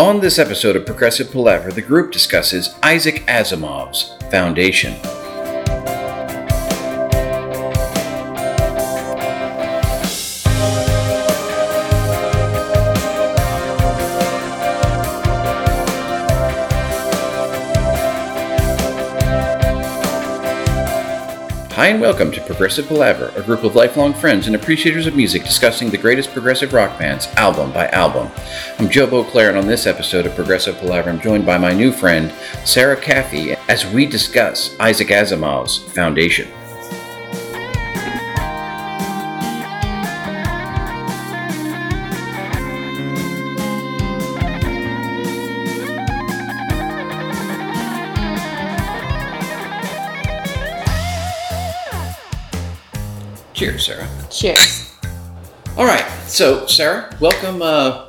[0.00, 4.94] On this episode of Progressive Palaver, the group discusses Isaac Asimov's Foundation.
[21.80, 25.44] Hi and welcome to Progressive Palaver, a group of lifelong friends and appreciators of music
[25.44, 28.30] discussing the greatest progressive rock bands album by album.
[28.78, 31.90] I'm Joe Beauclair, and on this episode of Progressive Palaver, I'm joined by my new
[31.90, 32.34] friend,
[32.66, 36.50] Sarah Caffey, as we discuss Isaac Asimov's Foundation.
[53.60, 54.08] Cheers, Sarah.
[54.30, 54.96] Cheers.
[55.76, 58.08] All right, so Sarah, welcome, uh,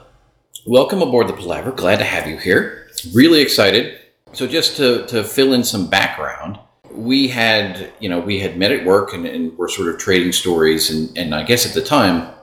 [0.66, 1.74] welcome aboard the Palaver.
[1.74, 2.88] Glad to have you here.
[3.14, 4.00] Really excited.
[4.32, 6.58] So, just to to fill in some background,
[6.90, 10.32] we had, you know, we had met at work and, and we're sort of trading
[10.32, 12.34] stories, and and I guess at the time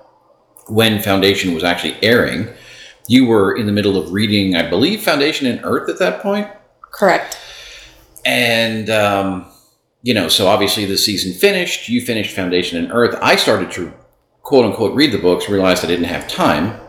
[0.67, 2.51] when Foundation was actually airing,
[3.07, 6.47] you were in the middle of reading, I believe, Foundation and Earth at that point,
[6.83, 7.39] Correct.
[8.27, 8.91] and.
[8.91, 9.51] Um,
[10.03, 11.89] you know, so obviously the season finished.
[11.89, 13.19] You finished Foundation and Earth.
[13.21, 13.93] I started to
[14.43, 16.81] quote unquote read the books, realized I didn't have time,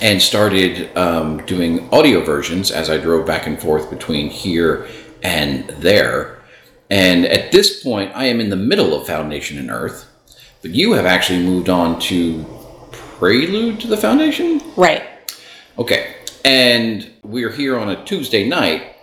[0.00, 4.86] and started um, doing audio versions as I drove back and forth between here
[5.22, 6.42] and there.
[6.90, 10.06] And at this point, I am in the middle of Foundation and Earth,
[10.60, 12.44] but you have actually moved on to
[12.92, 14.60] Prelude to the Foundation?
[14.76, 15.04] Right.
[15.78, 16.16] Okay.
[16.44, 18.93] And we're here on a Tuesday night.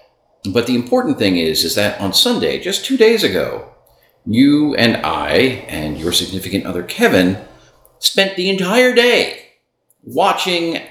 [0.49, 3.69] But the important thing is, is that on Sunday, just two days ago,
[4.25, 5.33] you and I
[5.67, 7.37] and your significant other Kevin
[7.99, 9.45] spent the entire day
[10.03, 10.81] watching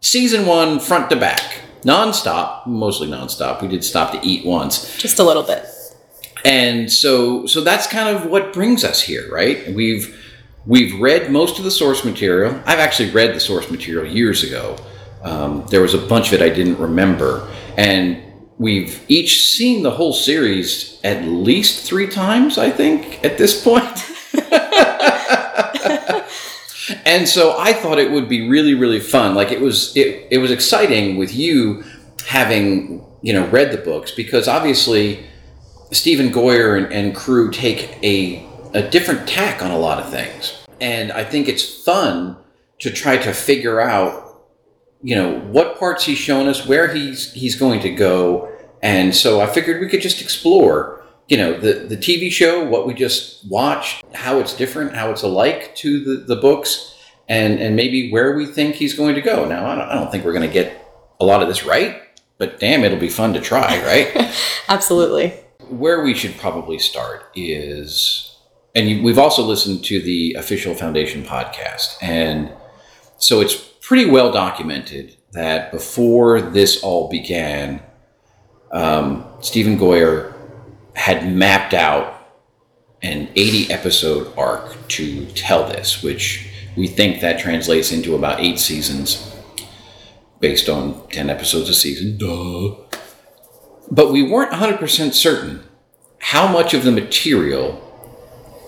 [0.00, 3.62] season one front to back, nonstop, mostly nonstop.
[3.62, 5.64] We did stop to eat once, Just a little bit.
[6.44, 9.72] and so so that's kind of what brings us here, right?
[9.72, 10.20] We've
[10.66, 12.60] we've read most of the source material.
[12.66, 14.76] I've actually read the source material years ago.
[15.22, 18.22] Um, there was a bunch of it I didn't remember, and
[18.58, 23.84] we've each seen the whole series at least three times, I think, at this point.
[27.04, 29.34] and so I thought it would be really, really fun.
[29.34, 31.84] Like it was, it, it was exciting with you
[32.26, 35.24] having you know read the books because obviously
[35.90, 38.44] Stephen Goyer and, and crew take a
[38.74, 42.36] a different tack on a lot of things, and I think it's fun
[42.80, 44.25] to try to figure out
[45.02, 48.50] you know what parts he's shown us, where he's he's going to go,
[48.82, 52.86] and so I figured we could just explore, you know, the the TV show, what
[52.86, 56.94] we just watched, how it's different, how it's alike to the the books,
[57.28, 59.44] and and maybe where we think he's going to go.
[59.46, 60.82] Now, I don't, I don't think we're going to get
[61.20, 62.02] a lot of this right,
[62.38, 64.34] but damn, it'll be fun to try, right?
[64.68, 65.32] Absolutely.
[65.68, 68.36] where we should probably start is,
[68.74, 72.50] and you, we've also listened to the official Foundation podcast, and
[73.18, 77.80] so it's pretty well documented that before this all began,
[78.72, 80.34] um, Stephen Goyer
[80.96, 82.12] had mapped out
[83.02, 88.58] an 80 episode arc to tell this, which we think that translates into about eight
[88.58, 89.32] seasons
[90.40, 92.18] based on 10 episodes a season.
[92.18, 92.74] Duh.
[93.88, 95.62] But we weren't 100% certain
[96.18, 97.80] how much of the material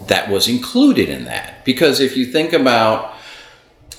[0.06, 1.64] that was included in that.
[1.64, 3.17] Because if you think about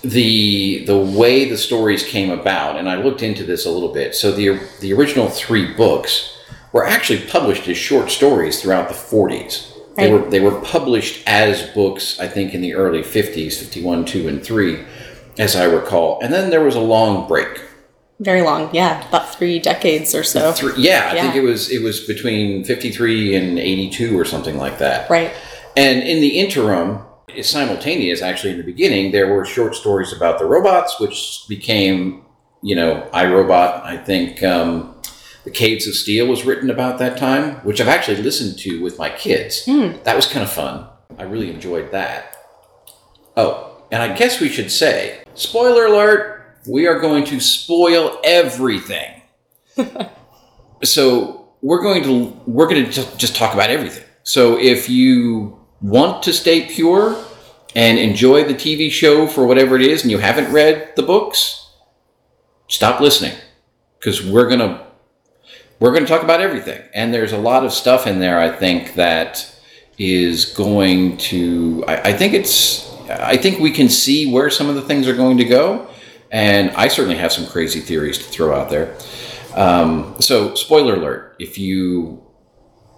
[0.01, 4.15] the the way the stories came about, and I looked into this a little bit.
[4.15, 6.37] So the the original three books
[6.71, 9.73] were actually published as short stories throughout the 40s.
[9.95, 14.27] They were they were published as books, I think, in the early 50s, 51, 2,
[14.29, 14.79] and 3,
[15.37, 16.19] as I recall.
[16.21, 17.61] And then there was a long break.
[18.19, 18.73] Very long.
[18.73, 19.07] Yeah.
[19.07, 20.51] About three decades or so.
[20.53, 24.77] Three, yeah, I think it was it was between 53 and 82 or something like
[24.79, 25.09] that.
[25.09, 25.33] Right.
[25.75, 26.99] And in the interim,
[27.43, 32.25] simultaneous actually in the beginning, there were short stories about the robots, which became,
[32.61, 33.83] you know, I, Robot.
[33.85, 34.95] I think um,
[35.43, 38.97] the Caves of Steel was written about that time, which I've actually listened to with
[38.97, 39.65] my kids.
[40.03, 40.87] That was kind of fun.
[41.17, 42.37] I really enjoyed that.
[43.35, 49.21] Oh, and I guess we should say, spoiler alert, we are going to spoil everything.
[50.83, 54.03] so we're going to we're going to just, just talk about everything.
[54.23, 57.23] So if you want to stay pure
[57.75, 61.69] and enjoy the TV show for whatever it is, and you haven't read the books,
[62.67, 63.35] stop listening
[63.99, 64.85] because we're gonna
[65.79, 66.81] we're gonna talk about everything.
[66.93, 68.39] And there's a lot of stuff in there.
[68.39, 69.55] I think that
[69.97, 71.83] is going to.
[71.87, 72.89] I, I think it's.
[73.09, 75.87] I think we can see where some of the things are going to go,
[76.31, 78.95] and I certainly have some crazy theories to throw out there.
[79.55, 82.23] Um, so, spoiler alert: if you,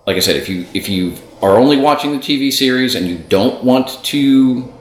[0.05, 3.17] like I said, if you if you are only watching the TV series and you
[3.17, 4.71] don't want to,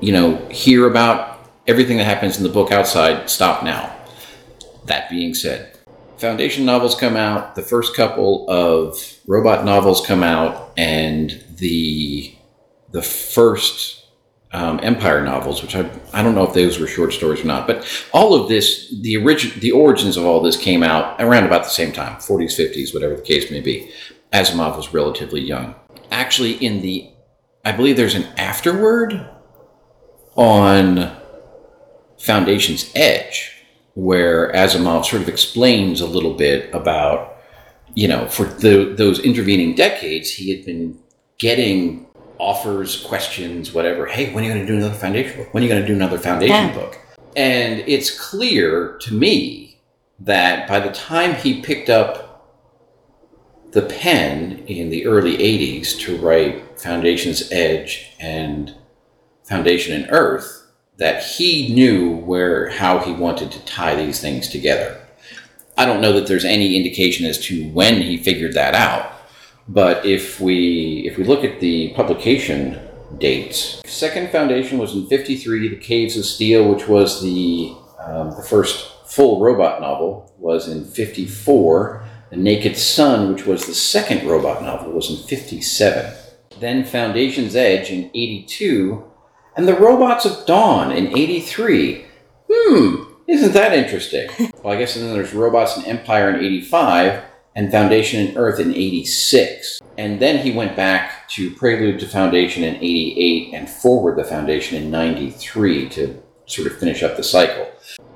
[0.00, 3.94] you know, hear about everything that happens in the book outside, stop now.
[4.86, 5.74] That being said,
[6.18, 7.54] Foundation novels come out.
[7.54, 8.96] The first couple of
[9.26, 12.34] robot novels come out, and the
[12.92, 14.06] the first
[14.52, 17.66] um, Empire novels, which I, I don't know if those were short stories or not,
[17.66, 21.64] but all of this, the origin, the origins of all this came out around about
[21.64, 23.90] the same time, 40s, 50s, whatever the case may be.
[24.32, 25.74] Asimov was relatively young.
[26.10, 27.10] Actually, in the,
[27.64, 29.28] I believe there's an afterword
[30.36, 31.14] on
[32.18, 33.52] Foundation's Edge,
[33.94, 37.36] where Asimov sort of explains a little bit about,
[37.94, 40.98] you know, for the, those intervening decades, he had been
[41.38, 42.06] getting
[42.38, 44.06] offers, questions, whatever.
[44.06, 45.54] Hey, when are you going to do another foundation book?
[45.54, 46.74] When are you going to do another foundation Yeah.
[46.74, 46.98] book?
[47.36, 49.80] And it's clear to me
[50.20, 52.23] that by the time he picked up
[53.74, 58.72] the pen in the early 80s to write Foundation's Edge and
[59.42, 60.64] Foundation and Earth,
[60.96, 65.00] that he knew where how he wanted to tie these things together.
[65.76, 69.10] I don't know that there's any indication as to when he figured that out.
[69.66, 72.78] But if we if we look at the publication
[73.18, 75.68] dates, second foundation was in '53.
[75.68, 80.84] The Caves of Steel, which was the um, the first full robot novel, was in
[80.84, 82.03] '54.
[82.34, 86.12] The Naked Sun, which was the second robot novel, was in '57.
[86.58, 89.04] Then Foundation's Edge in '82,
[89.56, 92.04] and the Robots of Dawn in '83.
[92.50, 94.28] Hmm, isn't that interesting?
[94.64, 97.22] well, I guess then there's Robots and Empire in '85
[97.54, 99.78] and Foundation and Earth in 86.
[99.96, 104.82] And then he went back to Prelude to Foundation in 88 and Forward the Foundation
[104.82, 107.70] in 93 to sort of finish up the cycle.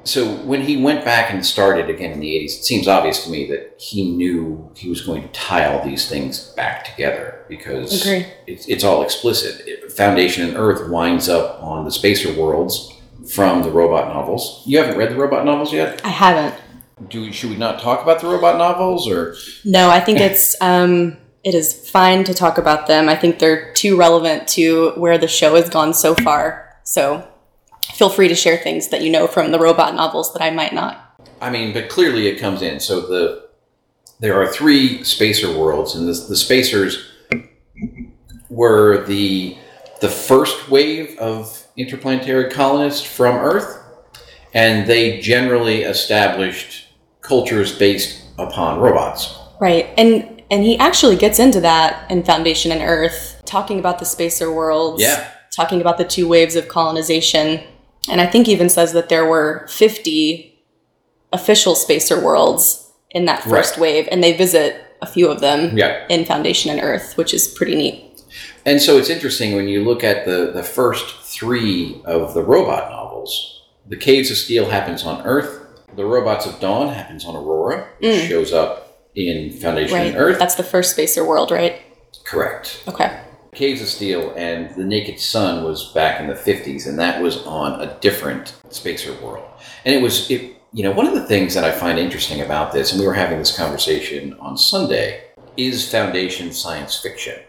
[0.05, 3.31] So when he went back and started again in the 80s, it seems obvious to
[3.31, 8.07] me that he knew he was going to tie all these things back together because
[8.47, 9.93] it's, it's all explicit.
[9.93, 12.95] Foundation and Earth winds up on the Spacer worlds
[13.31, 14.63] from the robot novels.
[14.67, 16.01] You haven't read the robot novels yet?
[16.05, 16.55] I haven't.
[17.09, 21.17] Do should we not talk about the robot novels or No, I think it's um,
[21.45, 23.09] it is fine to talk about them.
[23.09, 26.77] I think they're too relevant to where the show has gone so far.
[26.83, 27.29] So
[27.95, 30.73] feel free to share things that you know from the robot novels that I might
[30.73, 31.05] not.
[31.41, 32.81] I mean, but clearly it comes in.
[32.81, 33.49] So the
[34.21, 37.09] there are three spacer worlds, and the, the spacers
[38.49, 39.57] were the
[40.01, 43.83] the first wave of interplanetary colonists from Earth,
[44.55, 46.89] and they generally established
[47.21, 49.39] cultures based upon robots.
[49.61, 49.89] Right.
[49.97, 54.53] And and he actually gets into that in Foundation and Earth, talking about the spacer
[54.53, 55.03] worlds.
[55.03, 55.31] Yeah.
[55.51, 57.63] Talking about the two waves of colonization.
[58.11, 60.59] And I think even says that there were 50
[61.33, 63.81] official spacer worlds in that first Right.
[63.81, 66.05] wave, and they visit a few of them Yeah.
[66.09, 68.05] in Foundation and Earth, which is pretty neat.
[68.67, 72.91] And so it's interesting when you look at the, the first three of the robot
[72.91, 73.63] novels.
[73.87, 75.61] The Caves of Steel happens on Earth.
[75.97, 78.29] The Robots of Dawn happens on Aurora, which mm.
[78.29, 80.07] shows up in Foundation Right.
[80.09, 80.39] and Earth.
[80.39, 81.81] That's the first spacer world, right?
[82.25, 82.83] Correct.
[82.87, 83.19] Okay.
[83.55, 87.45] Caves of Steel and The Naked Sun was back in the 50s, and that was
[87.47, 89.49] on a different spacer world.
[89.85, 92.73] And it was, it, you know, one of the things that I find interesting about
[92.73, 95.25] this, and we were having this conversation on Sunday,
[95.57, 97.41] is Foundation science fiction,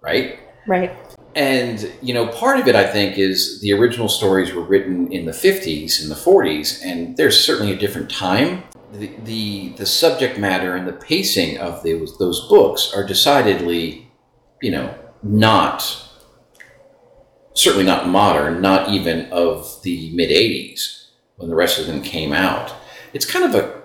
[0.00, 0.38] right?
[0.66, 0.94] Right.
[1.34, 5.24] And, you know, part of it, I think, is the original stories were written in
[5.24, 8.64] the 50s and the 40s, and there's certainly a different time.
[8.92, 14.12] The, the, the subject matter and the pacing of those, those books are decidedly,
[14.60, 16.08] you know, not,
[17.54, 22.32] certainly not modern, not even of the mid 80s when the rest of them came
[22.32, 22.72] out.
[23.12, 23.82] It's kind of a,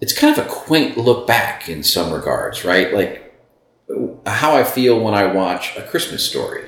[0.00, 2.92] it's kind of a quaint look back in some regards, right?
[2.92, 3.28] Like,
[4.26, 6.64] how I feel when I watch a Christmas story.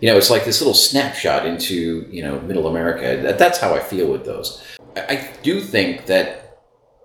[0.00, 3.20] You know, it's like this little snapshot into you know Middle America.
[3.22, 4.62] That, that's how I feel with those.
[4.96, 6.60] I do think that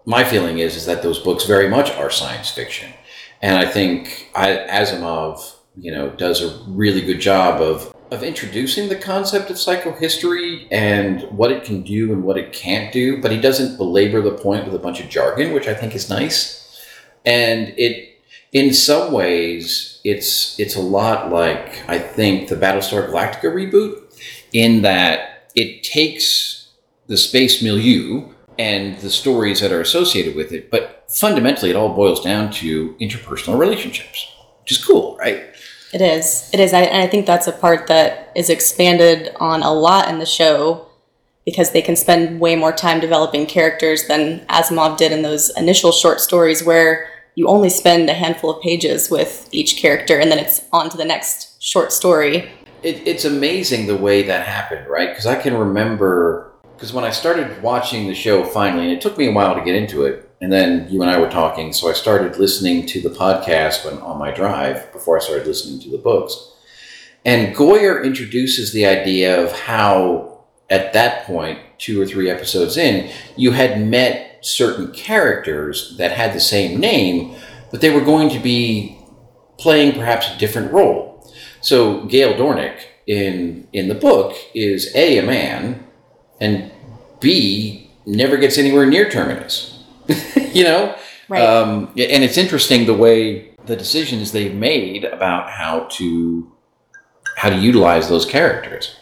[0.06, 2.92] my feeling is is that those books very much are science fiction,
[3.42, 8.90] and I think I, Asimov, you know, does a really good job of of introducing
[8.90, 13.22] the concept of psychohistory and what it can do and what it can't do.
[13.22, 16.10] But he doesn't belabor the point with a bunch of jargon, which I think is
[16.10, 16.86] nice.
[17.26, 18.10] And it
[18.52, 23.98] in some ways it's it's a lot like I think the Battlestar Galactica reboot
[24.52, 26.70] in that it takes
[27.08, 31.96] the space milieu and the stories that are associated with it, but fundamentally it all
[31.96, 35.44] boils down to interpersonal relationships, which is cool, right?
[35.94, 36.50] It is.
[36.54, 36.74] It is.
[36.74, 40.26] I, and I think that's a part that is expanded on a lot in the
[40.26, 40.88] show.
[41.46, 45.92] because they can spend way more time developing characters than Asimov did in those initial
[45.92, 50.38] short stories where you only spend a handful of pages with each character and then
[50.38, 52.50] it's on to the next short story.
[52.84, 55.10] It, it's amazing the way that happened, right?
[55.10, 59.18] Because I can remember, because when I started watching the show finally, and it took
[59.18, 61.88] me a while to get into it, and then you and I were talking, so
[61.88, 65.92] I started listening to the podcast when on my drive before I started listening to
[65.92, 66.52] the books.
[67.24, 73.12] And Goyer introduces the idea of how, at that point, two or three episodes in,
[73.36, 77.36] you had met certain characters that had the same name,
[77.70, 78.98] but they were going to be
[79.60, 81.32] playing perhaps a different role.
[81.62, 85.86] So Gaal Dornick in in the book is a a man,
[86.40, 86.72] and
[87.20, 89.71] b never gets anywhere near Terminus.
[90.54, 90.96] you know,
[91.30, 91.42] Right.
[91.42, 96.52] um, and it's interesting the way the decisions they've made about how to
[97.38, 98.96] how to utilize those characters.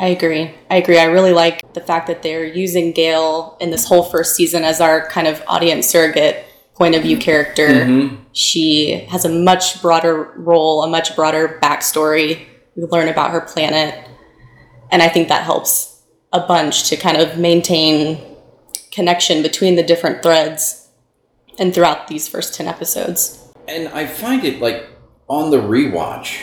[0.00, 0.54] I agree.
[0.70, 0.98] I agree.
[0.98, 4.80] I really like the fact that they're using Gaal in this whole first season as
[4.80, 6.44] our kind of audience surrogate
[6.76, 7.66] point of view character.
[7.66, 8.18] Mhm.
[8.32, 12.46] She has a much broader role, a much broader backstory.
[12.76, 13.92] We learn about her planet.
[14.92, 16.00] And I think that helps
[16.32, 18.18] a bunch to kind of maintain
[18.98, 20.88] connection between the different threads
[21.56, 23.52] and throughout these first 10 episodes.
[23.68, 24.88] And I find it like
[25.28, 26.42] on the rewatch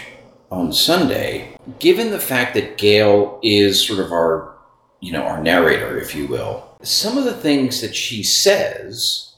[0.50, 4.56] on Sunday, given the fact that Gaal is sort of our,
[5.02, 9.34] you know, our narrator, if you will, some of the things that she says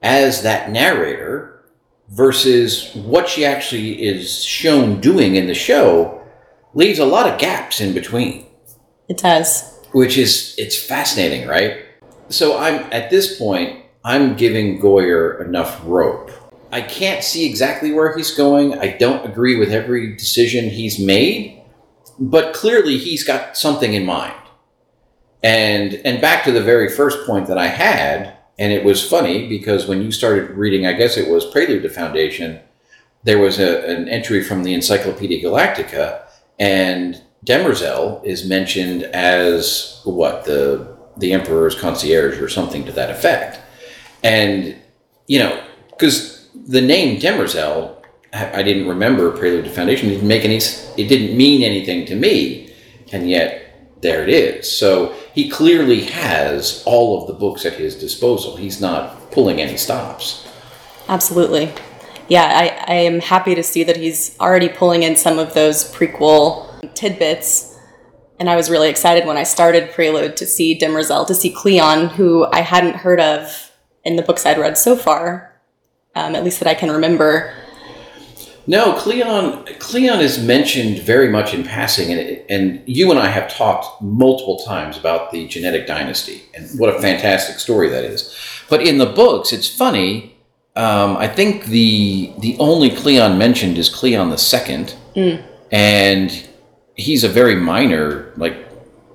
[0.00, 1.64] as that narrator
[2.10, 6.22] versus what she actually is shown doing in the show
[6.74, 8.46] leaves a lot of gaps in between
[9.08, 9.80] It does.
[9.92, 11.86] which is it's fascinating, right?
[12.32, 16.30] So I'm at this point, I'm giving Goyer enough rope.
[16.72, 18.78] I can't see exactly where he's going.
[18.78, 21.62] I don't agree with every decision he's made,
[22.18, 24.34] but clearly he's got something in mind.
[25.42, 29.48] And and back to the very first point that I had, and it was funny
[29.48, 32.60] because when you started reading, I guess it was Prelude to Foundation,
[33.24, 36.22] there was a, an entry from the Encyclopedia Galactica,
[36.58, 43.60] and Demerzel is mentioned as what the the Emperor's concierge or something to that effect,
[44.22, 44.76] and
[45.26, 47.96] you know because the name Demerzel,
[48.32, 50.08] I didn't remember Prelude to Foundation.
[50.08, 50.56] It didn't make any.
[50.56, 52.72] It didn't mean anything to me,
[53.12, 53.62] and yet
[54.00, 54.70] there it is.
[54.70, 58.56] So he clearly has all of the books at his disposal.
[58.56, 60.46] He's not pulling any stops.
[61.08, 61.72] Absolutely.
[62.28, 65.84] Yeah, I, I am happy to see that he's already pulling in some of those
[65.92, 67.71] prequel tidbits.
[68.42, 72.08] And I was really excited when I started Prelude to see Demerzel, to see Cleon,
[72.08, 73.70] who I hadn't heard of
[74.02, 75.52] in the books I'd read so far,
[76.16, 77.54] um, at least that I can remember.
[78.66, 79.64] No, Cleon.
[79.78, 84.02] Cleon is mentioned very much in passing, and it, and you and I have talked
[84.02, 88.36] multiple times about the genetic dynasty and what a fantastic story that is.
[88.68, 90.36] But in the books, it's funny.
[90.74, 94.96] Um, I think the the only Cleon mentioned is Cleon the second,
[95.70, 96.48] and
[96.96, 98.32] he's a very minor.
[98.36, 98.68] Like,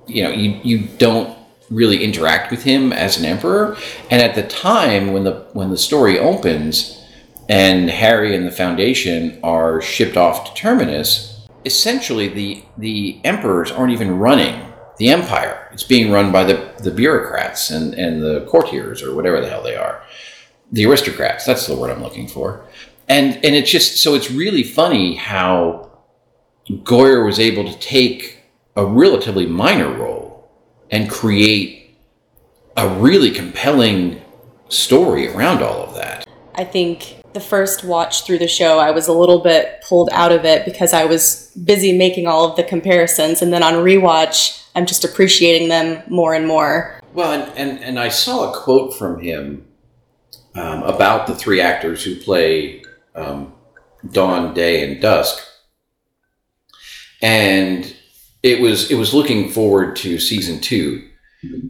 [0.07, 1.37] you know, you you don't
[1.69, 3.77] really interact with him as an emperor.
[4.09, 7.03] And at the time when the when the story opens,
[7.49, 13.93] and Hari and the Foundation are shipped off to Terminus, essentially the the emperors aren't
[13.93, 15.69] even running the empire.
[15.71, 19.61] It's being run by the, the bureaucrats and, and the courtiers or whatever the hell
[19.61, 20.01] they are.
[20.71, 22.65] The aristocrats, that's the word I'm looking for.
[23.07, 25.86] And and it's just so it's really funny how
[26.69, 28.43] Goyer was able to take
[28.75, 30.51] a relatively minor role
[30.91, 31.97] and create
[32.75, 34.21] a really compelling
[34.69, 36.27] story around all of that.
[36.55, 40.31] I think the first watch through the show, I was a little bit pulled out
[40.31, 43.41] of it because I was busy making all of the comparisons.
[43.41, 46.99] And then on rewatch, I'm just appreciating them more and more.
[47.13, 49.65] Well, and, and, and I saw a quote from him
[50.55, 52.83] um, about the three actors who play
[53.15, 53.53] um,
[54.11, 55.43] Dawn, Day, and Dusk,
[57.21, 57.95] and
[58.43, 61.07] it was it was looking forward to season two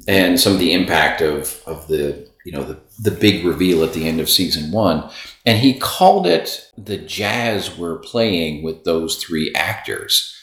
[0.08, 3.94] and some of the impact of of the you know the the big reveal at
[3.94, 5.10] the end of season one,
[5.46, 10.36] and he called it the jazz we're playing with those three actors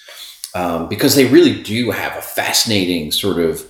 [0.55, 3.67] um, because they really do have a fascinating sort of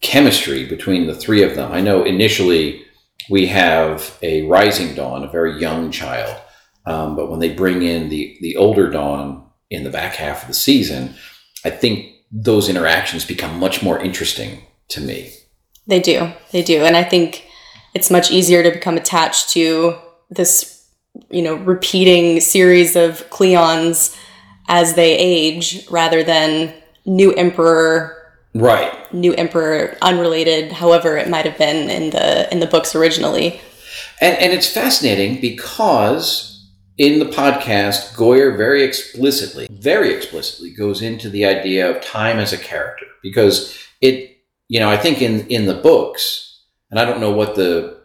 [0.00, 1.72] chemistry between the three of them.
[1.72, 2.84] I know initially
[3.28, 6.40] we have a rising dawn, a very young child,
[6.86, 10.48] um, but when they bring in the the older dawn in the back half of
[10.48, 11.14] the season,
[11.64, 15.32] I think those interactions become much more interesting to me.
[15.86, 16.32] They do.
[16.52, 16.84] They do.
[16.84, 17.46] And I think
[17.94, 19.96] it's much easier to become attached to
[20.30, 20.86] this,
[21.30, 24.16] you know, repeating series of Cleons
[24.68, 28.16] as they age rather than new emperor
[28.54, 29.12] Right.
[29.12, 33.60] new emperor, unrelated, however it might have been in the in the books originally.
[34.18, 36.55] And, and it's fascinating because
[36.98, 42.52] in the podcast, Goyer very explicitly, very explicitly goes into the idea of time as
[42.52, 44.38] a character because it,
[44.68, 47.96] you know, I think in, in the books, and I don't know what the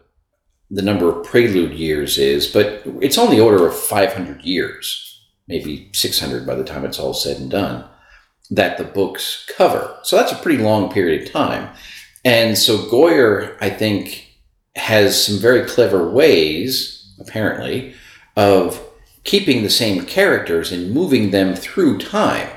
[0.70, 5.90] the number of prelude years is, but it's on the order of 500 years, maybe
[5.92, 7.84] 600 by the time it's all said and done,
[8.50, 9.94] that the books cover.
[10.02, 11.68] So that's a pretty long period of time.
[12.24, 14.28] And so Goyer, I think,
[14.74, 17.94] has some very clever ways, apparently,
[18.36, 18.80] of
[19.24, 22.48] keeping the same characters and moving them through time.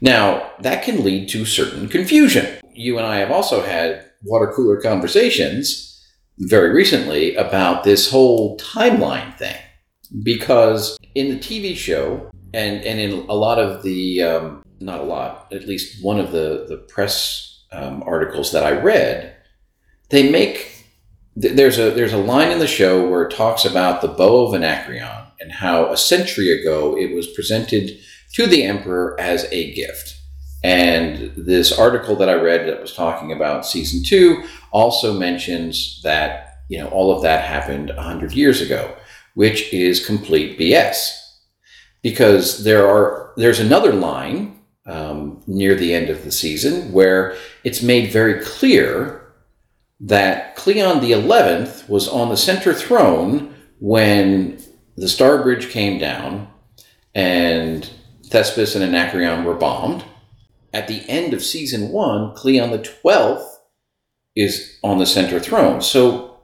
[0.00, 2.60] Now, that can lead to certain confusion.
[2.72, 5.86] You and I have also had water cooler conversations
[6.38, 9.56] very recently about this whole timeline thing.
[10.22, 15.04] Because in the TV show, and, and in a lot of the, um, not a
[15.04, 19.36] lot, at least one of the, the press um, articles that I read,
[20.08, 20.69] they make
[21.40, 24.54] there's a there's a line in the show where it talks about the bow of
[24.54, 27.98] Anacreon and how a century ago it was presented
[28.34, 30.16] to the emperor as a gift.
[30.62, 36.58] And this article that I read that was talking about season two also mentions that
[36.68, 38.94] you know all of that happened hundred years ago,
[39.34, 41.16] which is complete BS.
[42.02, 47.82] Because there are there's another line um, near the end of the season where it's
[47.82, 49.19] made very clear
[50.00, 54.58] that Cleon the Eleventh was on the center throne when
[54.96, 56.48] the Star Bridge came down
[57.14, 57.88] and
[58.28, 60.04] Thespis and Anacreon were bombed.
[60.72, 63.58] At the end of season one, Cleon the Twelfth
[64.36, 65.82] is on the center throne.
[65.82, 66.38] So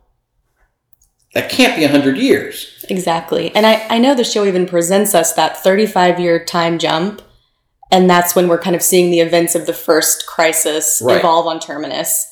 [1.35, 2.85] that can't be a hundred years.
[2.89, 3.55] Exactly.
[3.55, 7.23] And I, I know the show even presents us that 35 year time jump.
[7.93, 11.19] And that's when we're kind of seeing the events of the first crisis Right.
[11.19, 12.27] evolve on Terminus.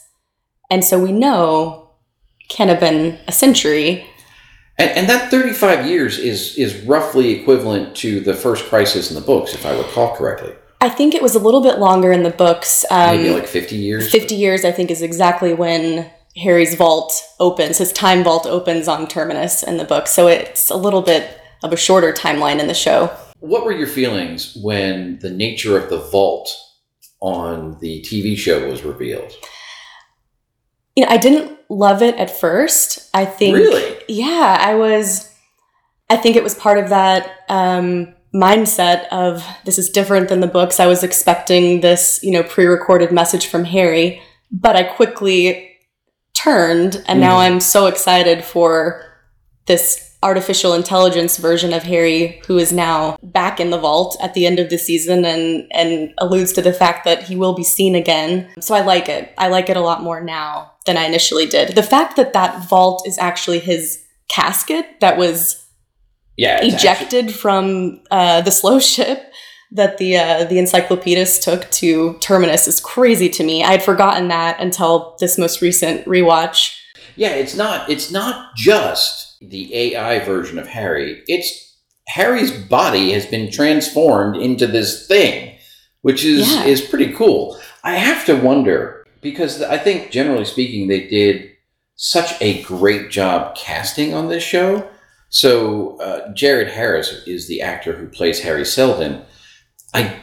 [0.70, 1.90] And so we know
[2.48, 4.06] can have been a century.
[4.78, 9.20] And, and that 35 years is, is roughly equivalent to the first crisis in the
[9.20, 10.52] books, if I recall correctly.
[10.80, 12.84] I think it was a little bit longer in the books.
[12.90, 14.10] Um, Maybe like 50 years.
[14.10, 17.78] 50 years, I think, is exactly when Hari's vault opens.
[17.78, 20.08] His time vault opens on Terminus in the book.
[20.08, 23.06] So it's a little bit of a shorter timeline in the show.
[23.40, 26.54] What were your feelings when the nature of the vault
[27.20, 29.32] on the TV show was revealed?
[30.94, 33.10] You know, I didn't love it at first.
[33.14, 33.56] I think.
[33.56, 33.96] Really?
[34.08, 35.32] Yeah, I was.
[36.10, 40.46] I think it was part of that um, mindset of this is different than the
[40.46, 40.78] books.
[40.78, 45.70] I was expecting this, you know, pre-recorded message from Hari, but I quickly
[46.34, 49.02] turned, and now I'm so excited for
[49.66, 54.46] this artificial intelligence version of Hari, who is now back in the vault at the
[54.46, 57.94] end of the season, and and alludes to the fact that he will be seen
[57.94, 58.48] again.
[58.60, 59.32] So I like it.
[59.38, 61.76] I like it a lot more now than I initially did.
[61.76, 65.60] The fact that that vault is actually his casket that was
[66.36, 66.58] Yeah.
[66.62, 69.30] ejected from uh, the slow ship
[69.72, 73.62] that the uh, the encyclopedist took to Terminus is crazy to me.
[73.64, 76.76] I had forgotten that until this most recent rewatch.
[77.16, 81.22] Yeah, it's not it's not just the AI version of Hari.
[81.26, 81.76] It's
[82.08, 85.56] Hari's body has been transformed into this thing,
[86.02, 86.64] which is Yeah.
[86.66, 87.58] is pretty cool.
[87.82, 91.50] I have to wonder because I think generally speaking they did
[91.96, 94.86] such a great job casting on this show.
[95.30, 99.22] So uh, Jared Harris is the actor who plays Hari Seldon.
[99.92, 100.16] I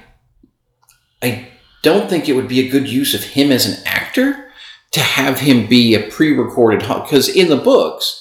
[1.22, 1.48] I
[1.84, 4.52] don't think it would be a good use of him as an actor
[4.92, 8.21] to have him be a pre-recorded because in the books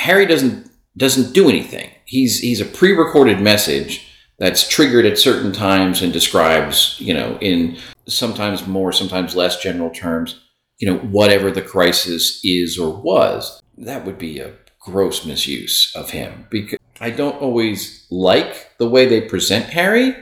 [0.00, 1.90] Hari doesn't doesn't do anything.
[2.04, 4.06] He's he's a pre-recorded message
[4.38, 9.90] that's triggered at certain times and describes you know in sometimes more sometimes less general
[9.90, 10.40] terms
[10.78, 13.60] you know whatever the crisis is or was.
[13.78, 19.06] That would be a gross misuse of him because i don't always like the way
[19.06, 20.14] they present Hari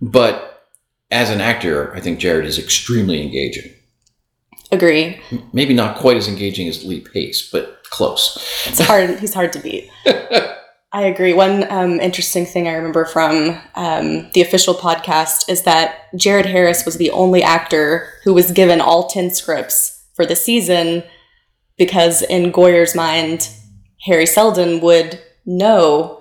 [0.00, 0.64] but
[1.10, 3.72] as an actor i think jared is extremely engaging.
[4.72, 5.20] Agree.
[5.52, 8.36] maybe not quite as engaging as Lee Pace, but close.
[8.66, 9.18] It's hard.
[9.20, 9.90] he's hard to beat.
[10.92, 11.32] I agree.
[11.32, 16.84] One um, interesting thing I remember from um, the official podcast is that Jared Harris
[16.84, 21.04] was the only actor who was given all 10 scripts for the season
[21.78, 23.48] because, in Goyer's mind,
[24.04, 26.16] Hari Seldon would know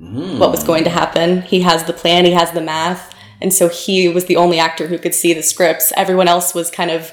[0.00, 0.40] Mm.
[0.40, 1.42] what was going to happen.
[1.42, 3.14] He has the plan, he has the math.
[3.40, 5.92] And so he was the only actor who could see the scripts.
[5.96, 7.12] Everyone else was kind of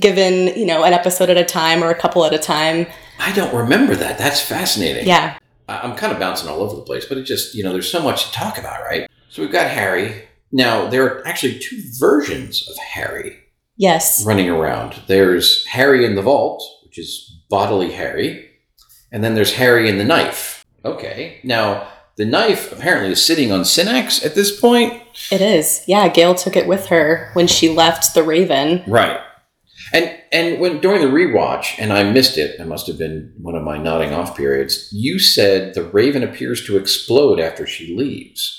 [0.00, 2.86] given, you know, an episode at a time or a couple at a time.
[3.20, 4.18] I don't remember that.
[4.18, 5.06] That's fascinating.
[5.06, 5.38] Yeah.
[5.68, 8.02] I'm kind of bouncing all over the place, but it just, you know, there's so
[8.02, 9.08] much to talk about, right?
[9.28, 10.24] So we've got Hari.
[10.50, 13.36] Now, there are actually two versions of Hari.
[13.76, 14.26] Yes.
[14.26, 15.00] running around.
[15.06, 18.50] There's Hari in the vault, which is bodily Hari,
[19.10, 20.66] and then there's Hari in the knife.
[20.84, 25.02] Okay, now the knife apparently is sitting on Synnax at this point.
[25.32, 25.82] It is.
[25.86, 28.82] Yeah, Gaal took it with her when she left the Raven.
[28.86, 29.18] Right.
[29.94, 33.56] And and when during the rewatch, and I missed it, it must have been one
[33.56, 34.88] of my nodding off periods.
[34.92, 38.56] You said the Raven appears to explode after she leaves.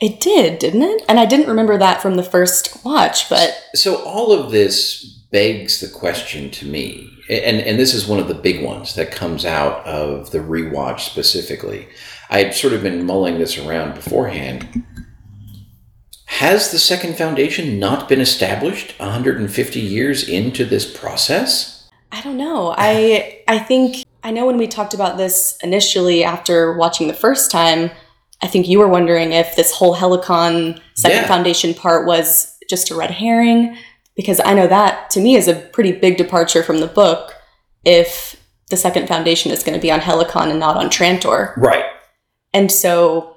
[0.00, 1.02] It did, didn't it?
[1.08, 5.80] And I didn't remember that from the first watch, but So all of this begs
[5.80, 9.44] the question to me, and and this is one of the big ones that comes
[9.44, 11.88] out of the rewatch specifically.
[12.30, 14.84] I had sort of been mulling this around beforehand.
[16.36, 21.88] Has the second foundation not been established 150 years into this process?
[22.12, 22.74] I don't know.
[22.76, 27.50] I I think I know when we talked about this initially after watching the first
[27.50, 27.90] time,
[28.42, 31.26] I think you were wondering if this whole Helicon second Yeah.
[31.26, 33.74] foundation part was just a red herring
[34.14, 37.32] because I know that to me is a pretty big departure from the book
[37.82, 38.36] if
[38.68, 41.56] the second foundation is going to be on Helicon and not on Trantor.
[41.56, 41.86] Right.
[42.52, 43.35] And so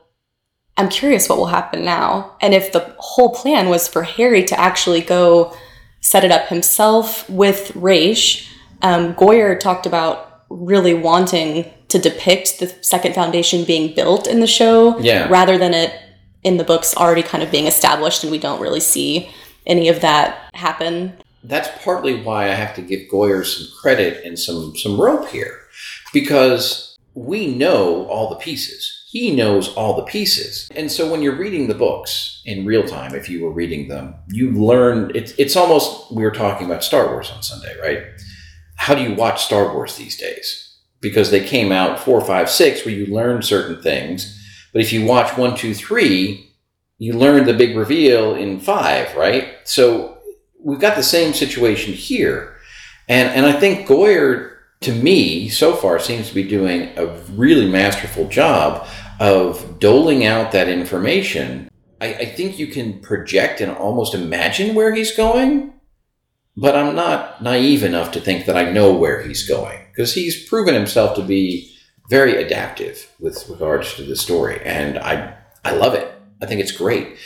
[0.79, 2.37] I'm curious what will happen now.
[2.39, 5.53] And if the whole plan was for Hari to actually go
[5.99, 8.47] set it up himself with Raych,
[8.81, 14.47] um, Goyer talked about really wanting to depict the second foundation being built in the
[14.47, 15.27] show Yeah.
[15.27, 15.93] rather than it
[16.43, 19.29] in the books already kind of being established and we don't really see
[19.67, 21.11] any of that happen.
[21.43, 25.59] That's partly why I have to give Goyer some credit and some some rope here,
[26.13, 28.98] because we know all the pieces.
[29.11, 33.15] He knows all the pieces, and so when you're reading the books in real time,
[33.15, 35.11] if you were reading them, you learn.
[35.15, 38.03] It's it's almost we were talking about Star Wars on Sunday, right?
[38.75, 40.77] How do you watch Star Wars these days?
[41.01, 44.39] Because they came out four, five, six, where you learn certain things,
[44.73, 46.53] but if you watch one, two, three,
[46.99, 49.55] you learn the big reveal in five, right?
[49.63, 50.19] So
[50.63, 52.57] we've got the same situation here.
[53.07, 57.69] And and I think Goyer, to me, so far seems to be doing a really
[57.69, 58.87] masterful job
[59.19, 61.69] of doling out that information.
[61.99, 65.73] I, I think you can project and almost imagine where he's going,
[66.55, 70.47] but I'm not naive enough to think that I know where he's going because he's
[70.47, 71.75] proven himself to be
[72.09, 76.11] very adaptive with regards to the story, and I I love it.
[76.41, 77.17] I think it's great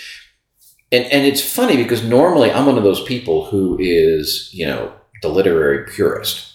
[0.93, 4.93] and and it's funny because normally I'm one of those people who is you know
[5.21, 6.52] the literary purist.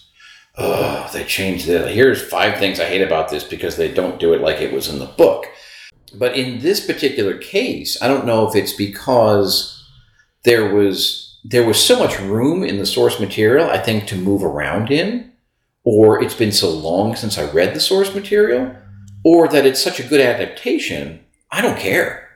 [0.61, 1.93] Oh, they changed it.
[1.93, 4.89] Here's five things I hate about this because they don't do it like it was
[4.89, 5.45] in the book.
[6.13, 9.87] But in this particular case, I don't know if it's because
[10.43, 14.43] there was there was so much room in the source material, I think, to move
[14.43, 15.31] around in,
[15.85, 18.75] or it's been so long since I read the source material,
[19.23, 21.21] or that it's such a good adaptation.
[21.51, 22.27] I don't care.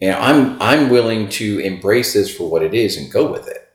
[0.00, 3.46] You know, I'm I'm willing to embrace this for what it is and go with
[3.46, 3.72] it.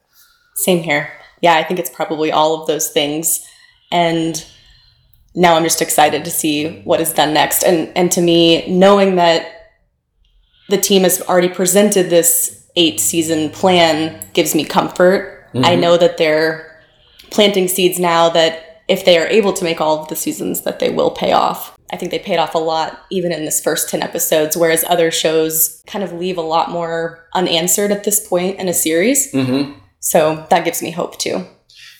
[0.55, 1.09] Same here.
[1.41, 3.47] Yeah, I think it's probably all of those things.
[3.93, 4.43] And
[5.35, 7.63] now I'm just excited to see what is done next.
[7.63, 9.47] And and to me, knowing that
[10.69, 15.45] the team has already presented this eight season plan gives me comfort.
[15.55, 15.79] I Mhm.
[15.79, 16.69] know that they're
[17.29, 20.79] planting seeds now that if they are able to make all of the seasons that
[20.79, 21.71] they will pay off.
[21.91, 25.11] I think they paid off a lot even in this first 10 episodes whereas other
[25.11, 29.31] shows kind of leave a lot more unanswered at this point in a series.
[29.31, 29.73] Mm-hmm.
[29.99, 31.45] So that gives me hope too.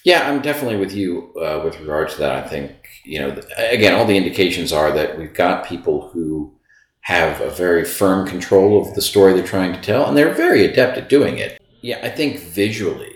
[0.03, 2.45] Yeah, I'm definitely with you uh, with regard to that.
[2.45, 2.71] I think
[3.05, 6.53] you know, again, all the indications are that we've got people who
[7.01, 10.65] have a very firm control of the story they're trying to tell, and they're very
[10.65, 11.61] adept at doing it.
[11.81, 13.15] Yeah, I think visually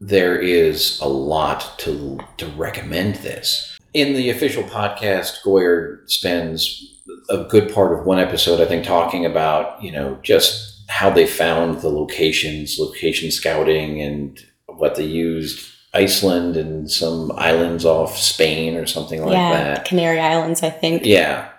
[0.00, 3.78] there is a lot to to recommend this.
[3.94, 9.24] In the official podcast, Goyer spends a good part of one episode, I think, talking
[9.24, 14.38] about you know just how they found the locations, location scouting, and
[14.78, 19.84] what they used Iceland and some islands off Spain or something like yeah, that.
[19.84, 21.04] Canary Islands, I think.
[21.04, 21.50] Yeah,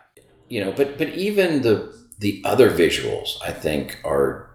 [0.49, 4.49] you know, but but even the the other visuals, I think, are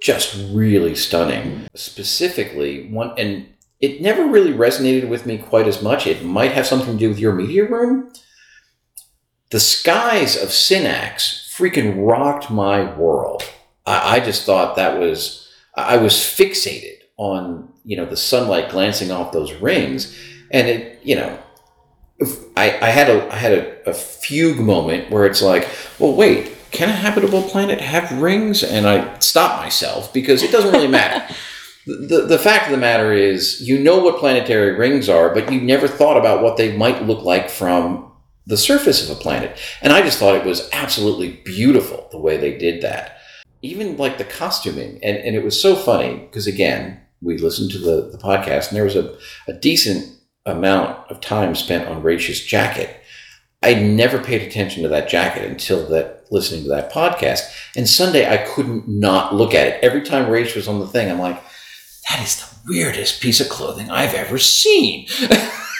[0.00, 1.66] just really stunning.
[1.74, 3.46] Specifically, one and
[3.80, 6.06] it never really resonated with me quite as much.
[6.06, 8.10] It might have something to do with your media room.
[9.50, 13.42] The skies of Synnax freaking rocked my world.
[13.84, 19.10] I, I just thought that was I was fixated on you know the sunlight glancing
[19.10, 20.16] off those rings,
[20.50, 21.38] and it you know
[22.56, 25.68] I, I had a I had a, a fugue moment where it's like,
[25.98, 28.62] well, wait, can a habitable planet have rings?
[28.62, 31.34] And I stopped myself because it doesn't really matter.
[31.86, 35.60] the, the fact of the matter is, you know what planetary rings are, but you
[35.60, 38.10] never thought about what they might look like from
[38.46, 39.58] the surface of a planet.
[39.82, 43.18] And I just thought it was absolutely beautiful the way they did that.
[43.62, 47.78] Even like the costuming, and, and it was so funny because again, we listened to
[47.78, 49.16] the, the podcast, and there was a,
[49.48, 50.14] a decent
[50.46, 53.00] amount of time spent on Raych's jacket.
[53.62, 57.42] I never paid attention to that jacket until that listening to that podcast.
[57.76, 59.82] And Sunday, I couldn't not look at it.
[59.82, 61.42] Every time Rach was on the thing, I'm like,
[62.10, 65.06] that is the weirdest piece of clothing I've ever seen.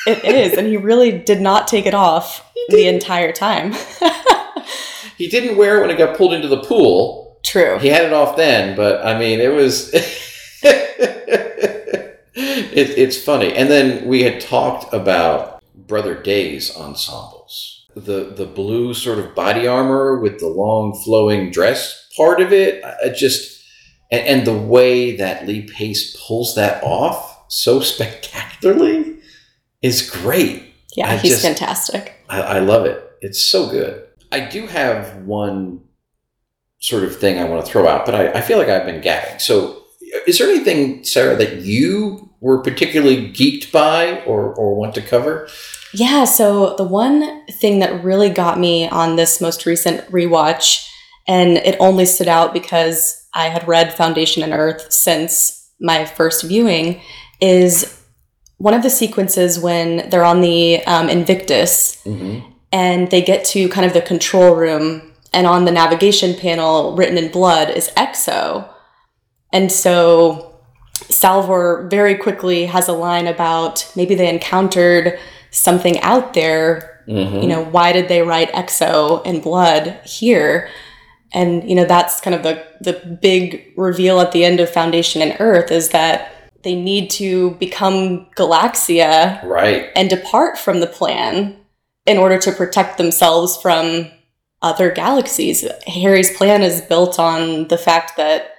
[0.07, 3.74] it is, and he really did not take it off the entire time.
[5.18, 7.38] he didn't wear it when it got pulled into the pool.
[7.44, 7.78] True.
[7.78, 9.92] He had it off then, but I mean, it was.
[12.35, 13.55] it, it's funny.
[13.55, 17.87] And then we had talked about Brother Day's ensembles.
[17.94, 22.83] The the blue sort of body armor with the long flowing dress part of it.
[22.85, 23.62] I just
[24.11, 29.18] and, and the way that Lee Pace pulls that off so spectacularly
[29.83, 30.74] is great.
[30.96, 32.14] Yeah, I he's just- fantastic.
[32.29, 33.00] I, I love it.
[33.20, 34.07] It's so good.
[34.33, 35.81] I do have one
[36.81, 39.00] sort of thing I want to throw out, but I, I feel like I've been
[39.00, 39.38] gabbing.
[39.38, 39.84] So,
[40.27, 45.48] is there anything, Sarah, that you were particularly geeked by or, or want to cover?
[45.92, 50.87] Yeah, so the one thing that really got me on this most recent rewatch,
[51.27, 56.42] and it only stood out because I had read Foundation and Earth since my first
[56.44, 57.00] viewing,
[57.40, 58.00] is
[58.59, 62.50] one of the sequences when they're on the um, Invictus Mm-hmm.
[62.72, 67.18] and they get to kind of the control room, and on the navigation panel, written
[67.18, 68.68] in blood, is EXO.
[69.54, 70.60] And so
[70.94, 75.18] Salvor very quickly has a line about maybe they encountered
[75.50, 77.02] something out there.
[77.08, 77.42] Mm-hmm.
[77.42, 80.68] You know, why did they write EXO in blood here?
[81.32, 85.22] And you know, that's kind of the the big reveal at the end of Foundation
[85.22, 89.90] and Earth is that they need to become Galaxia Right.
[89.94, 91.56] and depart from the plan
[92.06, 94.10] in order to protect themselves from
[94.62, 95.64] other galaxies.
[95.86, 98.53] Hari's plan is built on the fact that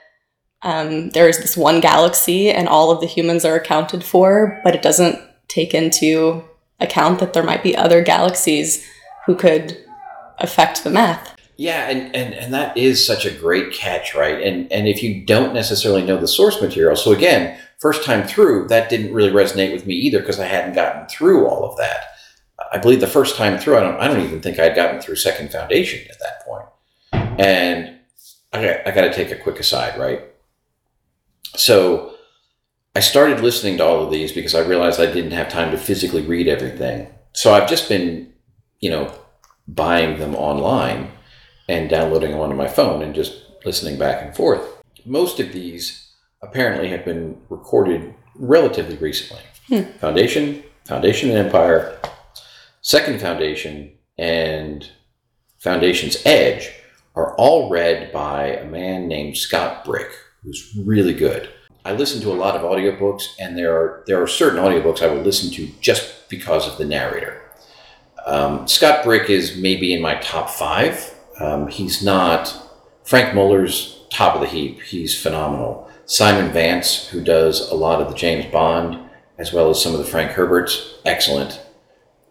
[0.65, 4.73] um, there is this one galaxy and all of the humans are accounted for, but
[4.73, 6.43] it doesn't take into
[6.79, 8.85] account that there might be other galaxies
[9.27, 9.77] who could
[10.39, 11.35] affect the math.
[11.55, 14.41] Yeah, and, and, and that is such a great catch, right?
[14.41, 18.67] And and if you don't necessarily know the source material, so again, first time through,
[18.67, 22.05] that didn't really resonate with me either because I hadn't gotten through all of that.
[22.73, 25.17] I believe the first time through, I don't I don't even think I'd gotten through
[25.17, 27.39] Second Foundation at that point.
[27.39, 27.99] And
[28.51, 30.23] I got, I got to take a quick aside, right?
[31.57, 32.15] So
[32.95, 35.77] I started listening to all of these because I realized I didn't have time to
[35.77, 37.07] physically read everything.
[37.33, 38.33] So I've just been,
[38.79, 39.13] you know,
[39.67, 41.11] buying them online
[41.67, 44.61] and downloading them onto my phone and just listening back and forth.
[45.05, 49.41] Most of these apparently have been recorded relatively recently.
[49.67, 49.83] Hmm.
[49.99, 51.99] Foundation, Foundation and Empire,
[52.81, 54.89] Second Foundation, and
[55.57, 56.71] Foundation's Edge
[57.15, 60.11] are all read by a man named Scott Brick,
[60.45, 61.49] who's really good.
[61.83, 65.07] I listen to a lot of audiobooks, and there are there are certain audiobooks I
[65.07, 67.41] will listen to just because of the narrator.
[68.25, 71.13] Um, Scott Brick is maybe in my top five.
[71.39, 72.55] Um, he's not
[73.03, 74.81] Frank Muller's top of the heap.
[74.81, 75.89] He's phenomenal.
[76.07, 78.99] Simon Vance, who does a lot of the James Bond
[79.37, 81.61] as well as some of the Frank Herberts, excellent.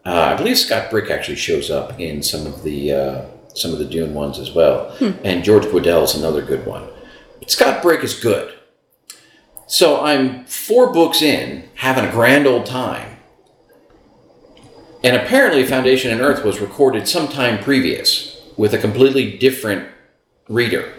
[0.07, 3.25] Uh, I believe Scott Brick actually shows up in some of the uh,
[3.55, 6.89] some of the Dune ones as well, and George Guidall's another good one.
[7.47, 8.55] Scott Brick is good.
[9.67, 13.17] So I'm four books in, having a grand old time.
[15.03, 19.89] And apparently, Foundation and Earth was recorded sometime previous with a completely different
[20.49, 20.93] reader.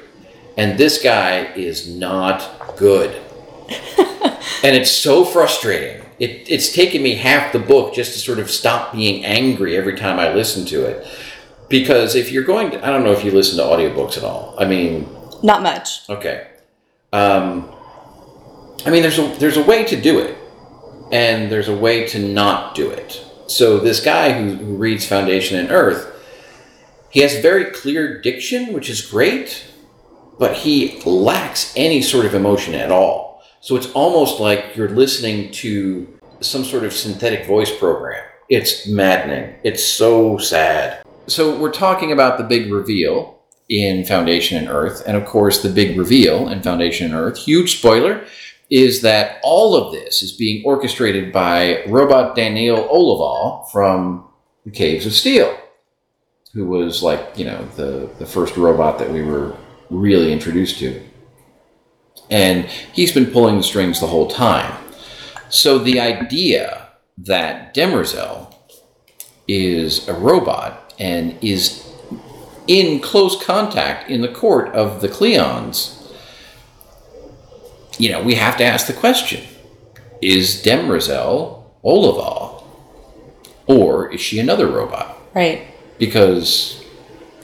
[0.57, 3.21] And this guy is not good.
[4.63, 6.05] and it's so frustrating.
[6.19, 9.97] It, it's taken me half the book just to sort of stop being angry every
[9.97, 11.07] time I listen to it.
[11.67, 14.55] Because if you're going to, I don't know if you listen to audiobooks at all.
[14.57, 15.09] I mean,
[15.45, 16.09] Not much.
[16.09, 16.47] Okay.
[17.13, 17.71] Um,
[18.83, 20.35] I mean, there's a there's a way to do it,
[21.11, 23.23] and there's a way to not do it.
[23.45, 26.11] So this guy who, who reads Foundation and Earth,
[27.11, 29.65] he has very clear diction, which is great,
[30.39, 33.43] but he lacks any sort of emotion at all.
[33.61, 36.07] So it's almost like you're listening to
[36.39, 38.23] some sort of synthetic voice program.
[38.49, 39.57] It's maddening.
[39.63, 41.03] It's so sad.
[41.27, 43.34] So we're talking about the big reveal
[43.69, 45.03] in Foundation and Earth.
[45.07, 48.25] And of course, the big reveal in Foundation and Earth, huge spoiler,
[48.69, 54.27] is that all of this is being orchestrated by robot Daneel Olivaw from
[54.65, 55.55] the Caves of Steel,
[56.53, 59.55] who was like, you know, the, the first robot that we were
[59.89, 61.01] really introduced to.
[62.29, 64.75] And he's been pulling the strings the whole time.
[65.49, 68.53] So the idea that Demerzel
[69.47, 71.84] is a robot and is
[72.67, 75.95] in close contact in the court of the Cleons
[77.97, 79.43] you know, we have to ask the question
[80.21, 82.63] is Demerzel Olivaw?
[83.67, 85.17] Or is she another robot?
[85.33, 85.67] Right.
[85.97, 86.83] Because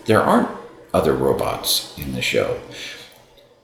[0.06, 0.50] there aren't
[0.94, 2.60] other robots in the show.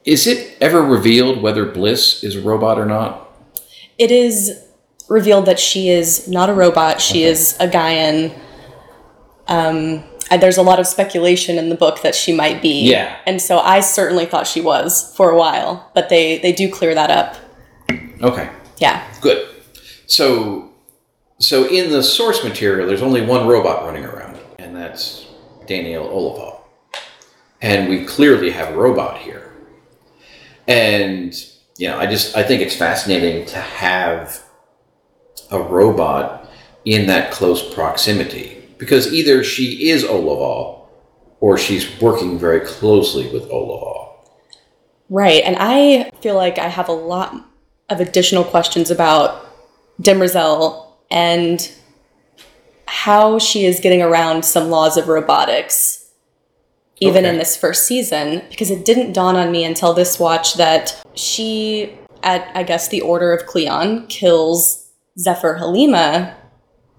[0.04, 3.30] Is it ever revealed whether Bliss is a robot or not?
[3.98, 4.58] It is
[5.08, 7.00] revealed that she is not a robot.
[7.00, 7.30] She Okay.
[7.30, 8.32] is a Gaian.
[9.46, 10.04] Um,
[10.36, 12.82] there's a lot of speculation in the book that she might be.
[12.90, 13.16] Yeah.
[13.26, 16.94] And so I certainly thought she was for a while, but they they do clear
[16.94, 17.36] that up.
[18.20, 19.02] Okay, Yeah.
[19.20, 19.46] good.
[20.06, 20.70] So,
[21.38, 25.26] so in the source material, there's only one robot running around, and that's
[25.66, 26.60] Daneel Olivaw.
[27.62, 29.52] And we clearly have a robot here.
[30.66, 31.34] And
[31.76, 34.42] you know, I just I think it's fascinating to have
[35.50, 36.48] a robot
[36.84, 40.86] in that close proximity because either she is Olivaw
[41.40, 44.08] or she's working very closely with Olivaw.
[45.08, 45.42] Right.
[45.44, 47.34] And I feel like I have a lot
[47.88, 49.46] of additional questions about
[50.00, 51.70] Demerzel and
[52.86, 56.10] how she is getting around some laws of robotics,
[57.00, 57.32] even Okay.
[57.32, 61.96] in this first season, because it didn't dawn on me until this watch that she,
[62.22, 64.86] at I guess the order of Cleon, kills
[65.18, 66.34] Zephyr Halima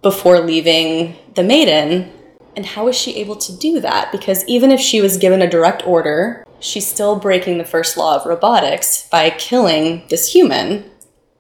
[0.02, 2.12] before leaving the maiden.
[2.56, 4.12] And how is she able to do that?
[4.12, 8.16] Because even if she was given a direct order, she's still breaking the first law
[8.16, 10.90] of robotics by killing this human.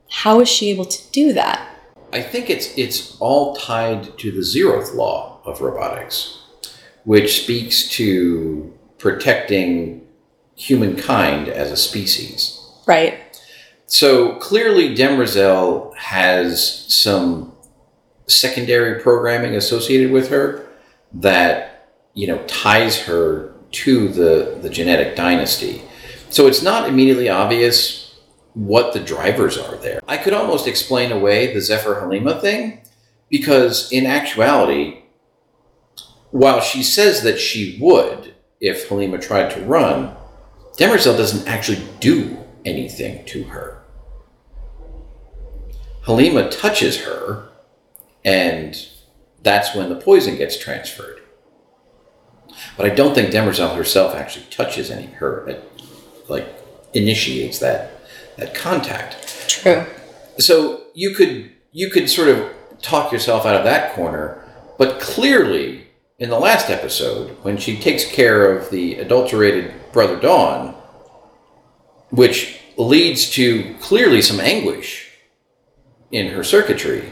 [0.10, 1.65] How is she able to do that?
[2.12, 6.39] I think it's it's all tied to the zeroth law of robotics,
[7.04, 10.08] which speaks to protecting
[10.56, 12.60] humankind as a species.
[12.88, 13.19] Right.
[13.86, 17.54] So clearly, Demerzel has some
[18.30, 20.68] secondary programming associated with her
[21.13, 25.82] that you know ties her to the the genetic dynasty.
[26.30, 28.15] So it's not immediately obvious
[28.54, 30.02] what the drivers are there.
[30.08, 32.82] I could almost explain away the Zephyr Halima thing
[33.30, 35.04] because in actuality,
[36.32, 40.15] while she says that she would if Halima tried to run,
[40.78, 43.82] Demerzel doesn't actually do anything to her.
[46.04, 47.49] Halima touches her,
[48.23, 48.75] and
[49.41, 51.21] that's when the poison gets transferred.
[52.77, 55.63] But I don't think Demerzel herself actually touches any her, it,
[56.27, 56.47] like
[56.93, 57.91] initiates that
[58.38, 59.47] that contact.
[59.47, 59.86] True.
[60.38, 62.51] So you could you could sort of
[62.82, 64.43] talk yourself out of that corner,
[64.77, 70.75] but clearly in the last episode when she takes care of the adulterated brother Dawn,
[72.10, 75.12] which leads to clearly some anguish
[76.12, 77.12] in her circuitry,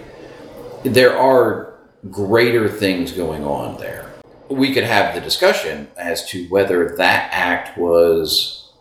[0.83, 1.73] there are
[2.09, 4.11] greater things going on there.
[4.49, 8.71] We could have the discussion as to whether that act was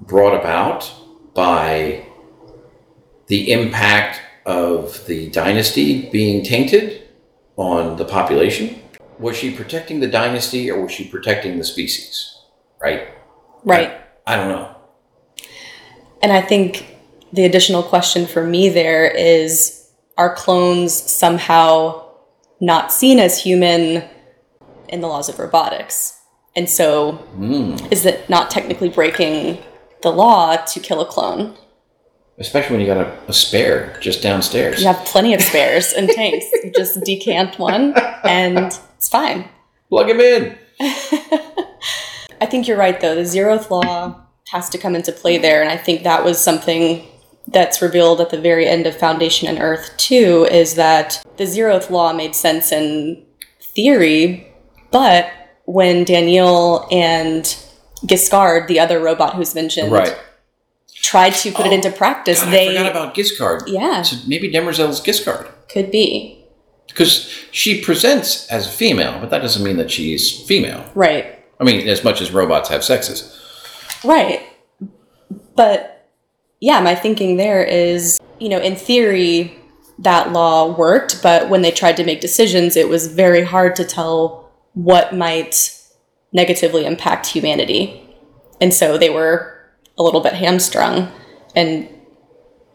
[0.00, 0.92] brought about
[1.34, 2.06] by
[3.26, 7.08] the impact of the dynasty being tainted
[7.56, 8.80] on the population.
[9.18, 12.38] Was she protecting the dynasty or was she protecting the species?
[12.80, 13.08] Right?
[13.64, 13.92] Right.
[14.26, 14.74] I don't know.
[16.22, 16.96] And I think
[17.32, 19.79] the additional question for me there is
[20.20, 22.04] are clones somehow
[22.60, 24.04] not seen as human
[24.90, 26.18] in the laws of robotics?
[26.54, 27.90] And so Mm.
[27.90, 29.58] is it not technically breaking
[30.02, 31.54] the law to kill a clone?
[32.38, 34.80] Especially when you got a, a spare just downstairs.
[34.80, 36.46] You have plenty of spares and tanks.
[36.62, 38.58] You just decant one and
[38.96, 39.48] it's fine.
[39.88, 40.58] Plug him in.
[42.42, 43.14] I think you're right, though.
[43.14, 47.06] The zeroth law has to come into play there, and I think that was something
[47.48, 50.46] that's revealed at the very end of Foundation and Earth too.
[50.50, 53.24] Is that the zeroth law made sense in
[53.74, 54.46] theory,
[54.90, 55.30] but
[55.64, 57.44] when Daneel and
[58.06, 60.16] Giskard, the other robot who's mentioned, Right.
[61.02, 63.62] tried to put it Oh, into practice, God, they I forgot about Giskard.
[63.66, 64.02] Yeah.
[64.02, 65.48] So maybe Demerzel's Giskard.
[65.68, 66.44] could be
[66.88, 70.84] Because she presents as a female, but that doesn't mean that she's female.
[70.94, 71.36] right.
[71.60, 73.36] I mean, as much as robots have sexes.
[74.02, 74.40] Right.
[75.54, 75.99] But
[76.60, 79.56] yeah, my thinking there is, you know, in theory,
[79.98, 83.84] that law worked, but when they tried to make decisions, it was very hard to
[83.84, 85.76] tell what might
[86.32, 88.02] negatively impact humanity.
[88.60, 89.58] And so they were
[89.98, 91.10] a little bit hamstrung
[91.54, 91.88] and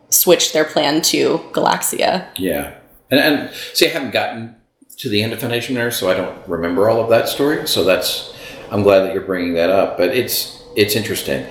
[0.10, 2.28] switched their plan to Galaxia.
[2.38, 2.76] Yeah.
[3.10, 4.56] And, and see, I haven't gotten
[4.98, 7.68] to the end of Foundation Earth, so I don't remember all of that story.
[7.68, 8.34] So that's,
[8.72, 9.98] I'm glad that you're bringing that up.
[9.98, 11.46] But it's, it's interesting.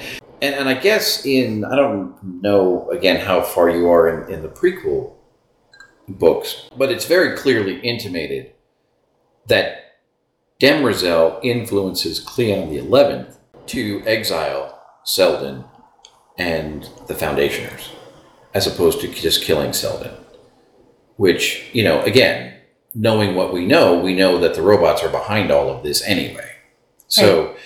[0.45, 4.43] And, and I guess in, I don't know, again, how far you are in, in
[4.43, 5.15] the prequel
[6.07, 8.53] books, but it's very clearly intimated
[9.47, 10.01] that
[10.61, 13.39] Demerzel influences Cleon the Eleventh
[13.69, 15.65] to exile Seldon
[16.37, 17.89] and the Foundationers,
[18.53, 20.13] as opposed to just killing Seldon.
[21.17, 22.61] Which, you know, again,
[22.95, 26.51] knowing what we know, we know that the robots are behind all of this anyway.
[27.09, 27.57] So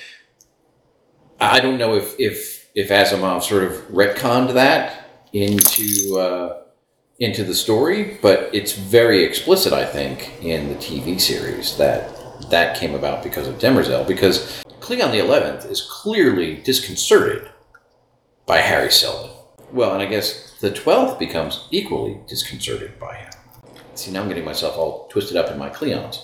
[1.40, 6.62] I don't know if if if Asimov sort of retconned that into uh,
[7.18, 12.14] into the story, but it's very explicit, I think, in the TV series that
[12.50, 17.50] that came about because of Demerzel, because Cleon the Eleventh is clearly disconcerted
[18.46, 19.32] by Hari Seldon.
[19.72, 23.32] Well, and I guess the Twelfth becomes equally disconcerted by him.
[23.96, 26.20] See, now I'm getting myself all twisted up in my Cleons.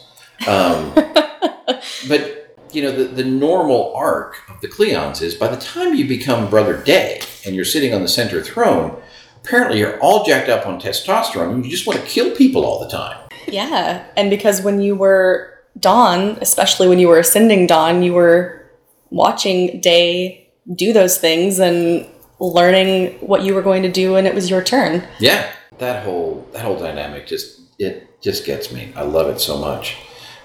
[0.46, 0.94] Um,
[2.08, 2.43] but
[2.74, 6.50] you know, the, the normal arc of the Cleons is by the time you become
[6.50, 9.00] Brother Day and you're sitting on the center throne,
[9.44, 12.80] apparently you're all jacked up on testosterone and you just want to kill people all
[12.80, 13.18] the time.
[13.46, 18.64] Yeah, and because when you were Dawn, especially when you were ascending Dawn, you were
[19.10, 22.06] watching Day do those things and
[22.40, 25.06] learning what you were going to do and it was your turn.
[25.18, 28.92] Yeah, that whole that whole dynamic just it just gets me.
[28.96, 29.96] I love it so much.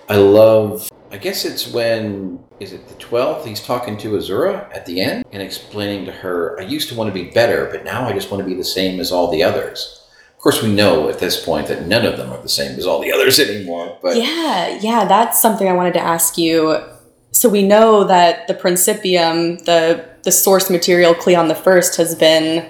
[0.08, 3.46] I love I guess it's when is it the twelfth?
[3.46, 7.08] He's talking to Azura at the end and explaining to her, "I used to want
[7.10, 9.44] to be better, but now I just want to be the same as all the
[9.44, 10.02] others."
[10.38, 12.86] Of course, we know at this point that none of them are the same as
[12.86, 13.98] all the others anymore.
[14.02, 16.78] But yeah, yeah, that's something I wanted to ask you.
[17.32, 22.66] So we know that the Principium, the the source material, Cleon the First, has been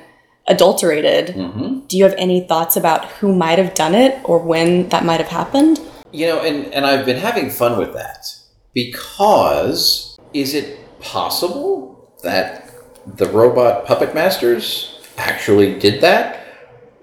[0.47, 1.27] adulterated.
[1.35, 1.87] Mhm.
[1.87, 5.19] Do you have any thoughts about who might have done it or when that might
[5.19, 5.79] have happened?
[6.11, 8.35] You know, and, and I've been having fun with that
[8.73, 12.71] because is it possible that
[13.05, 16.45] the robot puppet masters actually did that?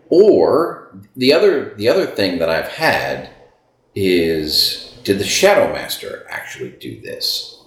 [0.09, 3.31] Or the other the other thing that I've had
[3.95, 7.65] is did the Shadow Master actually do this?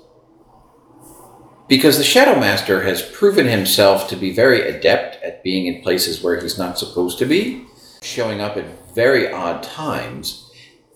[1.68, 6.24] Because the Shadow Master has proven himself to be very adept at being in places
[6.24, 7.66] where he's not supposed to be,
[8.02, 10.49] showing up at very odd times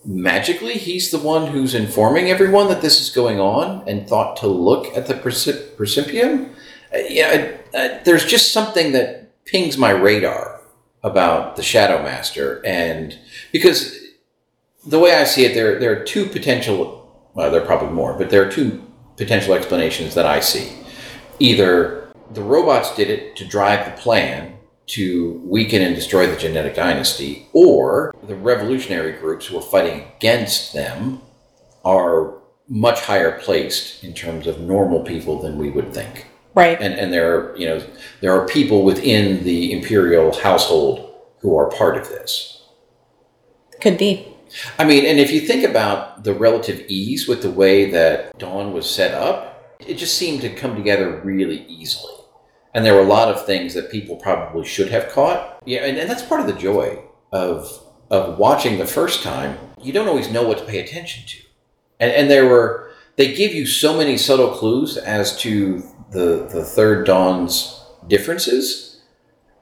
[0.04, 4.46] magically he's the one who's informing everyone that this is going on and thought to
[4.46, 6.50] look at the Percip- Percipium.
[6.92, 10.60] Uh, yeah, uh, there's just something that pings my radar
[11.02, 13.18] about the Shadow Master, and
[13.52, 13.98] because
[14.86, 17.00] the way I see it, there there are two potential.
[17.34, 18.82] Well, there are probably more, but there are two
[19.16, 20.72] potential explanations that I see.
[21.40, 24.53] Either the robots did it to drive the plan
[24.86, 30.72] to weaken and destroy the genetic dynasty, or the revolutionary groups who are fighting against
[30.72, 31.20] them
[31.84, 36.26] are much higher placed in terms of normal people than we would think.
[36.54, 36.80] Right.
[36.80, 37.82] And and there are, you know,
[38.20, 42.62] there are people within the imperial household who are part of this.
[43.80, 44.28] Could be.
[44.78, 48.72] I mean, and if you think about the relative ease with the way that Dawn
[48.72, 52.13] was set up, it just seemed to come together really easily.
[52.74, 55.62] And there were a lot of things that people probably should have caught.
[55.64, 57.02] Yeah, and, and that's part of the joy
[57.32, 59.58] of of watching the first time.
[59.80, 61.38] You don't always know what to pay attention to.
[62.00, 66.64] And and there were they give you so many subtle clues as to the the
[66.64, 69.02] third dawn's differences.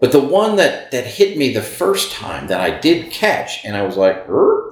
[0.00, 3.76] But the one that that hit me the first time that I did catch and
[3.76, 4.70] I was like, "Er?"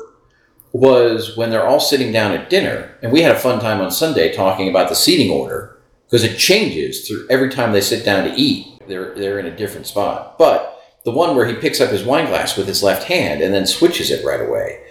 [0.72, 3.90] was when they're all sitting down at dinner, and we had a fun time on
[3.90, 5.79] Sunday talking about the seating order
[6.10, 8.66] because it changes through every time they sit down to eat.
[8.88, 10.36] They're they're in a different spot.
[10.38, 13.54] But the one where he picks up his wine glass with his left hand and
[13.54, 14.82] then switches it right away,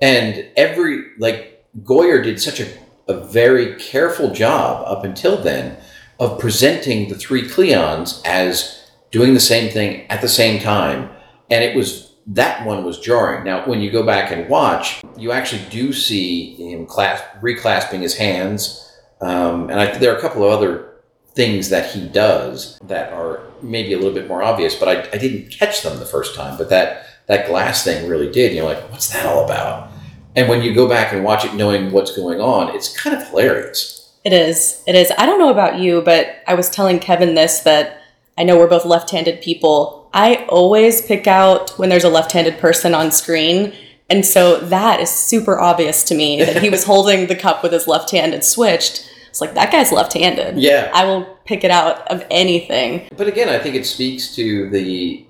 [0.00, 2.66] and every like Goyer did such a
[3.08, 5.76] a very careful job up until then
[6.20, 11.10] of presenting the three Cleons as doing the same thing at the same time,
[11.50, 13.44] and it was that one was jarring.
[13.44, 18.16] Now, when you go back and watch, you actually do see him clasp, reclasping his
[18.16, 18.91] hands,
[19.22, 20.92] um, and I, there are a couple of other
[21.34, 25.18] things that he does that are maybe a little bit more obvious, but I, I
[25.18, 26.58] didn't catch them the first time.
[26.58, 28.52] But that that glass thing really did.
[28.52, 29.90] You're like, what's that all about?
[30.34, 33.26] And when you go back and watch it, knowing what's going on, it's kind of
[33.28, 34.12] hilarious.
[34.24, 34.82] It is.
[34.86, 35.12] It is.
[35.18, 38.00] I don't know about you, but I was telling Kevin this that
[38.36, 40.08] I know we're both left handed people.
[40.14, 43.74] I always pick out when there's a left handed person on screen.
[44.08, 47.72] And so that is super obvious to me that he was holding the cup with
[47.72, 49.08] his left hand and switched.
[49.32, 50.58] It's like, that guy's left handed.
[50.58, 50.90] Yeah.
[50.92, 53.08] I will pick it out of anything.
[53.16, 55.26] But again, I think it speaks to the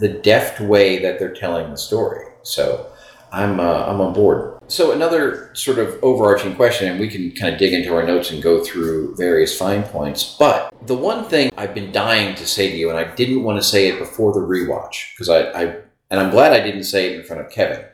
[0.00, 2.26] the deft way that they're telling the story.
[2.42, 2.90] So
[3.30, 4.58] I'm uh, I'm on board.
[4.66, 8.32] So another sort of overarching question, and we can kind of dig into our notes
[8.32, 10.34] and go through various fine points.
[10.36, 13.62] But the one thing I've been dying to say to you, and I didn't want
[13.62, 15.62] to say it before the rewatch because I, I
[16.10, 17.84] and I'm glad I didn't say it in front of Kevin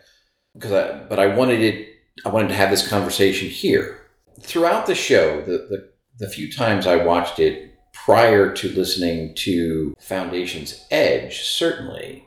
[0.54, 1.88] because I but I wanted it
[2.24, 3.99] I wanted to have this conversation here
[4.40, 5.40] throughout the show.
[5.42, 12.26] The the the few times I watched it prior to listening to Foundation's Edge, certainly,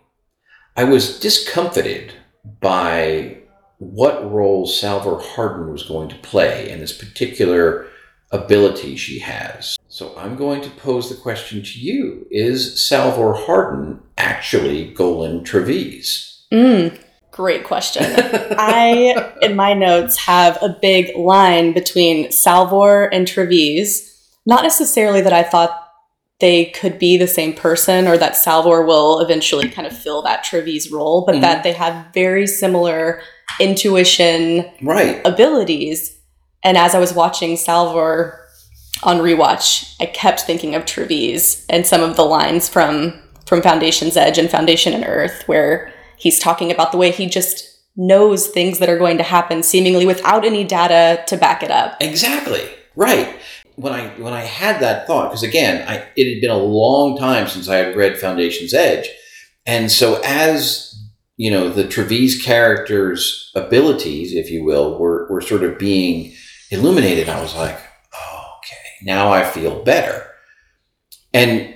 [0.76, 2.14] I was discomfited
[2.60, 3.38] by
[3.78, 7.88] what role Salvor Hardin was going to play in this particular
[8.32, 9.78] ability she has.
[9.88, 16.46] So I'm going to pose the question to you Is Salvor Hardin actually Golan Trevize?
[16.52, 17.00] Mm,
[17.34, 18.04] great question.
[18.58, 24.10] I, in my notes, have a big line between Salvor and Trevize.
[24.46, 25.80] Not necessarily that I thought
[26.40, 30.46] they could be the same person or that Salvor will eventually kind of fill that
[30.46, 31.42] Trevize role, but Mhm.
[31.42, 33.22] that they have very similar
[33.60, 35.20] intuition Right.
[35.26, 36.16] abilities.
[36.64, 38.40] And as I was watching Salvor
[39.04, 44.16] on rewatch, I kept thinking of Trevize and some of the lines from from Foundation's
[44.16, 48.80] Edge and Foundation and Earth, where he's talking about the way he just knows things
[48.80, 51.96] that are going to happen seemingly without any data to back it up.
[52.02, 52.68] Exactly.
[52.96, 53.36] Right.
[53.76, 57.18] When I when I had that thought, because again, I, it had been a long
[57.18, 59.10] time since I had read Foundation's Edge,
[59.66, 60.94] and so as
[61.38, 66.36] you know, the Trevize character's abilities, if you will, were were sort of being
[66.70, 67.30] illuminated.
[67.30, 67.80] I was like,
[68.14, 70.28] oh, okay, now I feel better.
[71.34, 71.73] And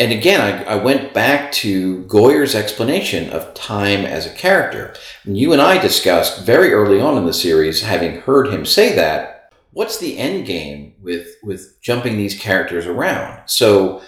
[0.00, 4.94] and again, I, I went back to Goyer's explanation of time as a character.
[5.24, 8.94] And you and I discussed very early on in the series, having heard him say
[8.96, 13.42] that, what's the end game with with jumping these characters around?
[13.44, 14.00] So,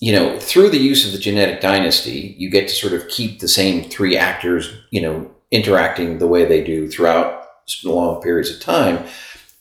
[0.00, 3.40] you know, through the use of the genetic dynasty, you get to sort of keep
[3.40, 7.46] the same three actors, you know, interacting the way they do throughout
[7.84, 9.06] long periods of time.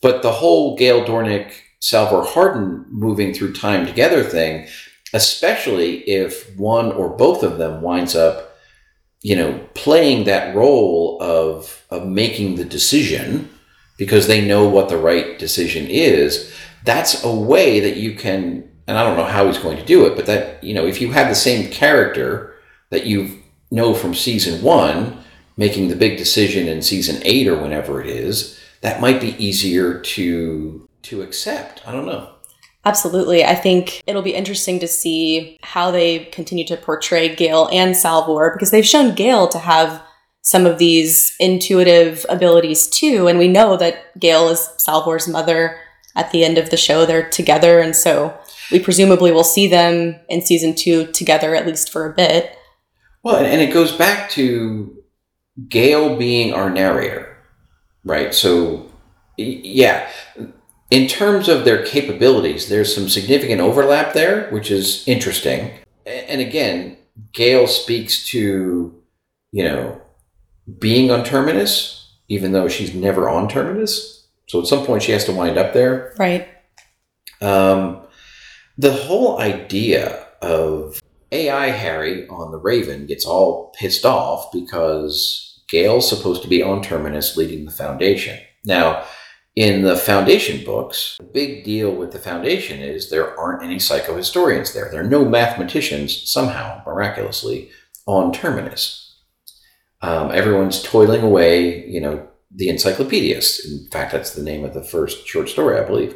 [0.02, 4.68] But the whole Gaal Dornick, Salvor Hardin moving through time together thing,
[5.14, 8.58] especially if one or both of them winds up,
[9.22, 13.50] you know, playing that role of of making the decision
[13.98, 16.54] because they know what the right decision is,
[16.86, 20.08] that's a way that you can and I don't know how he's going to do
[20.08, 22.56] it, but that, you know, if you have the same character
[22.90, 25.24] that you know from season 1
[25.58, 30.00] making the big decision in season 8 or whenever it is, that might be easier
[30.00, 31.88] to to accept.
[31.88, 32.34] I don't know.
[32.90, 33.46] Absolutely.
[33.46, 38.52] I think it'll be interesting to see how they continue to portray Gaal and Salvor
[38.52, 40.02] because they've shown Gaal to have
[40.42, 43.28] some of these intuitive abilities too.
[43.28, 45.78] And we know that Gaal is Salvor's mother
[46.16, 47.06] at the end of the show.
[47.06, 47.80] They're together.
[47.80, 48.36] And so
[48.72, 52.58] we presumably will see them in season two together, at least for a bit.
[53.22, 54.98] Well, and it goes back to
[55.68, 57.38] Gaal being our narrator,
[58.04, 58.34] right?
[58.34, 58.92] So,
[59.38, 60.10] yeah,
[60.92, 65.72] in terms of their capabilities, there's some significant overlap there, which is interesting.
[66.06, 66.98] And again,
[67.34, 68.96] Gaal speaks to,
[69.52, 70.02] you know,
[70.80, 74.28] being on Terminus, even though she's never on Terminus.
[74.48, 76.16] So at some point, she has to wind up there.
[76.18, 76.48] Right.
[77.42, 78.02] Um,
[78.78, 81.00] the whole idea of
[81.32, 86.82] AI Hari on the Raven gets all pissed off because Gaal's supposed to be on
[86.82, 88.40] Terminus leading the Foundation.
[88.66, 89.06] Now,
[89.60, 94.74] in the Foundation books, the big deal with the Foundation is there aren't any psychohistorians
[94.74, 94.90] there.
[94.90, 97.70] There are no mathematicians, somehow, miraculously,
[98.06, 99.18] on Terminus.
[100.02, 103.66] Um, everyone's toiling away, you know, the encyclopedists.
[103.66, 106.16] In fact, that's the name of the first short story, I believe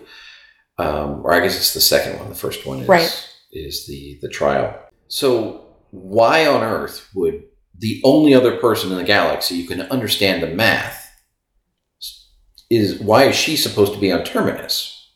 [0.78, 2.30] um, or I guess it's the second one.
[2.30, 3.30] The first one is Right.
[3.52, 4.78] is the the trial.
[5.08, 7.44] So why on earth would
[7.78, 11.03] the only other person in the galaxy who can understand the math
[12.76, 15.12] is why is she supposed to be on Terminus?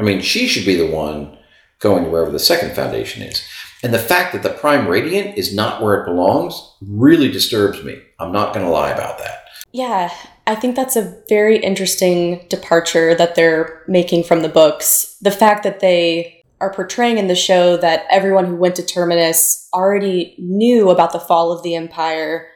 [0.00, 1.36] I mean, she should be the one
[1.80, 3.46] going to wherever the second foundation is.
[3.82, 8.00] And the fact that the prime radiant is not where it belongs really disturbs me.
[8.18, 9.44] I'm not going to lie about that.
[9.72, 10.12] Yeah,
[10.46, 15.16] I think that's a very interesting departure that they're making from the books.
[15.20, 19.68] The fact that they are portraying in the show that everyone who went to Terminus
[19.72, 22.48] already knew about the fall of the Empire,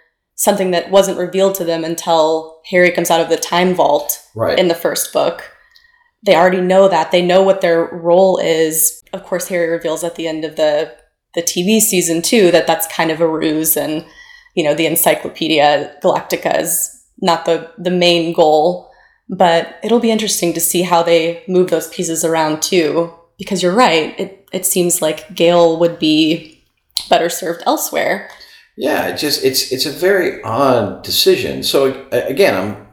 [0.42, 4.58] something that wasn't revealed to them until Hari comes out of the time vault Right.
[4.58, 5.50] in the first book.
[6.24, 7.10] They already know that.
[7.12, 9.02] They know what their role is.
[9.12, 10.92] Of course, Hari reveals at the end of the
[11.34, 14.04] the TV season too that that's kind of a ruse, and
[14.54, 16.90] you know the Encyclopedia Galactica is
[17.20, 18.90] not the the main goal.
[19.28, 23.74] But it'll be interesting to see how they move those pieces around too, because you're
[23.74, 24.18] right.
[24.18, 26.62] It it seems like Gaal would be
[27.08, 28.28] better served elsewhere.
[28.76, 31.62] Yeah, it just it's it's a very odd decision.
[31.62, 32.88] So again, I'm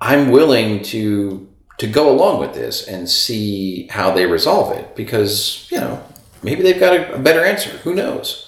[0.00, 1.48] I'm willing to
[1.78, 6.02] to go along with this and see how they resolve it because you know
[6.42, 7.70] maybe they've got a, a better answer.
[7.70, 8.42] Who knows?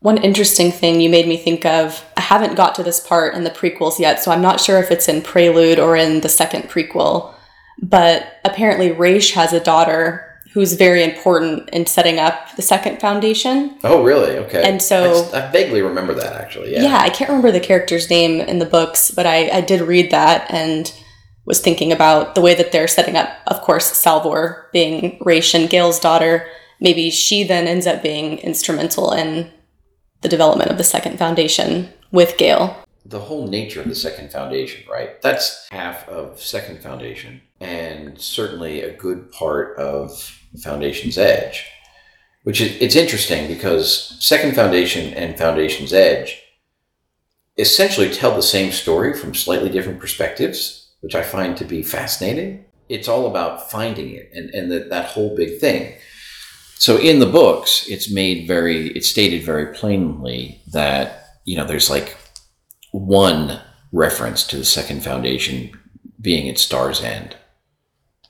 [0.00, 3.44] One interesting thing you made me think of, I haven't got to this part in
[3.44, 6.64] the prequels yet, so I'm not sure if it's in Prelude or in the second
[6.64, 7.34] prequel,
[7.82, 13.76] but apparently Raych has a daughter who's very important in setting up the second foundation.
[13.84, 14.38] Oh, really?
[14.38, 14.62] Okay.
[14.66, 16.72] And so- I vaguely remember that actually.
[16.72, 16.80] Yeah.
[16.84, 16.98] Yeah.
[16.98, 20.46] I can't remember the character's name in the books, but I, I did read that
[20.50, 20.90] and
[21.44, 25.68] was thinking about the way that they're setting up, of course, Salvor being Raych and
[25.68, 26.48] Gaal's daughter.
[26.80, 29.52] Maybe she then ends up being instrumental in
[30.22, 32.74] the development of the second foundation with Gail.
[33.04, 35.20] the whole nature of the second foundation, right?
[35.20, 41.66] That's half of second foundation, and certainly a good part of Foundation's Edge.
[42.44, 46.40] Which is it's interesting because second foundation and Foundation's Edge
[47.58, 52.64] essentially tell the same story from slightly different perspectives, which I find to be fascinating.
[52.88, 55.94] It's all about finding it and, and that, that whole big thing.
[56.78, 61.90] So in the books, it's made very, it's stated very plainly that, you know, there's
[61.90, 62.16] like
[62.92, 63.60] one
[63.92, 65.70] reference to the second foundation
[66.20, 67.36] being at Star's End,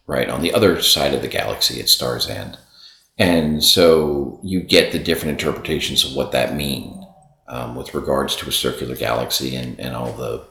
[0.07, 0.29] right?
[0.29, 2.59] On the other side of the galaxy at Star's End.
[3.19, 7.07] And so you get the different interpretations of what that mean
[7.49, 10.47] um, with regards to a circular galaxy and, and all the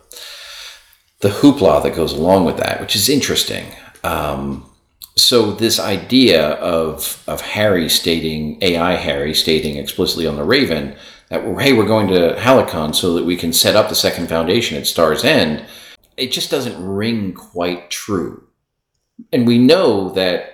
[1.21, 3.65] the hoopla that goes along with that, which is interesting.
[4.03, 4.69] Um,
[5.15, 10.95] so this idea of of Hari stating AI Hari stating explicitly on the Raven
[11.29, 14.77] that hey we're going to Helicon so that we can set up the second foundation
[14.77, 15.65] at Star's End,
[16.17, 18.43] it just doesn't ring quite true.
[19.31, 20.51] And we know that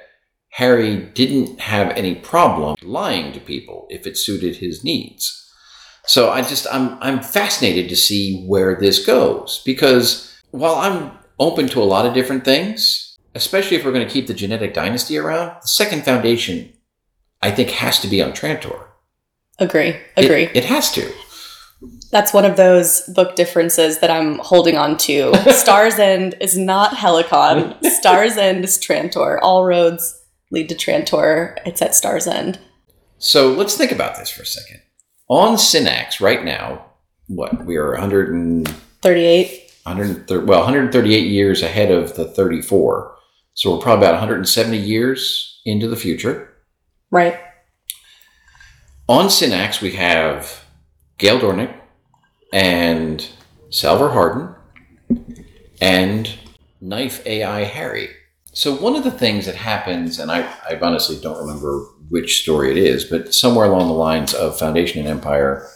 [0.54, 5.38] Hari didn't have any problem lying to people if it suited his needs.
[6.06, 11.68] So I just I'm I'm fascinated to see where this goes because while I'm open
[11.70, 15.18] to a lot of different things, especially if we're going to keep the genetic dynasty
[15.18, 16.74] around, the second foundation
[17.42, 18.88] I think has to be on Trantor.
[19.60, 19.90] Agree.
[20.18, 20.50] It- Agree.
[20.54, 21.12] It, has to.
[22.12, 25.34] That's one of those book differences that I'm holding on to.
[25.54, 27.84] Star's End is not Helicon.
[28.00, 29.40] Star's End is Trantor.
[29.42, 31.58] All roads lead to Trantor.
[31.66, 32.60] It's at Star's End.
[33.18, 34.82] So let's think about this for a second.
[35.30, 36.86] On Synnax right now,
[37.28, 38.68] what we are 100 and
[39.02, 39.72] 38.
[39.84, 43.16] 130, well 138 years ahead of the 34.
[43.54, 46.54] So we're probably about 170 years into the future.
[47.10, 47.40] Right.
[49.08, 50.61] On Synnax, we have
[51.22, 51.74] Gaal Dornick
[52.52, 53.30] and
[53.70, 54.56] Salvor Hardin
[55.80, 56.34] and
[56.82, 58.10] Knife AI Hari.
[58.54, 62.72] So one of the things that happens, and I, I honestly don't remember which story
[62.72, 65.70] it is, but somewhere along the lines of Foundation and Empire,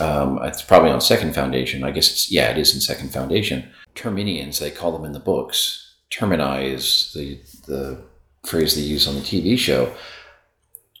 [0.00, 1.82] um, it's probably on Second Foundation.
[1.82, 3.70] I guess it's yeah, it is in Second Foundation.
[3.94, 5.94] Terminians, they call them in the books.
[6.10, 8.04] Termini is the the
[8.46, 9.90] phrase they use on the TV show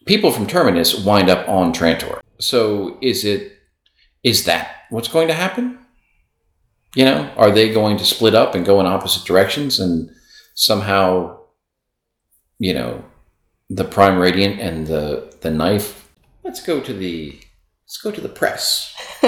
[0.06, 2.20] people from Terminus wind up on Trantor.
[2.38, 3.53] So is it
[4.24, 5.78] is that what's going to happen?
[6.96, 10.10] You know, are they going to split up and go in opposite directions and
[10.54, 11.38] somehow,
[12.58, 13.04] you know,
[13.68, 16.10] the prime radiant and the the knife?
[16.42, 17.38] Let's go to the
[17.84, 18.94] let's go to the press.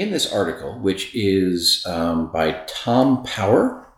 [0.00, 3.88] in this article, which is um, by Tom Power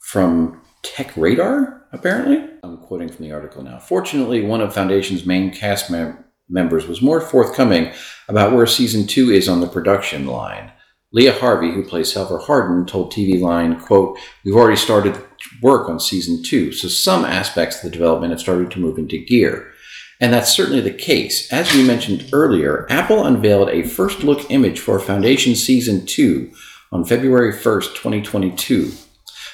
[0.00, 2.48] from Tech Radar, apparently.
[2.62, 3.78] I'm quoting from the article now.
[3.78, 7.92] Fortunately, one of Foundation's main cast mem- members was more forthcoming
[8.28, 10.72] about where season two is on the production line.
[11.12, 15.18] Leah Harvey, who plays Salvor Hardin, told TV Line, quote, We've already started
[15.62, 19.24] work on season two, so some aspects of the development have started to move into
[19.24, 19.72] gear.
[20.20, 21.52] And that's certainly the case.
[21.52, 26.50] As we mentioned earlier, Apple unveiled a first look image for Foundation Season 2
[26.90, 28.92] on February 1st, 2022.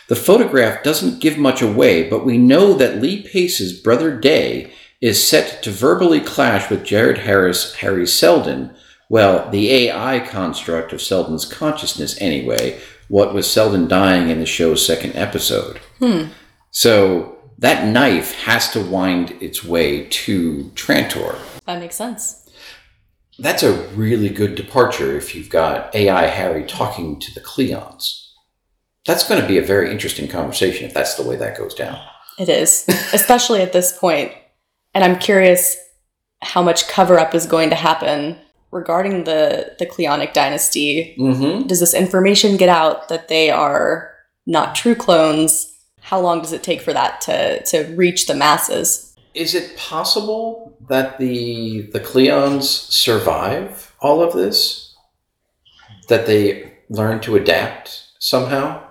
[0.09, 4.73] The photograph doesn't give much away, but we know that Lee Pace's brother Day
[5.03, 8.75] is set to verbally clash with Jared Harris, Hari Seldon.
[9.11, 14.87] Well, the AI construct of Seldon's consciousness, anyway, what was Seldon dying in the show's
[14.87, 15.79] second episode.
[15.99, 16.27] Hmm.
[16.71, 21.37] So that knife has to wind its way to Trantor.
[21.67, 22.49] That makes sense.
[23.39, 28.31] That's a really good departure if you've got AI Hari talking to the Cleons.
[29.05, 31.99] That's going to be a very interesting conversation if that's the way that goes down.
[32.39, 34.33] It is, especially at this point.
[34.95, 35.77] And I'm curious
[36.43, 38.37] how much cover up is going to happen
[38.71, 41.15] regarding the the Cleonic dynasty.
[41.19, 41.67] Mm-hmm.
[41.67, 44.13] Does this information get out that they are
[44.47, 45.69] not true clones?
[46.01, 49.15] How long does it take for that to to reach the masses?
[49.35, 54.95] Is it possible that the the Cleons survive all of this?
[56.09, 58.82] That they learn to adapt somehow?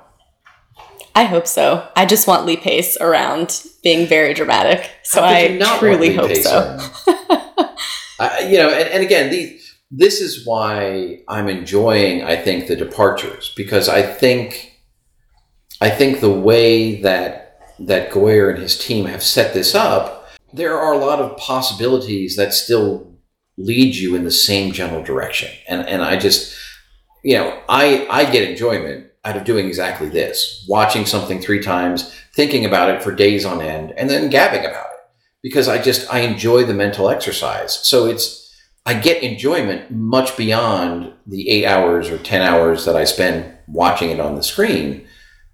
[1.16, 1.88] I hope so.
[1.96, 4.90] I just want Lee Pace around being very dramatic.
[5.04, 6.78] So I you not want truly hope Pace so.
[8.48, 9.58] you know, and, and again,
[9.90, 14.80] this is why I'm enjoying, I think, the departures because I think,
[15.82, 17.48] I think the way that
[17.80, 20.22] that Goyer and his team have set this up
[20.54, 23.16] there are a lot of possibilities that still
[23.58, 25.50] lead you in the same general direction.
[25.68, 26.58] And and I just
[27.24, 30.66] you know, I I get enjoyment out of doing exactly this.
[30.68, 34.86] Watching something three times, thinking about it for days on end, and then gabbing about
[34.86, 35.00] it.
[35.44, 37.74] Because I just I enjoy the mental exercise.
[37.88, 38.42] So it's
[38.86, 44.10] I get enjoyment much beyond the eight hours or 10 hours that I spend watching
[44.10, 45.08] it on the screen.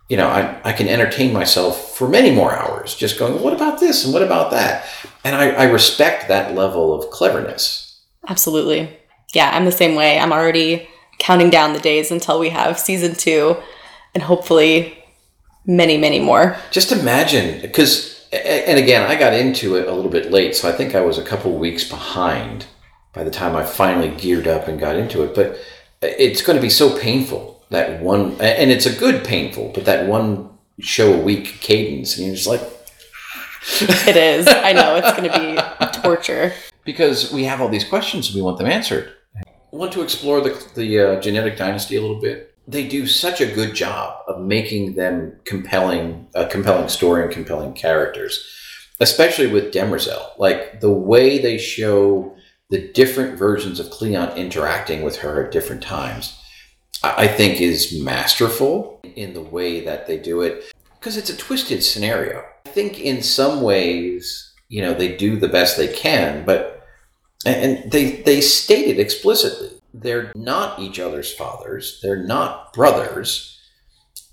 [0.07, 3.81] You know, I, I can entertain myself for many more hours just going, what about
[3.81, 4.85] this and what about that?
[5.25, 8.01] And I, I respect that level of cleverness.
[8.29, 8.97] Absolutely.
[9.33, 10.17] Yeah, I'm the same way.
[10.17, 10.87] I'm already
[11.19, 13.57] counting down the days until we have season two
[14.13, 15.03] and hopefully
[15.65, 16.57] many, many more.
[16.71, 20.71] Just imagine, because, and again, I got into it a little bit late, so I
[20.71, 22.65] think I was a couple weeks behind
[23.13, 25.35] by the time I finally geared up and got into it.
[25.35, 25.51] But
[26.03, 29.85] uh, it's going to be so painful that one, and it's a good painful, but
[29.85, 30.49] that one
[30.79, 32.61] show a week cadence, and you're just like,
[34.07, 34.47] it is.
[34.47, 36.53] I know it's going to be torture
[36.85, 39.11] because we have all these questions and we want them answered.
[39.77, 42.51] I want to explore the the uh, genetic dynasty a little bit.
[42.67, 47.73] They do such a good job of making them compelling, a compelling story and compelling
[47.73, 48.43] characters,
[48.99, 50.31] especially with Demerzel.
[50.39, 52.35] Like the way they show
[52.71, 56.41] the different versions of Cleon interacting with her at different times,
[57.03, 61.83] I think is masterful in the way that they do it because it's a twisted
[61.83, 62.43] scenario.
[62.65, 66.76] I think in some ways, you know, they do the best they can, but
[67.45, 69.69] and they they state it explicitly.
[69.93, 71.99] They're not each other's fathers.
[72.01, 73.53] They're not brothers.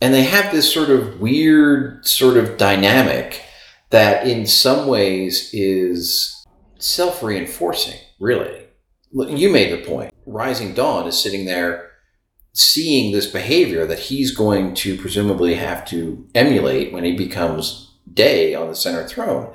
[0.01, 3.43] And they have this sort of weird sort of dynamic
[3.91, 6.45] that in some ways is
[6.79, 8.67] self-reinforcing really.
[9.13, 10.13] You made the point.
[10.27, 11.93] Rising Dawn is sitting there
[12.53, 18.55] seeing this behavior that he's going to presumably have to emulate when he becomes day
[18.55, 19.53] on the center throne.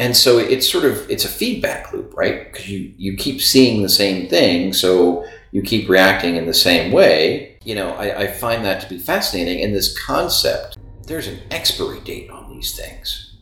[0.00, 2.50] And so it's sort of it's a feedback loop, right?
[2.50, 6.90] Because you you keep seeing the same thing, so you keep reacting in the same
[6.90, 7.58] way.
[7.64, 9.62] You know, I, I find that to be fascinating.
[9.62, 13.36] And this concept, there's an expiry date on these things.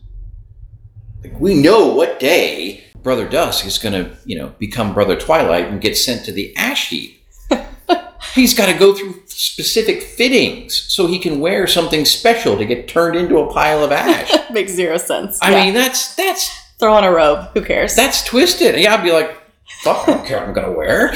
[1.23, 5.67] Like we know what day Brother Dusk is going to, you know, become Brother Twilight
[5.67, 7.25] and get sent to the ash heap.
[8.35, 12.89] He's got to go through specific fittings so he can wear something special to get
[12.89, 14.29] turned into a pile of ash.
[14.51, 15.39] Makes zero sense.
[15.41, 15.63] I yeah.
[15.63, 17.47] mean, that's that's throw on a robe.
[17.53, 17.95] Who cares?
[17.95, 18.77] That's twisted.
[18.77, 19.33] Yeah, I'd be like,
[19.81, 20.45] fuck, I don't care.
[20.45, 21.07] I'm gonna wear.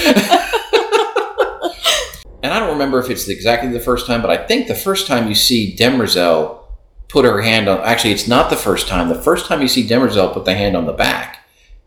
[2.42, 5.06] and I don't remember if it's exactly the first time, but I think the first
[5.06, 6.62] time you see Demerzel
[7.10, 7.82] put her hand on.
[7.82, 9.10] Actually, it's not the first time.
[9.10, 11.40] The first time you see Demerzel put the hand on the back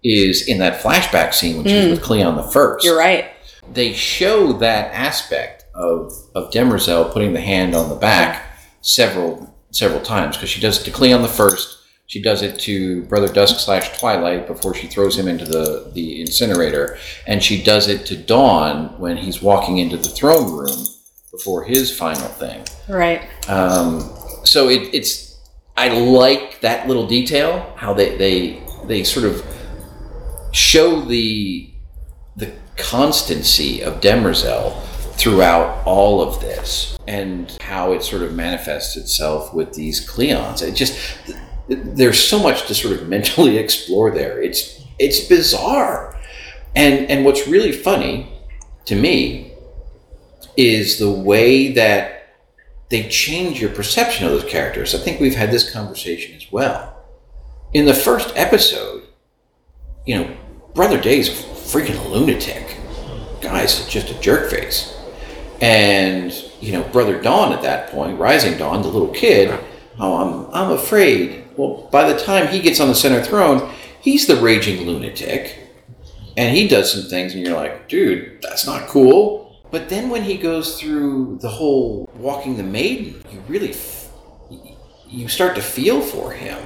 [0.05, 1.91] is in that flashback scene when she's mm.
[1.93, 2.85] with Cleon the First.
[2.85, 3.31] You're right.
[3.73, 10.01] They show that aspect of of Demerzel putting the hand on the back several several
[10.01, 11.77] times because she does it to Cleon the First.
[12.09, 16.21] She does it to Brother Dusk slash Twilight before she throws him into the, the
[16.21, 16.99] incinerator.
[17.27, 20.87] And she does it to Dawn when he's walking into the throne room
[21.33, 22.65] before his final thing.
[22.89, 23.23] Right.
[23.49, 24.09] Um,
[24.45, 25.37] so it, it's,
[25.77, 29.45] I like that little detail, how they, they, they sort of
[30.53, 31.71] show the
[32.37, 34.75] the constancy of Demerzel
[35.17, 40.63] throughout all of this and how it sort of manifests itself with these Cleons.
[40.63, 40.99] It just
[41.69, 44.41] there's so much to sort of mentally explore there.
[44.41, 46.19] It's it's bizarre.
[46.75, 48.33] And and what's really funny
[48.85, 49.53] to me
[50.57, 52.13] is the way that
[52.89, 54.95] they change your perception of those characters.
[54.95, 57.05] I think we've had this conversation as well.
[57.73, 59.03] In the first episode,
[60.07, 60.37] you know,
[60.75, 62.77] Brother Day's a freaking lunatic.
[63.41, 64.96] Guy's just a jerk face.
[65.61, 69.59] And, you know, Brother Dawn at that point, Rising Dawn, the little kid,
[69.99, 71.45] oh, I'm, I'm afraid.
[71.57, 75.59] Well, by the time he gets on the center throne, he's the raging lunatic.
[76.37, 79.59] And he does some things, and you're like, dude, that's not cool.
[79.71, 84.11] But then when he goes through the whole walking the maiden, you really, f-
[85.09, 86.63] you start to feel for him.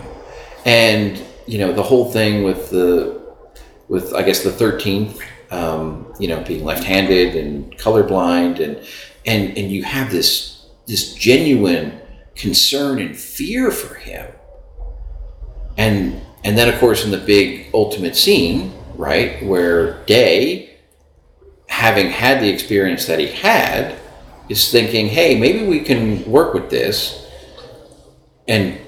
[0.64, 3.20] And, you know, the whole thing with the
[3.88, 5.20] with I guess the thirteenth,
[5.51, 8.77] um, you know, being left-handed and colorblind, and
[9.27, 11.99] and and you have this this genuine
[12.35, 14.31] concern and fear for him,
[15.77, 20.79] and and then of course in the big ultimate scene, right, where Day,
[21.68, 23.97] having had the experience that he had,
[24.49, 27.27] is thinking, hey, maybe we can work with this,
[28.49, 28.79] and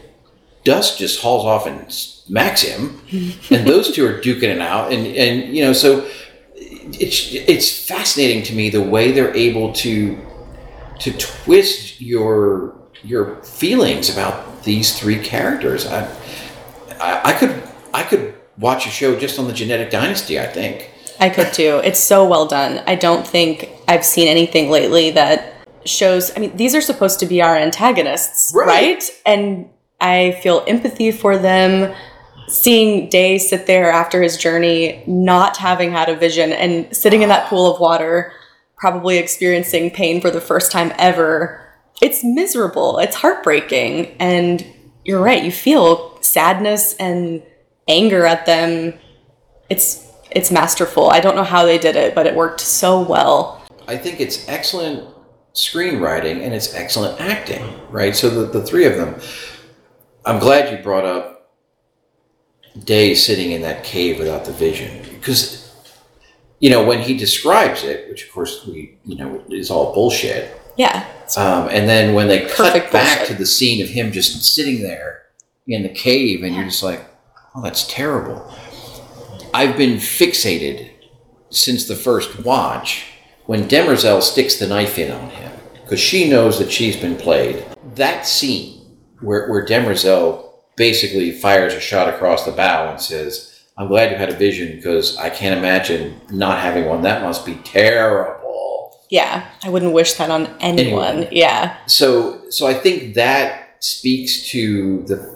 [0.65, 3.01] Dusk just hauls off and smacks him,
[3.51, 6.09] and those two are duking it out, and and you know so
[7.01, 10.19] it's it's fascinating to me the way they're able to
[11.01, 15.87] to twist your your feelings about these three characters.
[15.87, 16.05] I
[17.01, 17.63] I, I could
[17.93, 20.39] I could watch a show just on the genetic dynasty.
[20.39, 20.91] I think.
[21.21, 21.81] I could too.
[21.85, 22.83] It's so well done.
[22.87, 25.55] I don't think I've seen anything lately that
[25.85, 26.33] shows.
[26.37, 28.67] I mean, these are supposed to be our antagonists, Right.
[28.67, 29.05] right?
[29.27, 29.69] And
[30.01, 31.95] I feel empathy for them.
[32.49, 37.29] Seeing Day sit there after his journey, not having had a vision, and sitting in
[37.29, 38.33] that pool of water,
[38.77, 41.61] probably experiencing pain for the first time ever.
[42.01, 42.99] It's miserable.
[42.99, 44.17] It's heartbreaking.
[44.19, 44.67] And
[45.05, 45.45] you're right.
[45.45, 47.43] You feel sadness and
[47.89, 48.95] anger at them
[49.73, 51.09] it's it's masterful.
[51.11, 53.63] I don't know how they did it, but it worked so well.
[53.89, 55.09] I think it's excellent
[55.55, 58.15] screenwriting and it's excellent acting, right?
[58.15, 59.19] So the, the three of them.
[60.25, 61.32] I'm glad you brought up
[62.85, 65.71] Day sitting in that cave without the vision because,
[66.59, 70.59] you know, when he describes it, which of course we, you know, is all bullshit.
[70.77, 71.07] Yeah.
[71.37, 73.27] Um, and then when they cut back bullshit.
[73.27, 75.23] to the scene of him just sitting there
[75.67, 77.05] in the cave, and you're just like,
[77.55, 78.53] oh, that's terrible.
[79.55, 80.91] I've been fixated
[81.51, 83.05] since the first watch
[83.47, 87.65] when Demerzel sticks the knife in on him because she knows that she's been played.
[87.95, 93.89] That scene where, where Demerzel basically fires a shot across the bow and says, I'm
[93.89, 97.03] glad you had a vision because I can't imagine not having one.
[97.03, 98.97] That must be terrible.
[99.09, 99.47] Yeah.
[99.63, 101.17] I wouldn't wish that on anyone.
[101.17, 101.29] Anyone.
[101.33, 101.77] Yeah.
[101.87, 105.33] so so I think that speaks to the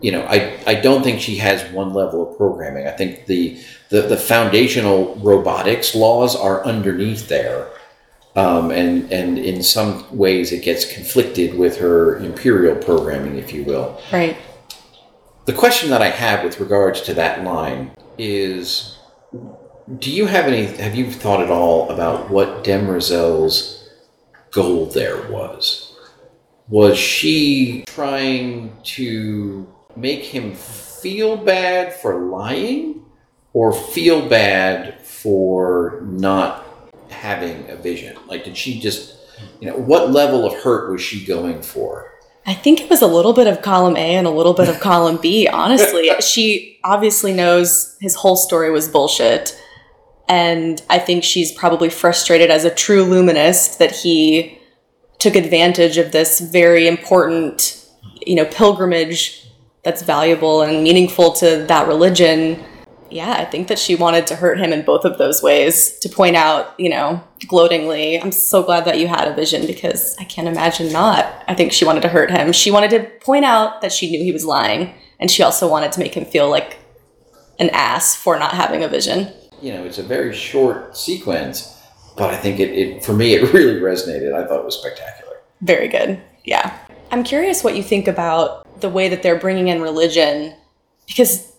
[0.00, 2.86] you know I, I don't think she has one level of programming.
[2.86, 3.60] I think the
[3.90, 7.68] the, the foundational robotics laws are underneath there.
[8.34, 13.64] Um, and and in some ways it gets conflicted with her imperial programming, if you
[13.64, 14.00] will.
[14.10, 14.36] Right.
[15.44, 18.96] The question that I have with regards to that line is
[19.98, 23.90] do you have any have you thought at all about what Demerzel's
[24.52, 25.96] goal there was?
[26.68, 29.66] Was she trying to
[29.96, 33.04] make him feel bad for lying
[33.52, 36.64] or feel bad for not
[37.10, 38.16] having a vision?
[38.28, 39.16] Like did she just
[39.60, 42.11] you know what level of hurt was she going for?
[42.44, 44.80] I think it was a little bit of column A and a little bit of
[44.80, 46.10] column B, honestly.
[46.20, 49.58] she obviously knows his whole story was bullshit.
[50.28, 54.58] And I think she's probably frustrated as a true luminist that he
[55.18, 57.86] took advantage of this very important,
[58.26, 59.46] you know, pilgrimage
[59.84, 62.62] that's valuable and meaningful to that religion.
[63.12, 66.08] Yeah, I think that she wanted to hurt him in both of those ways to
[66.08, 70.24] point out, you know, gloatingly, I'm so glad that you had a vision because I
[70.24, 71.44] can't imagine not.
[71.46, 72.52] I think she wanted to hurt him.
[72.52, 75.92] She wanted to point out that she knew he was lying, and she also wanted
[75.92, 76.78] to make him feel like
[77.58, 79.30] an ass for not having a vision.
[79.60, 81.78] you know, it's a very short sequence,
[82.16, 84.34] but I think it, it for me it really resonated.
[84.34, 85.36] I thought it was spectacular.
[85.60, 86.20] Very good.
[86.44, 86.76] Yeah.
[87.10, 90.54] I'm curious what you think about the way that they're bringing in religion
[91.06, 91.51] because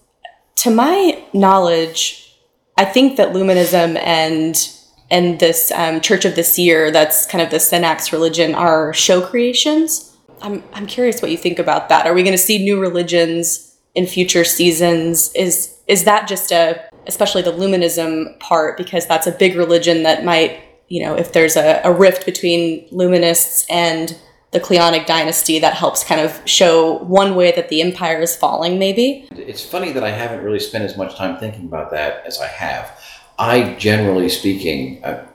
[0.57, 2.37] to my knowledge,
[2.77, 4.69] I think that luminism and
[5.11, 9.21] and this um, Church of the Seer, that's kind of the Synnax religion, are show
[9.21, 10.15] creations.
[10.41, 12.07] I'm I'm curious what you think about that.
[12.07, 15.31] Are we going to see new religions in future seasons?
[15.35, 20.23] Is is that just a especially the luminism part because that's a big religion that
[20.23, 24.17] might you know if there's a, a rift between luminists and
[24.53, 28.79] the Cleonic dynasty that helps kind of show one way that the empire is falling
[28.79, 32.39] maybe It's funny that I haven't really spent as much time thinking about that as
[32.39, 32.99] I have.
[33.37, 35.25] I, generally speaking, I,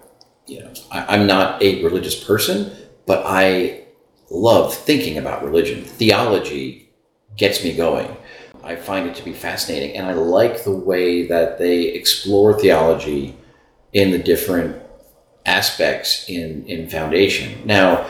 [0.47, 2.71] you know, I, I'm not a religious person,
[3.07, 3.85] but I
[4.31, 5.83] love thinking about religion.
[5.83, 6.91] Theology
[7.37, 8.16] gets me going.
[8.62, 13.37] I find it to be fascinating, and I like the way that they explore theology
[13.93, 14.81] in the different
[15.47, 17.62] aspects in in Foundation.
[17.64, 18.07] Now,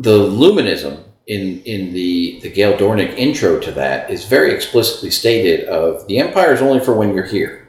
[0.00, 5.68] the luminism in in the the Gaal Dornick intro to that is very explicitly stated
[5.68, 7.68] of the empire is only for when you're here.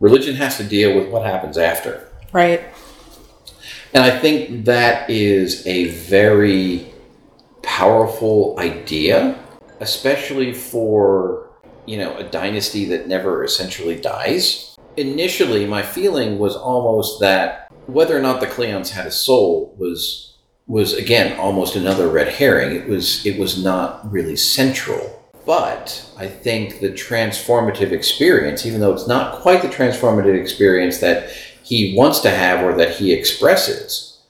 [0.00, 2.08] Religion has to deal with what happens after.
[2.32, 2.60] right
[3.94, 6.92] And I think that is a very
[7.62, 9.38] powerful idea,
[9.80, 11.50] especially for,
[11.86, 14.76] you know, a dynasty that never essentially dies.
[14.96, 20.31] Initially, my feeling was almost that whether or not the Cleons had a soul was
[20.66, 22.76] was again almost another red herring.
[22.76, 25.18] It was it was not really central.
[25.44, 31.30] But I think the transformative experience, even though it's not quite the transformative experience that
[31.64, 34.20] he wants to have or that he expresses,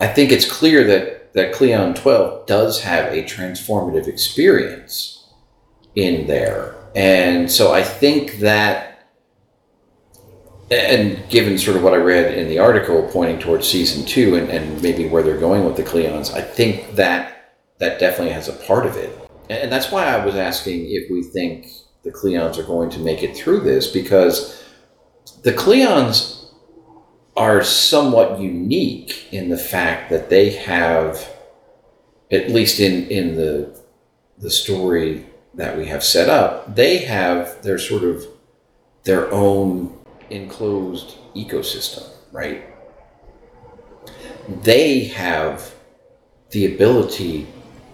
[0.00, 5.28] I think it's clear that, that Cleon 12 does have a transformative experience
[5.94, 6.74] in there.
[6.94, 8.89] And so I think that,
[10.70, 14.48] and given sort of what I read in the article pointing towards season two and,
[14.50, 18.52] and maybe where they're going with the Cleons, I think that that definitely has a
[18.52, 19.18] part of it.
[19.48, 21.66] And that's why I was asking if we think
[22.04, 24.62] the Cleons are going to make it through this because
[25.42, 26.52] the Cleons
[27.36, 31.28] are somewhat unique in the fact that they have,
[32.30, 33.76] at least in, in the,
[34.38, 38.24] the story that we have set up, they have their sort of
[39.04, 39.99] their own
[40.30, 42.64] enclosed ecosystem, right?
[44.48, 45.74] They have
[46.50, 47.46] the ability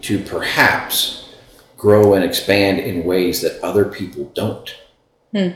[0.02, 1.34] to perhaps
[1.76, 4.74] grow and expand in ways that other people don't.
[5.32, 5.48] Hmm.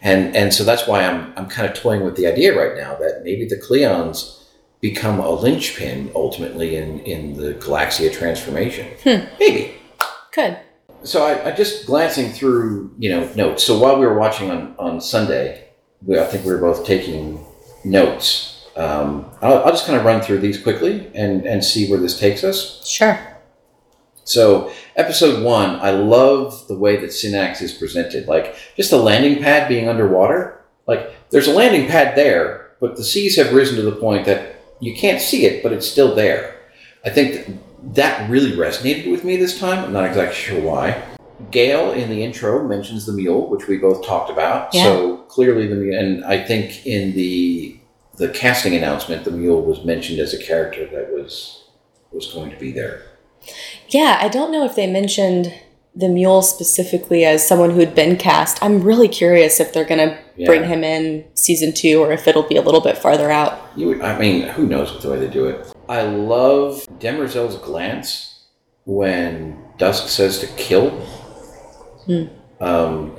[0.00, 2.94] And and so that's why I'm I'm kind of toying with the idea right now
[2.96, 4.42] that maybe the Cleons
[4.80, 8.86] become a linchpin ultimately in in the Galaxia transformation.
[9.38, 9.74] Maybe.
[10.32, 10.58] Could.
[11.02, 13.64] So I, I just glancing through, you know, notes.
[13.64, 15.65] So while we were watching on on Sunday,
[16.04, 17.44] we, I think we were both taking
[17.84, 18.66] notes.
[18.76, 22.18] Um, I'll, I'll just kind of run through these quickly and and see where this
[22.18, 22.86] takes us.
[22.86, 23.18] Sure.
[24.24, 28.26] So episode one, I love the way that Synnax is presented.
[28.26, 30.64] Like just a landing pad being underwater.
[30.86, 34.56] Like there's a landing pad there, but the seas have risen to the point that
[34.80, 36.60] you can't see it, but it's still there.
[37.04, 39.84] I think that, that really resonated with me this time.
[39.84, 41.02] I'm not exactly sure why.
[41.50, 44.72] Gaal in the intro mentions the mule, which we both talked about.
[44.74, 44.84] Yeah.
[44.84, 47.78] So clearly the mule, and I think in the
[48.16, 51.64] the casting announcement, the mule was mentioned as a character that was
[52.12, 53.02] was going to be there.
[53.88, 55.52] Yeah, I don't know if they mentioned
[55.94, 58.62] the mule specifically as someone who had been cast.
[58.62, 60.46] I'm really curious if they're going to Yeah.
[60.46, 63.58] bring him in season two or if it'll be a little bit farther out.
[63.76, 65.72] You, would- I mean, who knows what the way they do it?
[65.88, 68.44] I love Demerzel's glance
[68.84, 70.90] when Dusk says to kill.
[72.06, 72.24] Hmm.
[72.60, 73.16] Um,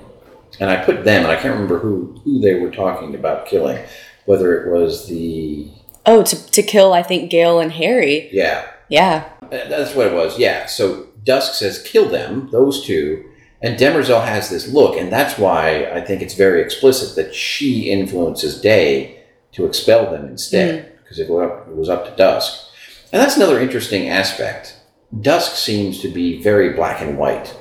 [0.60, 3.80] and I put them, and I can't remember who who they were talking about killing.
[4.26, 5.68] Whether it was the
[6.06, 8.30] Oh, to, to kill, I think, Gaal and Hari.
[8.32, 9.30] yeah, Yeah.
[9.44, 10.40] Uh, That's what it was.
[10.40, 10.66] Yeah.
[10.66, 13.26] So Dusk says, "Kill them." Those two,
[13.62, 17.90] and Demerzel has this look, and that's why I think it's very explicit that she
[17.92, 19.20] influences Day
[19.54, 22.68] to expel them instead, because it, up- it was up to Dusk,
[23.12, 24.76] and that's another interesting aspect.
[25.22, 27.56] Dusk seems to be very black and white,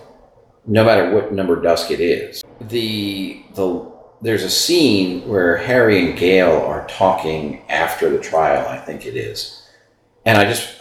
[0.67, 2.43] no matter what number Dusk it is.
[2.61, 3.93] The the
[4.23, 8.67] there's a scene where Hari and Gaal are talking after the trial.
[8.67, 9.69] I think it is,
[10.25, 10.81] and I just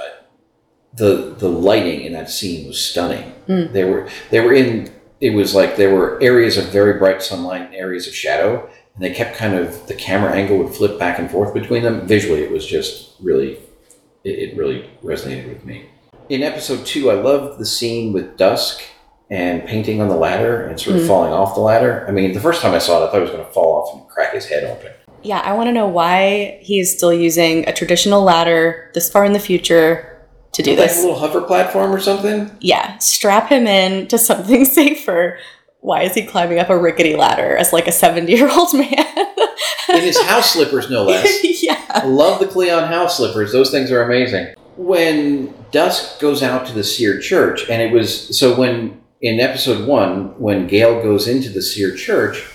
[0.93, 3.33] the the lighting in that scene was stunning.
[3.47, 3.71] Mm.
[3.73, 7.61] They were they were in it was like there were areas of very bright sunlight
[7.61, 11.19] and areas of shadow, and they kept kind of the camera angle would flip back
[11.19, 12.07] and forth between them.
[12.07, 13.59] Visually, it was just really
[14.23, 15.89] it, it really resonated with me.
[16.29, 18.81] In episode two, I loved the scene with Dusk
[19.29, 21.07] and painting on the ladder and sort of Mm.
[21.07, 22.05] falling off the ladder.
[22.07, 23.73] I mean, the first time I saw it, I thought he was going to fall
[23.81, 24.91] off and crack his head open.
[25.23, 29.25] Yeah, I want to know why he is still using a traditional ladder this far
[29.25, 30.11] in the future
[30.51, 30.99] to do Like a this.
[31.01, 32.51] little hover platform or something.
[32.59, 35.39] Yeah, strap him in to something safer.
[35.81, 39.05] Why is he climbing up a rickety ladder as like a 70 year old man?
[39.89, 41.43] In his house slippers, no less.
[41.63, 41.79] yeah.
[41.89, 43.51] I love the Cleon house slippers.
[43.51, 44.53] Those things are amazing.
[44.77, 49.87] When Dusk goes out to the Seer Church, and it was so when in episode
[49.87, 52.47] one, when Gaal goes into the Seer Church,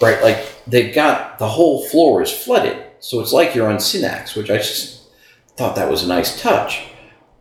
[0.00, 2.82] right, like they've got the whole floor is flooded.
[3.00, 5.10] So it's like you're on Synnax, which I just
[5.58, 6.88] thought that was a nice touch.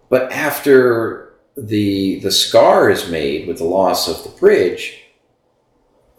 [0.10, 5.02] But after the the scar is made with the loss of the bridge,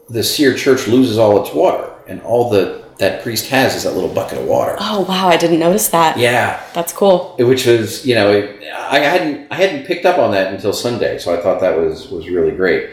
[0.08, 3.94] the Seer Church loses all its water, and all the that priest has is that
[3.94, 4.76] little bucket of water.
[4.80, 6.16] Oh, wow, I didn't notice that.
[6.18, 7.36] Yeah, That's cool.
[7.38, 11.18] which was you know it, I hadn't I hadn't picked up on that until Sunday,
[11.18, 12.90] so I thought that was was really great.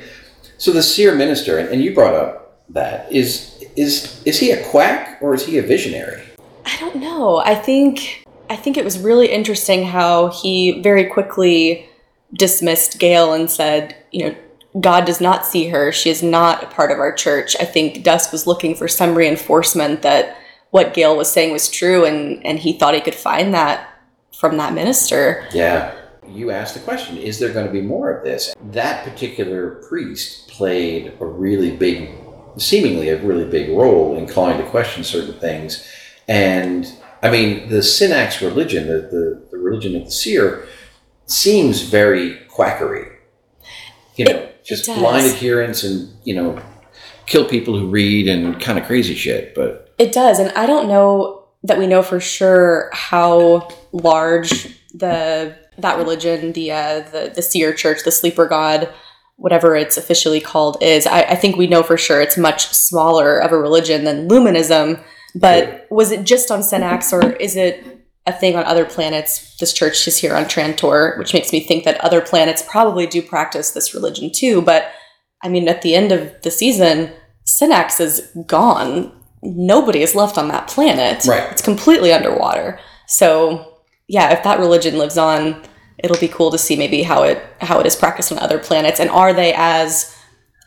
[0.57, 4.63] So the seer minister, and, and you brought up that is is is he a
[4.69, 6.23] quack or is he a visionary?
[6.65, 7.37] I don't know.
[7.37, 11.89] I think I think it was really interesting how he very quickly
[12.33, 14.35] dismissed Gaal and said, you know,
[14.79, 15.91] God does not see her.
[15.91, 17.55] She is not a part of our church.
[17.59, 20.37] I think Dusk was looking for some reinforcement that
[20.71, 23.89] what Gaal was saying was true and and he thought he could find that
[24.35, 25.47] from that minister.
[25.53, 25.93] Yeah.
[26.27, 28.55] You asked the question: Is there going to be more of this?
[28.71, 32.09] That particular priest played a really big,
[32.57, 35.87] seemingly a really big role in calling to question certain things,
[36.27, 40.65] and I mean the Synnax religion, the the, the religion of the seer,
[41.25, 43.09] seems very quackery.
[44.15, 46.61] You know, just blind adherence and you know,
[47.25, 49.53] kill people who read and kind of crazy shit.
[49.55, 55.55] But It does, and I don't know that we know for sure how large the
[55.77, 58.89] that religion, the uh, the the seer church, the sleeper god,
[59.37, 61.07] whatever it's officially called, is.
[61.07, 65.01] I, I think we know for sure it's much smaller of a religion than Luminism.
[65.35, 69.57] But was it just on Synnax, or is it a thing on other planets?
[69.57, 73.21] This church is here on Trantor, which makes me think that other planets probably do
[73.21, 74.61] practice this religion too.
[74.61, 74.91] But
[75.41, 77.11] I mean, at the end of the season,
[77.45, 79.11] Synnax is gone.
[79.41, 81.25] Nobody is left on that planet.
[81.25, 81.51] Right.
[81.51, 82.79] It's completely underwater.
[83.07, 85.61] So, yeah, if that religion lives on,
[85.97, 88.99] it'll be cool to see maybe how it how it is practiced on other planets
[88.99, 90.15] and are they as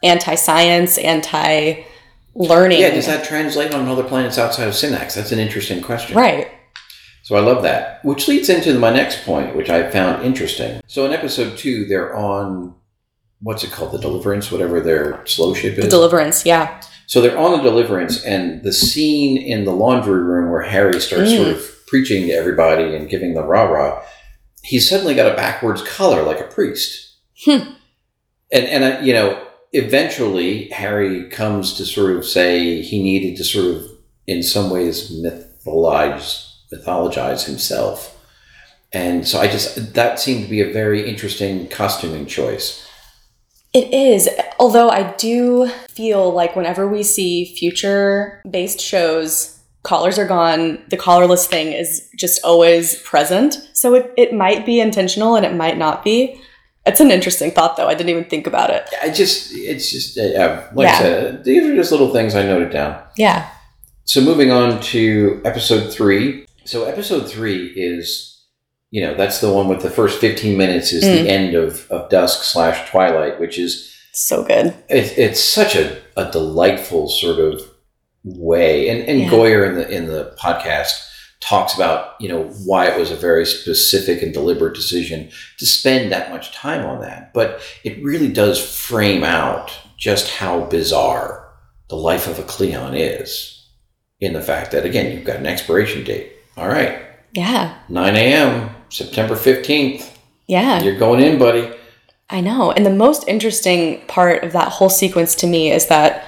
[0.02, 2.80] anti-science, anti-learning?
[2.80, 5.14] Yeah, does that translate on other planets outside of Synnax?
[5.14, 6.16] That's an interesting question.
[6.16, 6.50] Right.
[7.26, 8.04] So I love that.
[8.04, 10.80] Which leads into my next point, which I found interesting.
[10.86, 12.72] So in episode two, they're on
[13.40, 13.90] what's it called?
[13.90, 15.86] The Deliverance, whatever their slow ship is.
[15.86, 16.80] The deliverance, yeah.
[17.08, 21.32] so they're on the Deliverance, and the scene in the laundry room where Hari starts
[21.32, 21.36] Mm.
[21.36, 24.02] sort of preaching to everybody and giving the rah rah,
[24.62, 27.16] he's suddenly got a backwards collar like a priest.
[27.44, 27.72] Hmm.
[28.52, 33.66] And and you know, eventually Hari comes to sort of say he needed to sort
[33.74, 33.82] of,
[34.28, 38.12] in some ways, mythologize mythologize himself.
[38.92, 42.86] And so I just that seemed to be a very interesting costuming choice.
[43.72, 44.28] It is.
[44.58, 50.82] Although I do feel like whenever we see future based shows, collars are gone.
[50.88, 53.68] The collarless thing is just always present.
[53.72, 56.40] So it, it might be intentional and it might not be.
[56.86, 57.88] It's an interesting thought, though.
[57.88, 58.88] I didn't even think about it.
[59.02, 62.70] I just it's just uh, like I said, these are just little things I noted
[62.70, 63.02] down.
[63.16, 63.50] Yeah.
[64.04, 66.45] So moving on to episode three.
[66.66, 68.44] So episode three is,
[68.90, 71.22] you know, that's the one with the first fifteen minutes is Mm.
[71.22, 74.74] the end of, of dusk slash twilight, which is So good.
[74.88, 77.62] it, it's such a, a delightful sort of
[78.24, 78.88] way.
[78.88, 79.30] And and Yeah.
[79.30, 80.92] Goyer in the in the podcast
[81.40, 86.10] talks about you know why it was a very specific and deliberate decision to spend
[86.10, 87.32] that much time on that.
[87.34, 91.48] But it really does frame out just how bizarre
[91.88, 93.52] the life of a Cleon is.
[94.18, 96.32] In the fact that again you've got an expiration date.
[96.56, 97.02] All right,
[97.32, 97.76] Yeah.
[97.88, 98.70] 9 a.m.
[98.88, 100.10] September 15th.
[100.46, 100.80] Yeah.
[100.82, 101.70] You're going in, buddy.
[102.30, 102.72] I know.
[102.72, 106.24] And the most interesting part of that whole sequence to me is that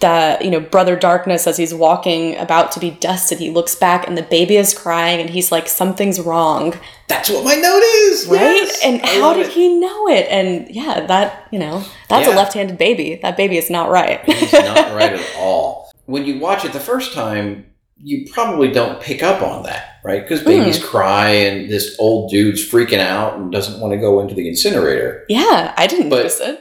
[0.00, 4.06] that you know brother darkness as he's walking about to be dusted he looks back
[4.08, 6.72] and the baby is crying and he's like something's wrong
[7.06, 8.26] That's what my note is.
[8.26, 9.52] right Yes, and I how did it.
[9.52, 12.34] he know it and yeah that you know that's Yeah.
[12.34, 15.92] a left-handed baby that baby is not right He's not right at all.
[16.06, 17.66] When you watch it the first time,
[18.02, 20.22] you probably don't pick up on that, right?
[20.22, 20.86] Because babies hmm.
[20.86, 25.24] cry and this old dude's freaking out and doesn't want to go into the incinerator.
[25.28, 26.60] yeah i didn't But- notice it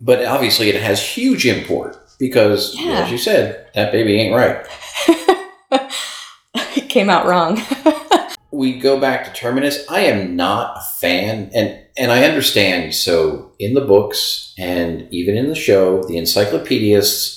[0.00, 3.04] But obviously, it has huge import because, Yeah.
[3.04, 4.66] as you said, that baby ain't right.
[6.76, 7.60] it came out wrong
[8.56, 9.84] we go back to Terminus.
[9.88, 12.94] I am not a fan, and and I understand.
[12.94, 17.35] So in the books and even in the show, the encyclopedists,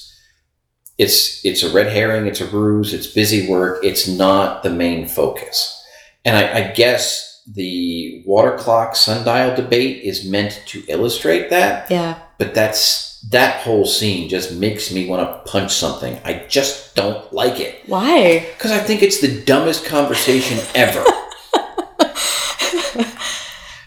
[0.99, 3.83] it's it's a red herring, it's a ruse, it's busy work.
[3.83, 5.83] It's not the main focus.
[6.23, 12.19] And I, I guess the water clock sundial debate is meant to illustrate that, yeah
[12.39, 16.19] but that's that whole scene just makes me want to punch something.
[16.23, 17.83] I just don't like it.
[17.85, 21.03] why Because I think it's the dumbest conversation ever.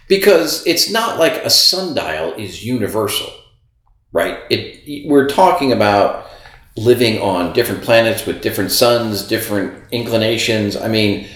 [0.07, 3.33] because it's not like a sundial is universal,
[4.13, 4.39] right?
[4.51, 6.27] It we're talking about
[6.77, 10.77] living on different planets with different suns, different inclinations.
[10.77, 11.29] I mean,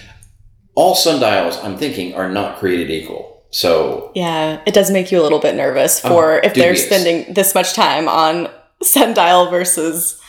[0.75, 3.43] all sundials, I'm thinking, are not created equal.
[3.51, 7.33] So Yeah, it does make you a little bit nervous Oh, for if they're spending
[7.33, 8.49] this much time on
[8.83, 10.19] sundial versus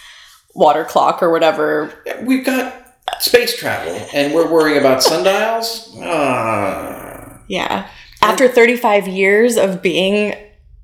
[0.55, 1.93] water clock or whatever.
[2.23, 2.75] we've got
[3.21, 5.97] space travel, and we're worrying about sundials.
[6.01, 7.89] Ah, Yeah.
[8.21, 10.35] After 35 years of being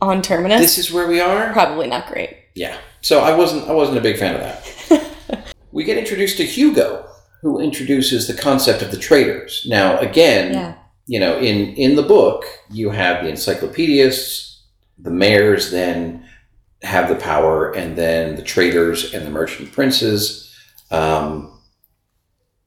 [0.00, 1.52] on Terminus, this is where we are.
[1.52, 2.36] probably not great.
[2.54, 2.76] Yeah.
[3.04, 5.54] So I wasn't I wasn't a big fan of that.
[5.72, 7.06] we get introduced to Hugo,
[7.42, 9.66] who introduces the concept of the traders.
[9.68, 10.74] Now, again, Yeah.
[11.06, 14.62] you know, in in the book, you have the encyclopedists,
[14.98, 16.24] the mayors then
[16.82, 20.50] have the power, and then the traders and the merchant princes.
[20.90, 21.60] Um,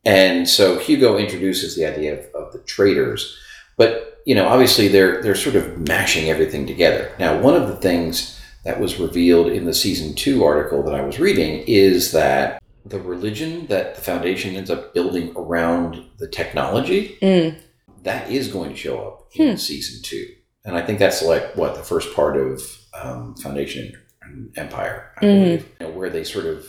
[0.06, 3.36] and so Hugo introduces the idea of, of the traders,
[3.76, 7.12] but you know, obviously they're they're sort of mashing everything together.
[7.18, 11.02] Now, one of the things that was revealed in the season two article that I
[11.04, 17.18] was reading is that the religion that the foundation ends up building around the technology
[17.22, 17.56] Mm.
[18.04, 19.56] that is going to show up in Hmm.
[19.58, 20.26] season two,
[20.66, 22.62] and I think that's like what the first part of
[22.94, 23.94] um, Foundation
[24.24, 25.44] and Empire, I Mhm.
[25.44, 26.66] believe, you know, where they sort of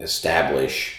[0.00, 0.96] establish,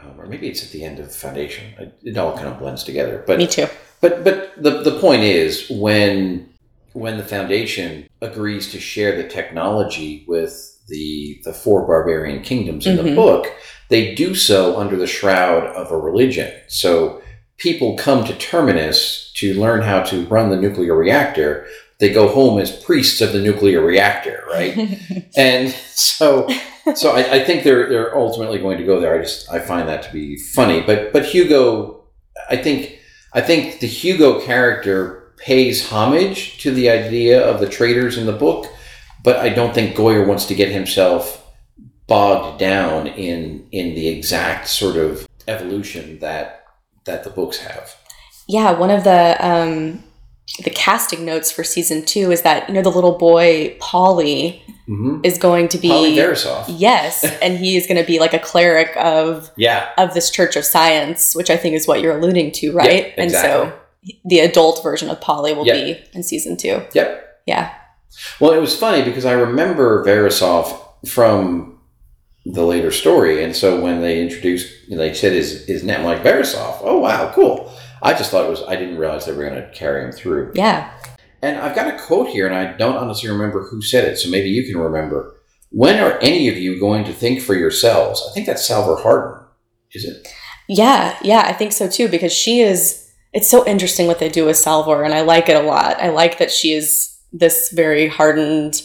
[0.00, 1.72] um, or maybe it's at the end of Foundation.
[1.78, 3.66] It, it all kind of blends together, but Me too.
[4.00, 6.48] but but the the point is when
[6.92, 12.96] when the foundation agrees to share the technology with the the four barbarian kingdoms in
[12.96, 13.14] the Mhm.
[13.14, 13.52] book,
[13.88, 16.50] they do so under the shroud of a religion.
[16.68, 17.22] So
[17.58, 21.66] people come to Terminus to learn how to run the nuclear reactor,
[21.98, 24.76] they go home as priests of the nuclear reactor, right?
[25.36, 26.48] and so,
[26.96, 29.14] so I, I think they're they're ultimately going to go there.
[29.14, 30.80] I just I find that to be funny.
[30.82, 32.04] But but Hugo,
[32.50, 32.98] I think
[33.32, 38.32] I think the Hugo character pays homage to the idea of the traitors in the
[38.32, 38.66] book,
[39.24, 41.38] but I don't think Goyer wants to get himself
[42.06, 46.64] bogged down in in the exact sort of evolution that
[47.04, 47.94] that the books have.
[48.48, 50.02] Yeah, one of the um,
[50.64, 55.20] the casting notes for season two is that you know the little boy Polly Mm-hmm.
[55.24, 56.64] is going to be Polly Verisof.
[56.66, 59.88] yes, and he is going to be like a cleric of Yeah.
[59.96, 63.06] of this Church of Science, which I think is what you're alluding to, right?
[63.06, 63.72] Yeah, And so
[64.24, 65.74] the adult version of Polly will Yep.
[65.76, 66.82] be in season two.
[66.92, 67.40] Yep.
[67.46, 67.72] Yeah,
[68.40, 71.80] Well, it was funny because I remember Verisof from
[72.46, 76.00] the later story, and so when they introduced, you know, they said his his name,
[76.00, 76.78] I'm like Verisof.
[76.82, 77.72] Oh wow, cool.
[78.00, 78.62] I just thought it was.
[78.68, 80.52] I didn't realize they were going to carry him through.
[80.54, 80.90] yeah.
[81.44, 84.28] And I've got a quote here, and I don't honestly remember who said it, so
[84.30, 85.34] maybe you can remember.
[85.70, 88.24] When are any of you going to think for yourselves?
[88.30, 89.44] I think that's Salvor Hardin.
[89.92, 90.28] Is it?
[90.68, 93.01] Yeah, yeah, I think so too because she is
[93.32, 96.00] it's so interesting what they do with Salvor and I like it a lot.
[96.00, 98.82] I like that she is this very hardened,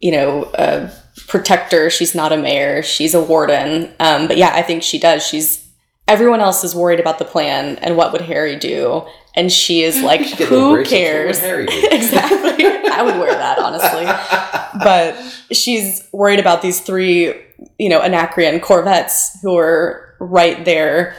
[0.00, 0.90] you know, uh,
[1.28, 1.90] protector.
[1.90, 3.92] She's not a mayor, she's a warden.
[4.00, 5.24] Um, but yeah, I think she does.
[5.24, 5.64] She's
[6.08, 10.02] everyone else is worried about the plan and what would Hari do and she is
[10.02, 11.42] like You should get little who bracelets.
[11.42, 11.84] What would cares?
[11.92, 12.66] Exactly.
[12.90, 14.04] I would wear that honestly.
[14.84, 15.16] but
[15.54, 17.34] she's worried about these three,
[17.78, 21.14] you know, Anacreon Corvettes who are right there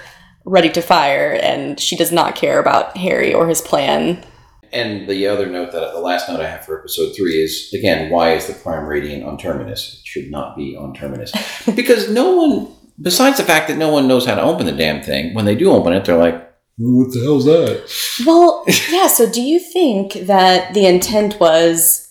[0.49, 4.23] ready to fire, and she does not care about Hari or his plan.
[4.71, 8.09] And the other note that the last note I have for episode three is again,
[8.09, 9.99] why is the prime radiant on terminus?
[9.99, 11.31] It should not be on terminus
[11.76, 15.01] because no one, besides the fact that no one knows how to open the damn
[15.01, 16.35] thing, when they do open it, they're like,
[16.77, 17.89] What the hell's that?
[18.26, 22.07] Well, yeah, so do you think that the intent was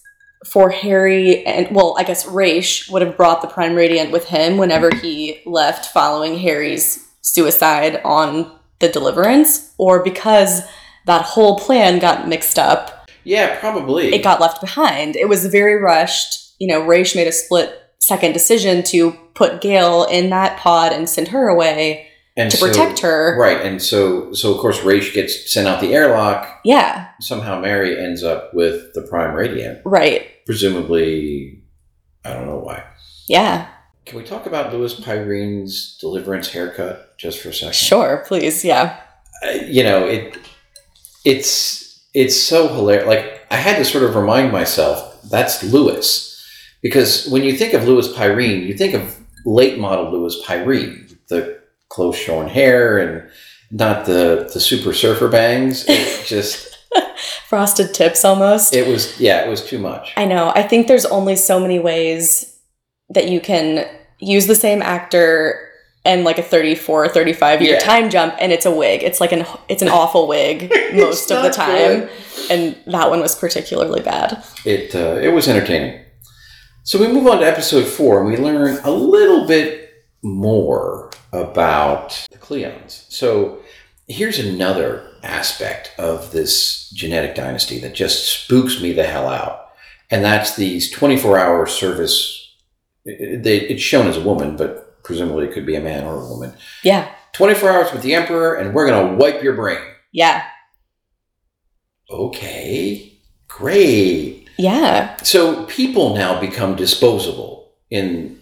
[0.47, 4.57] for Hari and, well, I guess Raych would have brought the Prime Radiant with him
[4.57, 8.51] whenever he left following Hari's suicide on
[8.81, 9.73] the Deliverance?
[9.79, 10.63] Or because
[11.07, 14.15] that whole plan got mixed up, yeah, probably.
[14.15, 15.17] it got left behind?
[15.17, 16.55] It was very rushed.
[16.59, 21.09] You know, Raych made a split second decision to put Gaal in that pod and
[21.09, 22.07] send her away
[22.37, 23.37] and to so- protect her.
[23.39, 26.61] Right, and so so of course Raych gets sent out the airlock.
[26.65, 30.27] Yeah, Somehow Mari ends up with the prime radiant, right.
[30.47, 31.63] presumably.
[32.25, 32.85] I don't know why.
[33.29, 33.69] Yeah,
[34.07, 37.75] Can we talk about Louis Pyrene's deliverance haircut just for a second?
[37.75, 38.65] sure, please.
[38.65, 38.99] Yeah.
[39.45, 40.37] uh, you know it
[41.25, 46.35] it's it's so hilarious like i had to sort of remind myself that's lewis
[46.83, 51.61] because when you think of lewis pyrene you think of late model lewis pyrene the
[51.89, 53.29] close shorn hair and
[53.71, 56.79] not the the super surfer bangs it just
[57.49, 58.75] frosted tips almost.
[58.75, 60.51] it was yeah it was too much I know.
[60.55, 62.59] I think there's only so many ways
[63.11, 63.87] that you can
[64.19, 65.68] use the same actor
[66.09, 67.79] and like a 34 35 year Yeah.
[67.79, 69.03] time jump and it's a wig.
[69.05, 72.01] It's like an it's an awful wig most of the time.
[72.01, 72.11] good.
[72.51, 74.43] And that one was particularly bad.
[74.65, 76.01] it uh, it was entertaining.
[76.85, 79.91] So we move on to episode four, and we learn a little bit
[80.23, 83.05] more about the Cleons.
[83.11, 83.61] So
[84.07, 89.69] here's another aspect of this genetic dynasty that just spooks me the hell out,
[90.11, 92.55] and that's these 24-hour service.
[93.05, 96.17] it- They, it's shown as a woman, but presumably it could be a man or
[96.17, 96.53] a woman.
[96.85, 97.11] Yeah.
[97.33, 99.81] 24 hours with the Emperor, and we're gonna wipe your brain.
[100.13, 100.45] Yeah.
[102.11, 103.19] Okay,
[103.49, 104.49] great.
[104.59, 105.17] Yeah.
[105.23, 108.41] so people now become disposable in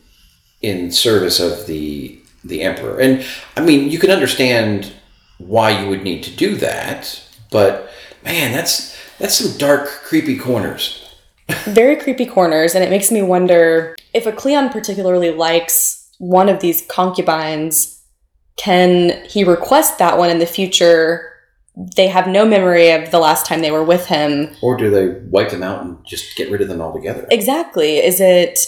[0.63, 3.23] in service of the the emperor and
[3.55, 4.95] i mean you can understand
[5.37, 7.91] why you would need to do that but
[8.25, 11.03] man that's that's some dark creepy corners
[11.67, 16.61] Very creepy corners and it makes me wonder if a Cleon particularly likes one of
[16.61, 18.03] these concubines
[18.57, 21.33] can he request that one in the future
[21.95, 25.09] they have no memory of the last time they were with him or do they
[25.29, 27.99] wipe them out and just get rid of them altogether Exactly.
[27.99, 28.59] Is it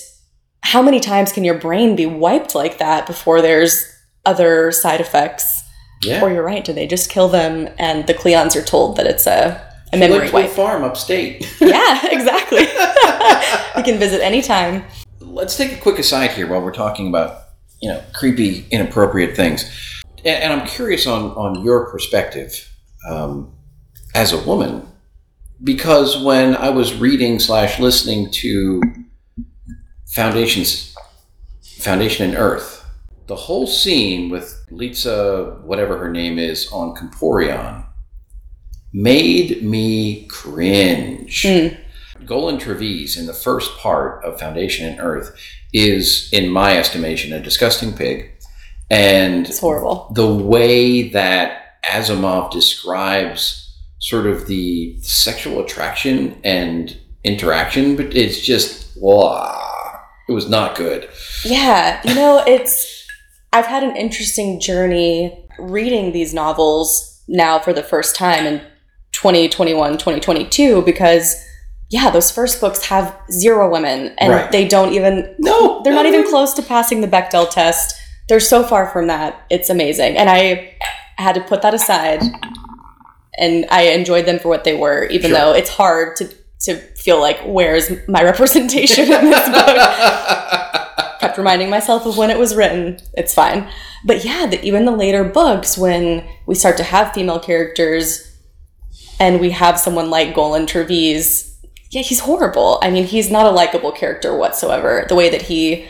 [0.63, 3.91] how many times can your brain be wiped like that before there's
[4.27, 5.63] other side effects?
[6.05, 9.07] yeah Or you're right, do they just kill them and the Cleons are told that
[9.07, 9.59] it's a,
[9.93, 10.51] a memory lived to a wipe?
[10.51, 12.59] farm upstate yeah, exactly.
[13.79, 14.85] you can visit anytime.
[15.39, 17.45] Let's take a quick aside here while we're talking about
[17.81, 19.71] you know creepy inappropriate things
[20.25, 22.69] and, and i'm curious on on your perspective
[23.09, 23.55] um,
[24.17, 24.85] as a woman
[25.63, 28.83] because when i was reading slash listening to
[30.09, 30.93] foundations
[31.63, 32.85] foundation and earth
[33.29, 37.85] the whole scene with Litsa, whatever her name is, on Comporellon
[38.95, 41.43] made me cringe.
[41.43, 41.79] Mm.
[42.27, 45.35] Golan Trevize in the first part of Foundation and Earth
[45.73, 48.31] is, in my estimation, a disgusting pig.
[48.91, 50.11] And It's horrible.
[50.15, 53.65] the way that Asimov describes
[53.99, 61.09] sort of the sexual attraction and interaction, but it's just, wow, it was not good.
[61.45, 63.07] Yeah, you know, it's.
[63.53, 68.61] I've had an interesting journey reading these novels now for the first time in
[69.13, 71.35] 2021, 2022, because,
[71.91, 74.53] yeah, those first books have zero women and Right.
[74.53, 75.35] they don't even.
[75.39, 76.31] No, They're not no, even no.
[76.31, 77.95] close to passing the Bechdel test.
[78.29, 79.41] They're so far from that.
[79.49, 80.17] It's amazing.
[80.19, 80.75] And I
[81.17, 82.23] had to put that aside
[83.39, 85.39] and I enjoyed them for what they were, even Sure.
[85.39, 86.29] though it's hard to,
[86.65, 89.77] to feel like, where's my representation in this book?
[91.21, 92.99] kept reminding myself of when it was written.
[93.15, 93.69] It's fine.
[94.05, 98.25] But yeah, the, even the later books, when we start to have female characters
[99.19, 101.48] and we have someone like Golan Trevize,
[101.91, 102.79] yeah, he's horrible.
[102.83, 105.07] I mean, he's not a likable character whatsoever.
[105.09, 105.87] The way that he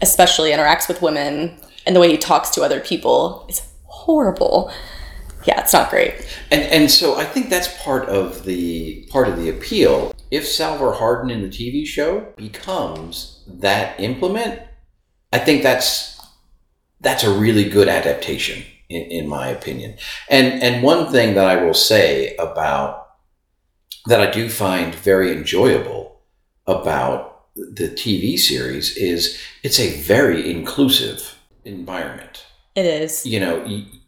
[0.00, 4.72] especially interacts with women and the way he talks to other people is horrible.
[5.44, 6.14] Yeah, it's not great.
[6.50, 10.14] And and so I think that's part of the part of the appeal.
[10.30, 14.62] If Salvor Hardin in the TV show becomes that implement,
[15.32, 16.18] I think that's
[17.00, 19.96] that's a really good adaptation in, in my opinion.
[20.30, 23.03] And and one thing that I will say about
[24.06, 26.20] that I do find very enjoyable
[26.66, 32.44] about the TV series is it's a very inclusive environment
[32.74, 33.24] It is.
[33.24, 33.64] you know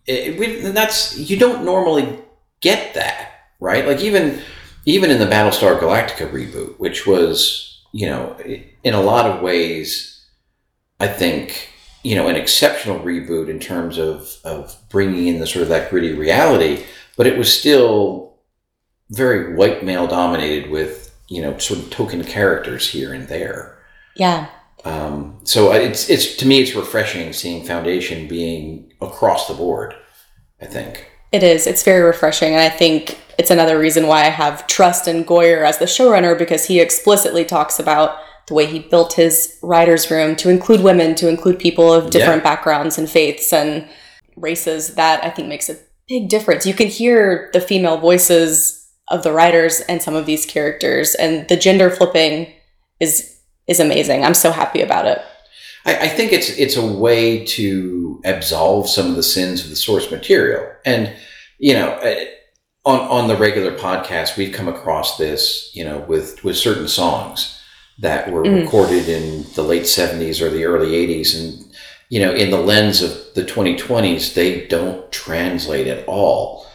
[0.07, 2.19] it, and that's you don't normally
[2.61, 4.43] get that right like even
[4.85, 8.37] even in the battlestar galactica reboot which was you know
[8.85, 10.25] in a lot of ways
[11.01, 11.71] i think
[12.03, 15.89] you know an exceptional reboot in terms of of bringing in the sort of that
[15.89, 16.85] gritty reality
[17.17, 18.26] but it was still
[19.11, 23.79] very white male dominated with you know sort of token characters here and there
[24.17, 24.49] Yeah.
[24.85, 29.95] um, so it's it's to me it's refreshing seeing Foundation being across the board.
[30.61, 31.11] I think.
[31.33, 31.67] It is.
[31.67, 32.53] It's very refreshing.
[32.55, 36.39] And I think it's another reason why I have trust in Goyer as the showrunner
[36.39, 38.17] because he explicitly talks about
[38.49, 42.43] the way he built his writer's room to include women, to include people of different
[42.43, 43.87] backgrounds and faiths and
[44.37, 44.95] races.
[44.95, 45.77] That I think makes a
[46.09, 46.65] big difference.
[46.65, 51.49] You can hear the female voices of the writers and some of these characters, and
[51.49, 52.53] the gender flipping
[53.01, 54.25] is is amazing.
[54.25, 55.21] I'm so happy about it.
[55.85, 59.77] I, I think it's it's a way to absolve some of the sins of the
[59.77, 61.13] source material, and
[61.59, 62.27] you know, eh,
[62.85, 67.61] on on the regular podcast, we've come across this, you know, with with certain songs
[67.99, 68.63] that were Mm.
[68.65, 71.65] recorded in the late '70s or the early '80s, and
[72.09, 76.66] you know, in the lens of the 2020s, they don't translate at all.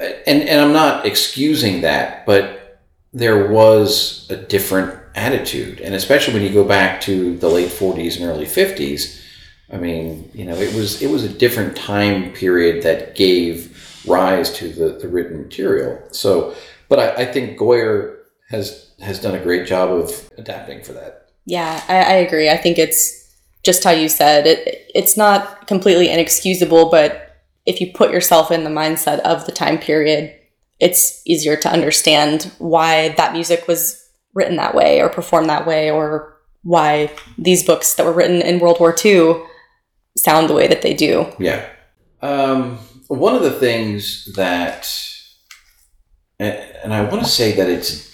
[0.00, 2.80] And and I'm not excusing that, but
[3.12, 8.16] there was a different attitude, and especially when you go back to the late 40s
[8.16, 9.20] and early 50s.
[9.72, 14.50] I mean, you know, it was it was a different time period that gave rise
[14.54, 16.00] to the, the written material.
[16.10, 16.54] So,
[16.88, 18.16] but I, I think Goyer
[18.48, 21.28] has has done a great job of adapting for that.
[21.46, 22.50] Yeah, I, I agree.
[22.50, 23.20] I think it's
[23.62, 24.90] just how you said it.
[24.94, 27.29] It's not completely inexcusable, but
[27.66, 30.34] if you put yourself in the mindset of the time period,
[30.78, 34.02] it's easier to understand why that music was
[34.34, 38.60] written that way or performed that way, or why these books that were written in
[38.60, 39.42] World War II
[40.16, 41.26] sound the way that they do.
[41.38, 41.66] Yeah.
[42.22, 42.78] Um,
[43.08, 44.88] one of the things that,
[46.38, 48.10] and I want to say that it's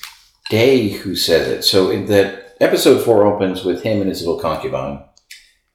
[0.49, 1.63] Day who says it.
[1.65, 5.03] So in that episode four opens with him and his little concubine,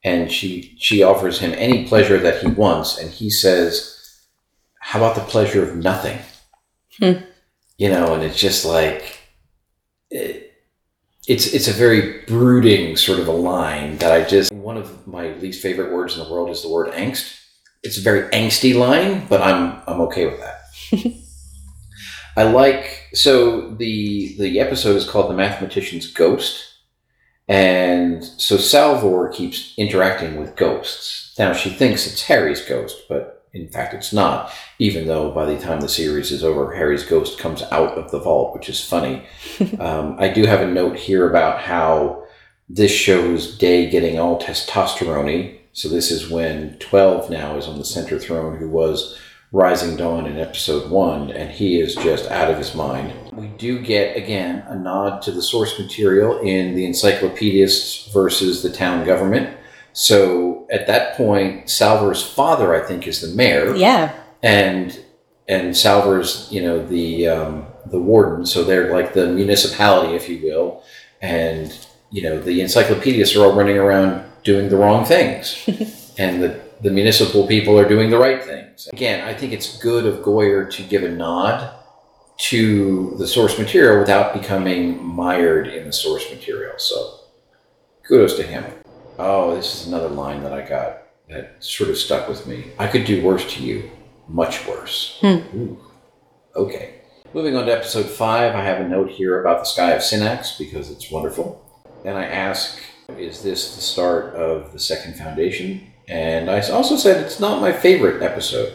[0.03, 3.97] and she she offers him any pleasure that he wants, and he says,
[4.79, 6.19] "How about the pleasure of nothing?"
[6.99, 7.23] Hmm.
[7.77, 9.19] You know, and it's just like.
[10.09, 10.51] It,
[11.27, 15.33] it's it's a very brooding sort of a line that I just one of my
[15.35, 17.37] least favorite words in the world is the word angst.
[17.83, 20.61] It's a very angsty line, but I'm I'm okay with that.
[22.37, 26.70] I like so the the episode is called The Mathematician's Ghost.
[27.47, 31.35] And so Salvor keeps interacting with ghosts.
[31.37, 35.59] Now she thinks it's Hari's ghost, but in fact it's not, even though by the
[35.59, 39.25] time the series is over, Hari's ghost comes out of the vault, which is funny.
[39.79, 42.23] um, I do have a note here about how
[42.69, 45.57] this shows Day getting all testosterone.
[45.73, 49.19] So this is when 12 now is on the center throne, who was
[49.53, 53.13] Rising Dawn in episode one, and he is just out of his mind.
[53.33, 58.69] We do get, again, a nod to the source material in the Encyclopedists versus the
[58.71, 59.57] town government,
[59.93, 64.13] So at that point, Salvor's father, I think, is the mayor, Yeah.
[64.41, 64.97] and
[65.49, 68.45] and Salvor's, you know, the um, the warden.
[68.45, 70.81] So they're like the municipality, if you will,
[71.21, 71.77] and
[72.09, 75.57] you know the encyclopedists are all running around doing the wrong things,
[76.17, 78.87] and the the municipal people are doing the right things.
[78.91, 81.75] Again, I think it's good of Goyer to give a nod
[82.37, 86.73] to the source material without becoming mired in the source material.
[86.77, 87.19] So
[88.07, 88.65] kudos to him.
[89.19, 92.71] Oh, this is another line that I got that sort of stuck with me.
[92.79, 93.89] I could do worse to you,
[94.27, 95.17] much worse.
[95.21, 95.57] Hmm.
[95.57, 95.79] Ooh.
[96.55, 96.95] Okay.
[97.33, 100.57] Moving on to episode five, I have a note here about the sky of Synnax
[100.57, 101.63] because it's wonderful.
[102.03, 102.79] And I ask,
[103.17, 105.90] is this the start of the second foundation?
[106.11, 108.73] And I also said it's not my favorite episode.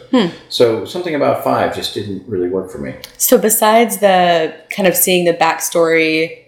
[0.49, 2.95] So something about five just didn't really work for me.
[3.17, 6.45] So besides the kind of seeing the backstory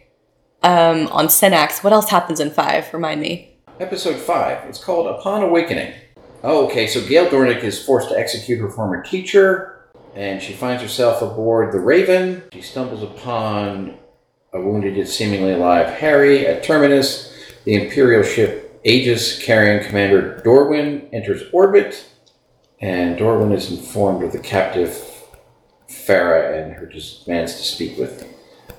[0.63, 2.91] um, on Synnax, what else happens in five?
[2.91, 3.55] Remind me.
[3.79, 4.67] Episode 5.
[4.67, 5.93] It's called Upon Awakening.
[6.43, 10.81] Oh, okay, so Gaal Dornick is forced to execute her former teacher, and she finds
[10.81, 12.43] herself aboard the Raven.
[12.51, 13.97] She stumbles upon
[14.53, 17.27] a wounded yet seemingly alive Hari at Terminus.
[17.65, 22.05] The Imperial ship Aegis, carrying Commander Dorwin, enters orbit,
[22.81, 25.05] and Dorwin is informed of the captive
[25.89, 28.27] Phara and her demands to speak with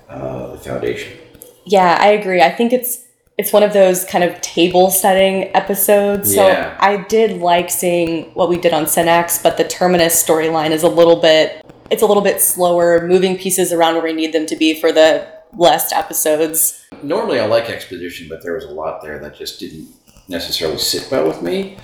[0.09, 1.19] uh, the Foundation.
[1.67, 2.41] Yeah, I agree.
[2.41, 3.05] I think it's
[3.39, 6.35] it's one of those kind of table setting episodes.
[6.35, 6.77] So Yeah.
[6.79, 10.89] I did like seeing what we did on Synnax, but the Terminus storyline is a
[10.89, 14.57] little bit it's a little bit slower, moving pieces around where we need them to
[14.57, 16.80] be for the last episodes.
[17.03, 19.89] Normally I like exposition, but there was a lot there that just didn't
[20.29, 21.77] necessarily sit well with me.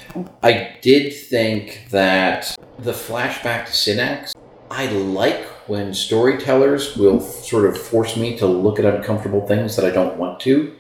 [0.43, 4.35] I did think that the flashback to Synnax,
[4.71, 9.85] I like when storytellers will sort of force me to look at uncomfortable things that
[9.85, 10.75] I don't want to.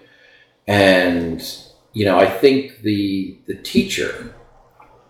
[0.66, 1.42] And
[1.92, 4.34] you know, I think the the teacher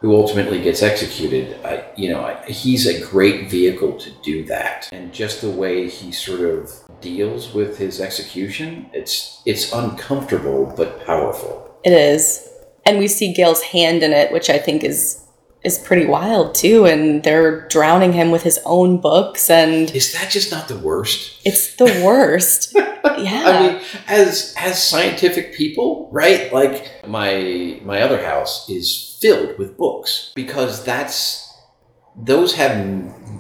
[0.01, 4.89] who ultimately gets executed, I, you know, I, he's a great vehicle to do that.
[4.93, 6.71] And just the way he sort of
[7.15, 11.79] deals with his execution, it's it's uncomfortable but powerful.
[11.85, 12.49] It is.
[12.85, 15.23] And we see Gaal's hand in it, which I think is
[15.65, 20.31] is pretty wild too, and they're drowning him with his own books and Is that
[20.31, 21.41] just not the worst?
[21.45, 22.73] it's the worst.
[22.75, 23.43] yeah.
[23.47, 26.53] I mean, as as scientific people, right?
[26.53, 31.53] Like my my other house is filled with books because that's
[32.17, 32.77] those have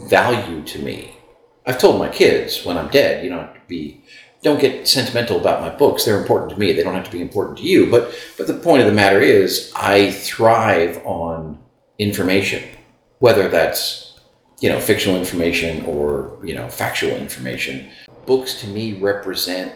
[0.08, 1.15] value to me.
[1.66, 4.02] I've told my kids when I'm dead, you to be
[4.42, 6.04] don't get sentimental about my books.
[6.04, 6.72] They're important to me.
[6.72, 7.90] They don't have to be important to you.
[7.90, 11.58] But but the point of the matter is I thrive on
[11.98, 12.62] information.
[13.18, 14.20] Whether that's
[14.60, 17.90] you know fictional information or you know factual information
[18.26, 19.72] books to me represent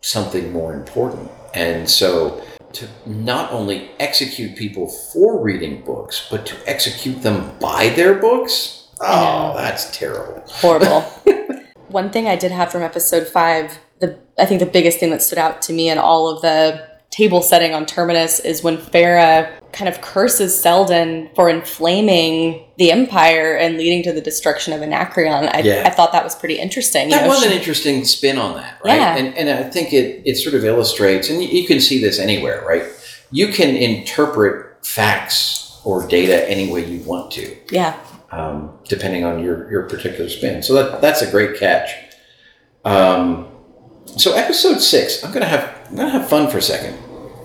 [0.00, 1.30] something more important.
[1.54, 2.44] And so
[2.74, 8.83] to not only execute people for reading books, but to execute them by their books,
[9.00, 10.42] oh, that's terrible.
[10.46, 11.00] horrible.
[11.88, 15.22] One thing I did have from episode five, the I think the biggest thing that
[15.22, 19.48] stood out to me in all of the table setting on Terminus is when Phara
[19.72, 25.48] kind of curses Seldon for inflaming the Empire and leading to the destruction of Anacreon.
[25.52, 25.84] I, Yeah.
[25.86, 27.10] I thought that was pretty interesting.
[27.10, 28.96] you That know, was she- an interesting spin on that, right?
[28.98, 29.16] Yeah.
[29.16, 32.18] And, and I think it, it sort of illustrates, and you, you can see this
[32.18, 32.82] anywhere, right?
[33.30, 37.56] You can interpret facts or data any way you want to.
[37.70, 37.96] yeah.
[38.34, 40.62] Um, depending on your, your particular spin.
[40.62, 41.90] So that, that's a great catch.
[42.84, 43.48] Um,
[44.06, 46.98] so episode six, I'm gonna have I'm gonna have fun for a second.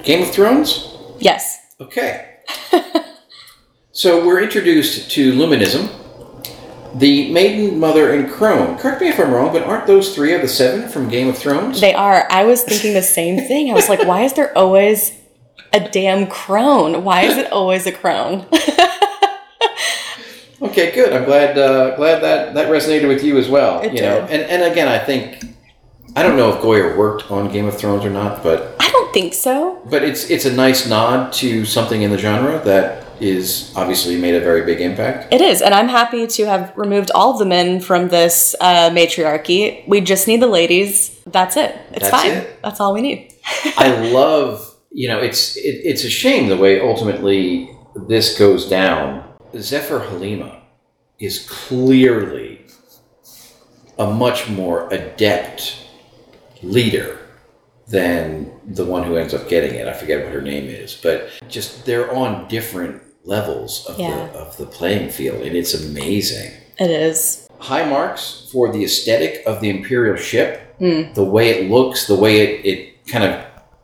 [0.04, 0.98] Game of Thrones.
[1.20, 1.58] Yes.
[1.80, 2.38] Okay.
[3.92, 5.90] so we're introduced to Luminism,
[6.96, 8.78] the Maiden, Mother, and Crone.
[8.78, 11.38] Correct me if I'm wrong, but aren't those three of the seven from Game of
[11.38, 11.80] Thrones?
[11.80, 12.28] They are.
[12.30, 13.70] I was thinking the same thing.
[13.70, 15.14] I was like, why is there always
[15.72, 17.04] a damn crone?
[17.04, 18.48] Why is it always a crone?
[20.62, 21.14] Okay, good.
[21.14, 23.82] I'm glad uh, glad that that resonated with you as well.
[23.82, 24.30] It you know, did.
[24.32, 25.44] and and again, I think
[26.16, 29.14] I don't know if Goyer worked on Game of Thrones or not, but I don't
[29.14, 29.82] think so.
[29.90, 34.34] but it's it's a nice nod to something in the genre that is obviously made
[34.34, 35.34] a very big impact.
[35.34, 38.90] It is, and I'm happy to have removed all of the men from this uh,
[38.94, 39.84] matriarchy.
[39.88, 41.20] We just need the ladies.
[41.26, 41.76] That's it.
[41.92, 42.32] It's That's fine.
[42.32, 42.62] it.
[42.64, 43.34] That's all we need.
[43.78, 47.70] I love, you know, it's it, it's a shame the way ultimately
[48.08, 49.29] this goes down.
[49.58, 50.62] Zephyr Halima
[51.20, 52.62] is clearly
[53.98, 55.78] a much more adept
[56.62, 57.18] leader
[57.88, 59.88] than the one who ends up getting it.
[59.88, 64.28] I forget what her name is, but just they're on different levels of Yeah.
[64.32, 66.52] the of the playing field, and it's amazing.
[66.80, 67.46] It is.
[67.62, 71.12] high marks for the aesthetic of the imperial ship Hmm.
[71.14, 73.36] the way it looks the way it, it kind of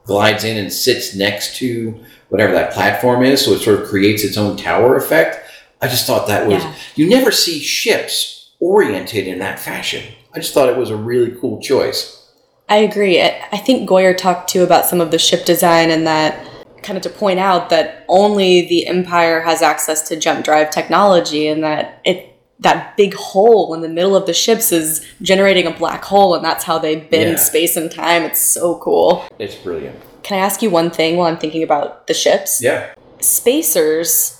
[0.05, 1.93] glides in and sits next to
[2.29, 5.44] whatever that platform is, so it sort of creates its own tower effect.
[5.81, 6.73] I just thought that was Yeah.
[6.95, 10.03] you never see ships oriented in that fashion.
[10.34, 12.22] I just thought it was a really cool choice.
[12.68, 13.22] I agree.
[13.22, 16.39] I think Goyer talked too about some of the ship design and that
[16.81, 21.47] kind of to point out that only the Empire has access to jump drive technology
[21.47, 22.31] and that it
[22.61, 26.43] that big hole in the middle of the ships is generating a black hole and
[26.45, 27.35] that's how they bend Yeah.
[27.35, 28.23] space and time.
[28.23, 29.23] It's so cool.
[29.38, 29.97] It's brilliant.
[30.23, 32.61] Can I ask you one thing while I'm thinking about the ships?
[32.64, 32.85] Yeah.
[33.19, 34.35] spacers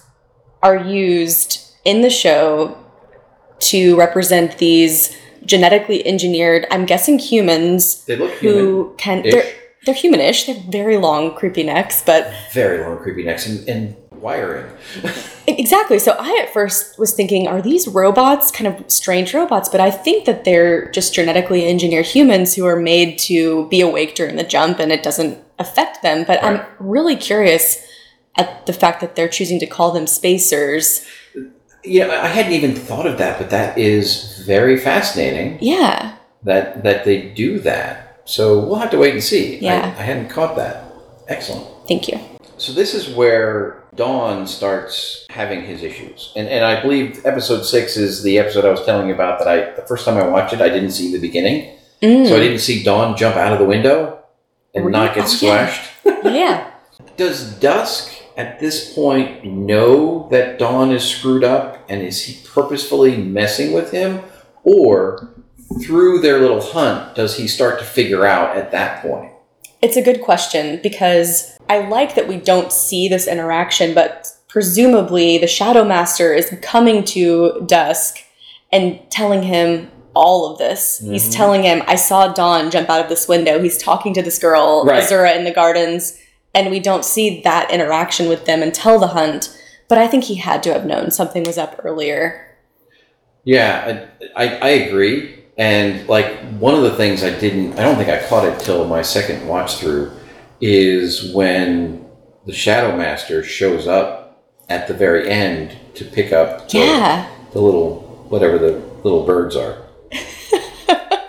[0.66, 1.50] are used
[1.92, 2.76] in the show
[3.60, 5.16] to represent these
[5.46, 8.60] genetically engineered i'm guessing humans They look human.
[8.60, 9.46] who can they're,
[9.86, 10.48] they're humanish.
[10.48, 12.22] They're very long creepy necks but
[12.54, 14.66] Very long, creepy necks and, and wiring.
[15.48, 16.00] exactly.
[16.00, 19.70] So i at first was thinking are these robots kind of strange robots?
[19.70, 24.16] But i think that they're just genetically engineered humans who are made to be awake
[24.16, 26.18] during the jump and it doesn't affect them.
[26.30, 27.66] But i'm really curious
[28.38, 31.06] at the fact that they're choosing to call them spacers
[31.84, 37.06] Yeah, I hadn't even thought of that, but that is very fascinating yeah that that
[37.06, 38.22] they do that.
[38.26, 39.58] So we'll have to wait and see.
[39.60, 39.94] Yeah.
[39.98, 40.84] I, I hadn't caught that.
[41.28, 41.66] Excellent.
[41.88, 42.20] thank you
[42.58, 47.96] So this is where Dawn starts having his issues, and and I believe episode six
[47.98, 49.40] is the episode I was telling you about.
[49.40, 51.72] That I the first time I watched it, I didn't see the beginning,
[52.02, 52.28] Mm.
[52.28, 54.20] so I didn't see Dawn jump out of the window
[54.74, 55.38] and not get Oh, yeah.
[55.38, 55.84] splashed.
[56.26, 56.72] yeah.
[57.16, 63.18] Does Dusk at this point know that Dawn is screwed up and is he purposefully
[63.18, 64.22] messing with him?
[64.64, 65.30] Or
[65.84, 69.32] through their little hunt, does he start to figure out at that point?
[69.82, 75.38] It's a good question because I like that we don't see this interaction, but presumably
[75.38, 78.18] the Shadow Master is coming to Dusk
[78.72, 81.00] and telling him all of this.
[81.06, 81.36] He's Mhm.
[81.36, 83.60] telling him, I saw Dawn jump out of this window.
[83.62, 85.04] He's talking to this girl, Right.
[85.04, 86.18] Azura, in the gardens,
[86.56, 89.56] and we don't see that interaction with them until the hunt.
[89.88, 92.58] But I think he had to have known something was up earlier.
[93.44, 95.44] Yeah, I, I, I agree.
[95.58, 98.88] And like one of the things I didn't, I don't think I caught it till
[98.88, 100.12] my second watch through,
[100.60, 102.06] is when
[102.46, 107.30] the Shadow Master shows up at the very end to pick up the- Yeah.
[107.54, 108.00] the little
[108.30, 108.72] whatever the
[109.04, 109.84] little birds are.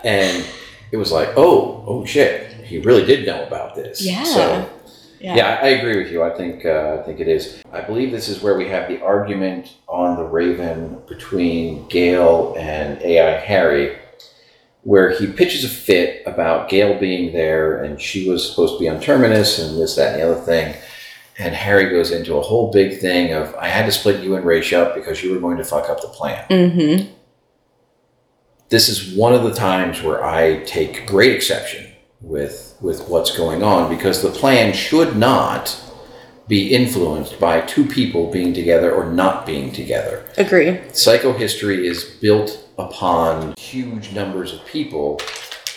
[0.03, 0.45] and
[0.91, 4.03] it was like, oh, oh shit, he really did know about this.
[4.05, 4.23] Yeah.
[4.23, 4.69] So
[5.19, 5.35] Yeah.
[5.35, 6.23] yeah, I agree with you.
[6.23, 7.63] I think uh, I think it is.
[7.71, 13.01] I believe this is where we have the argument on the Raven between Gaal and
[13.01, 13.97] AI Hari,
[14.83, 18.87] where he pitches a fit about Gaal being there and she was supposed to be
[18.87, 20.75] on Terminus and this, that, and the other thing.
[21.39, 24.45] And Hari goes into a whole big thing of I had to split you and
[24.45, 26.47] Raych up because you were going to fuck up the plan.
[26.49, 27.13] Mm-hmm.
[28.69, 31.91] This is one of the times where I take great exception
[32.21, 35.81] with with what's going on because the plan should not
[36.47, 40.25] be influenced by two people being together or not being together.
[40.37, 40.77] Agree.
[40.89, 45.19] Psychohistory is built upon huge numbers of people,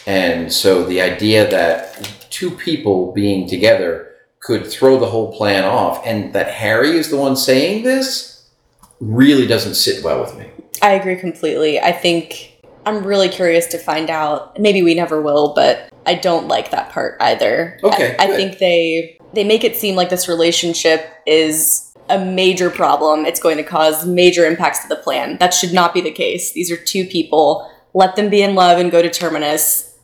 [0.07, 6.07] and so the idea that two people being together could throw the whole plan off,
[6.07, 8.49] and that Hari is the one saying this,
[9.01, 10.51] really doesn't sit well with me.
[10.83, 11.81] I agree completely.
[11.81, 14.59] I think I'm really curious to find out.
[14.59, 17.79] Maybe we never will, but I don't like that part either.
[17.83, 22.71] Okay, I, I think they they make it seem like this relationship is a major
[22.71, 23.25] problem.
[23.25, 25.39] It's going to cause major impacts to the plan.
[25.39, 26.53] That should not be the case.
[26.53, 27.71] These are two people.
[27.95, 29.97] Let them be in love and go to terminus.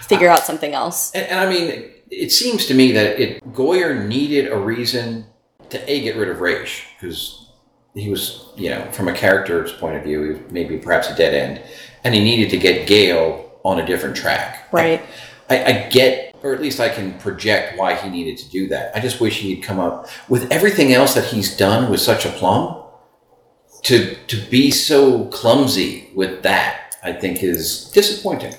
[0.00, 1.12] Figure out something else.
[1.12, 5.26] And, and I mean, it seems to me that it Goyer needed a reason
[5.70, 7.50] to a get rid of Raych because
[7.94, 11.16] he was, you know, from a character's point of view, he was maybe perhaps a
[11.16, 11.62] dead end,
[12.06, 14.68] and he needed to get Gaal on a different track.
[14.72, 15.02] Right.
[15.50, 18.96] I, I get, or at least I can project why he needed to do that.
[18.96, 22.30] I just wish he'd come up with everything else that he's done with such a
[22.30, 22.82] plum.
[23.82, 28.54] To to be so clumsy with that, I think is disappointing.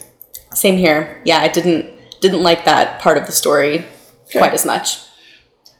[0.54, 1.22] Same here.
[1.26, 1.90] Yeah, I didn't
[2.22, 3.86] didn't like that part of the story
[4.30, 4.40] Okay.
[4.40, 5.00] quite as much.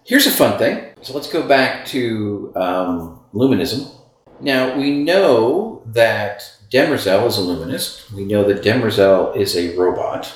[0.06, 0.86] Here's a fun thing.
[1.02, 3.92] So let's go back to um, Luminism.
[4.40, 8.12] Now, we know that Demerzel is a Luminist.
[8.12, 10.34] We know that Demerzel is a robot.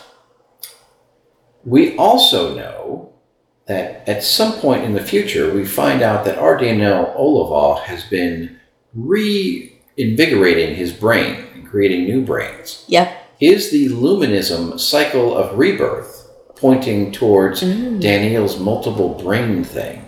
[1.64, 3.14] We also know
[3.68, 6.58] that at some point in the future, we find out that R.
[6.58, 8.60] Daneel Olivaw has been
[8.94, 12.86] reinvigorating his brain and creating new brains.
[12.88, 13.18] Yep.
[13.40, 18.02] Is the Luminism cycle of rebirth pointing towards mm.
[18.02, 20.06] Daneel's multiple brain thing?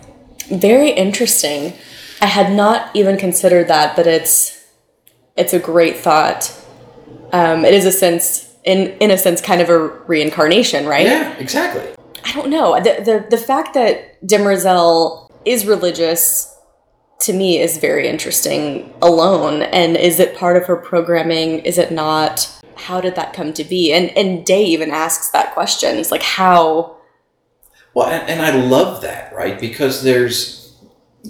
[0.50, 1.74] Very interesting.
[2.20, 4.53] I had not even considered that, but it's
[5.36, 6.52] it's a great thought.
[7.32, 11.06] Um, it is a sense, in in a sense, kind of a reincarnation, right?
[11.06, 11.94] Yeah, exactly.
[12.24, 12.74] I don't know.
[12.80, 16.54] The, the, the fact that Demerzel is religious
[17.20, 19.62] to me is very interesting alone.
[19.62, 21.60] And is it part of her programming?
[21.60, 22.50] Is it not?
[22.76, 23.92] How did that come to be?
[23.92, 25.96] And, and Day even asks that question.
[25.96, 26.96] it's like, how?
[27.94, 29.58] Well, and, and I love that, right?
[29.60, 30.76] Because there's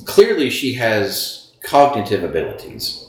[0.04, 3.03] clearly she has cognitive abilities.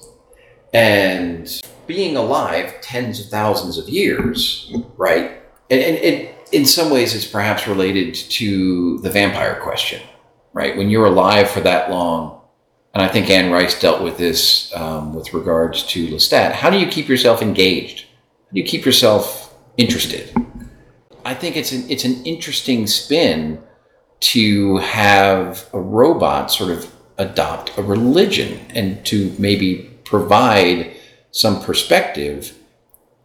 [0.75, 5.41] And being alive tens of thousands of years, right?
[5.69, 10.01] And, and, and in some ways, it's perhaps related to the vampire question,
[10.51, 10.75] right?
[10.75, 12.41] When you're alive for that long,
[12.93, 16.51] and I think Anne Rice dealt with this um, with regards to Lestat.
[16.51, 18.01] How do you keep yourself engaged?
[18.01, 20.35] How do you keep yourself interested?
[21.23, 23.61] I think it's an it's an interesting spin
[24.21, 30.95] to have a robot sort of adopt a religion and to maybe provide
[31.31, 32.57] some perspective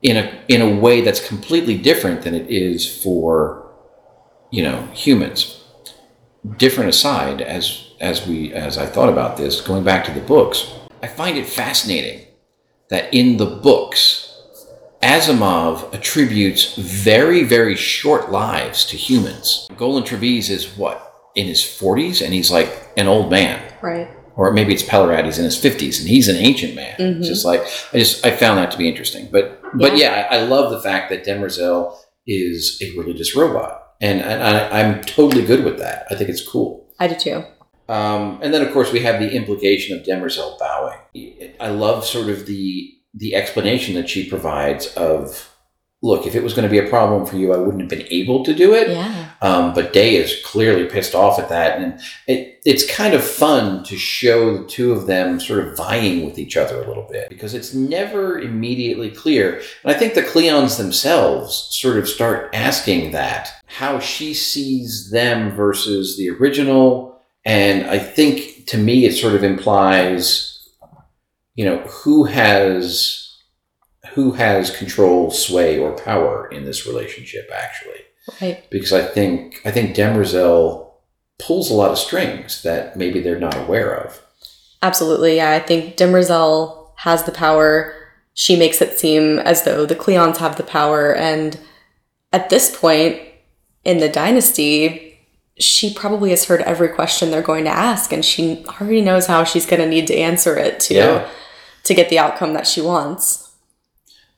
[0.03, 3.71] in a in a way that's completely different than it is for
[4.51, 5.63] you know humans.
[6.57, 10.73] Different aside, as as we as I thought about this, going back to the books,
[11.03, 12.27] I find it fascinating
[12.89, 14.41] that in the books,
[15.03, 19.69] Asimov attributes very very short lives to humans.
[19.77, 23.63] Golan Trevize is what in his 40s, and he's like an old man.
[23.83, 24.09] Right.
[24.41, 26.95] Or maybe it's Pelorat, he's in his 50s, and he's an ancient man.
[26.99, 27.61] It's just like
[27.93, 29.29] I just I found that to be interesting.
[29.31, 31.95] But but yeah, I, I love the fact that Demerzel
[32.27, 36.07] is a religious robot, and, and I, I'm totally good with that.
[36.11, 36.89] I think it's cool.
[36.99, 37.45] I do too.
[37.91, 41.01] Um, and then, of course, we have the implication of Demerzel bowing.
[41.61, 45.50] I love sort of the the explanation that she provides of,
[46.03, 48.07] look, if it was going to be a problem for you, I wouldn't have been
[48.11, 48.89] able to do it.
[48.89, 49.31] Yeah.
[49.43, 53.85] Um, but Day is clearly pissed off at that, and it, it's kind of fun
[53.85, 57.29] to show the two of them sort of vying with each other a little bit
[57.29, 59.61] because it's never immediately clear.
[59.83, 65.51] And I think the Cleons themselves sort of start asking that how she sees them
[65.53, 70.69] versus the original, and I think to me it sort of implies,
[71.55, 73.30] you know, who has
[74.15, 78.01] who has control, sway, or power in this relationship actually
[78.41, 78.69] Right.
[78.71, 80.89] because I think I think Demerzel
[81.39, 84.21] pulls a lot of strings that maybe they're not aware of.
[84.83, 85.37] Absolutely.
[85.37, 85.53] Yeah.
[85.53, 87.95] I think Demerzel has the power.
[88.35, 91.15] She makes it seem as though the Cleons have the power.
[91.15, 91.59] And
[92.33, 93.21] at this point
[93.85, 95.19] in the dynasty,
[95.59, 99.45] she probably has heard every question they're going to ask, and she already knows how
[99.45, 101.29] she's going to need to answer it to Yeah.
[101.85, 103.50] to get the outcome that she wants.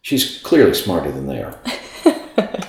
[0.02, 1.58] She's clearly smarter than they are.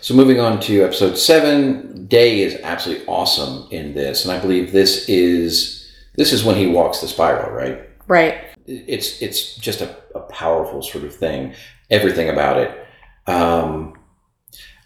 [0.00, 4.72] so moving on to episode seven, Day is absolutely awesome in this, and I believe
[4.72, 7.88] this is this is when he walks the spiral, right?
[8.08, 8.38] Right.
[8.66, 11.54] it's it's just a, a powerful sort of thing.
[11.90, 12.86] Everything about it.
[13.26, 13.94] Um,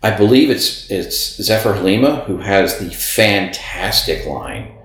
[0.03, 4.77] I believe it's it's Zephyr Halima who has the fantastic line.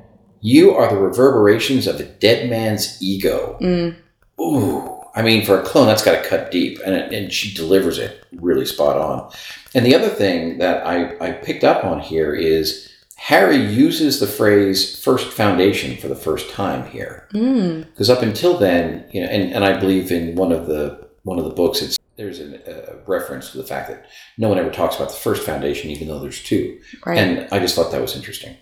[0.41, 3.57] You are the reverberations of a dead man's ego.
[3.59, 3.95] Mm.
[4.39, 7.53] Ooh, I mean, for a clone, that's got to cut deep, and it, and she
[7.53, 9.31] delivers it really spot on.
[9.73, 14.27] And the other thing that I, I picked up on here is Hari uses the
[14.27, 17.85] phrase "first foundation" for the first time here Mm.
[17.87, 21.39] because up until then, you know, and, and I believe in one of the one
[21.39, 22.55] of the books, it's there's a,
[22.93, 24.05] a reference to the fact that
[24.37, 26.79] no one ever talks about the first foundation, even though there's two.
[27.05, 27.17] Right.
[27.17, 28.55] And I just thought that was interesting.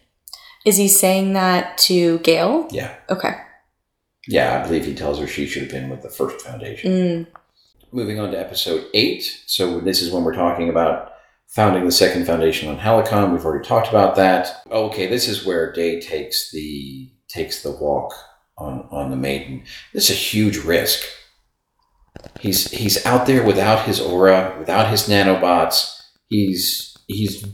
[0.65, 2.68] Is he saying that to Gaal?
[2.72, 3.36] Yeah, Okay.
[4.27, 6.91] Yeah, I believe he tells her she should have been with the first foundation.
[6.91, 7.27] Mm.
[7.91, 9.43] Moving on to episode eight.
[9.45, 11.14] So this is when we're talking about
[11.47, 13.31] founding the second foundation on Helicon.
[13.31, 14.64] We've already talked about that.
[14.69, 18.14] Okay, this is where Day takes the takes the walk
[18.57, 19.64] on on the maiden.
[19.93, 21.06] This is a huge risk.
[22.39, 26.02] He's he's out there without his aura, without his nanobots.
[26.27, 27.45] He's he's.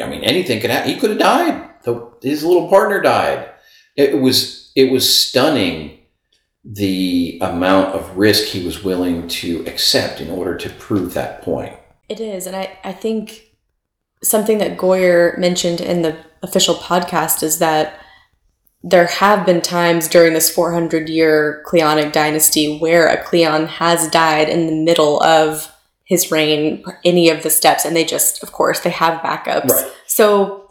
[0.00, 0.90] I mean, anything could happen.
[0.90, 1.70] He could have died.
[1.82, 3.50] The, his little partner died.
[3.96, 5.98] It was it was stunning
[6.64, 11.74] the amount of risk he was willing to accept in order to prove that point.
[12.08, 12.46] It is.
[12.46, 13.56] And I, I think
[14.22, 18.00] something that Goyer mentioned in the official podcast is that
[18.82, 24.48] there have been times during this 400 year Cleonic dynasty where a Cleon has died
[24.48, 25.72] in the middle of
[26.04, 29.68] his reign, any of the steps, and they just, of course, they have backups.
[29.68, 29.92] Right.
[30.06, 30.67] So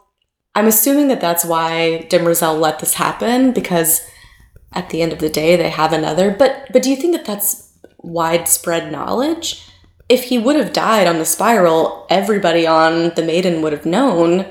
[0.57, 4.01] I'm assuming that that's why Demerzel let this happen because
[4.73, 6.31] at the end of the day they have another.
[6.31, 9.63] But but do you think that that's widespread knowledge?
[10.09, 14.47] If he would have died on the spiral, everybody on the Maiden would have known.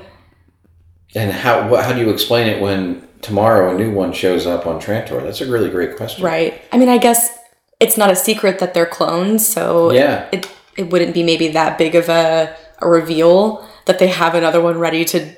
[1.17, 4.65] And how what, how do you explain it when tomorrow a new one shows up
[4.65, 5.21] on Trantor?
[5.25, 6.25] That's a really great question.
[6.25, 6.63] Right.
[6.71, 7.37] I mean, I guess
[7.81, 10.29] it's not a secret that they're clones, so Yeah.
[10.31, 14.61] it it wouldn't be maybe that big of a a reveal that they have another
[14.61, 15.35] one ready to,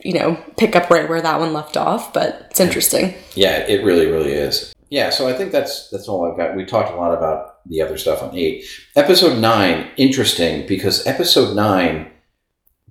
[0.00, 2.12] you know, pick up right where that one left off.
[2.12, 3.14] But it's interesting.
[3.34, 4.72] Yeah, it really, really is.
[4.90, 6.56] Yeah, so I think that's that's all I've got.
[6.56, 8.64] We talked a lot about the other stuff on eight.
[8.96, 12.10] Episode nine, interesting because episode nine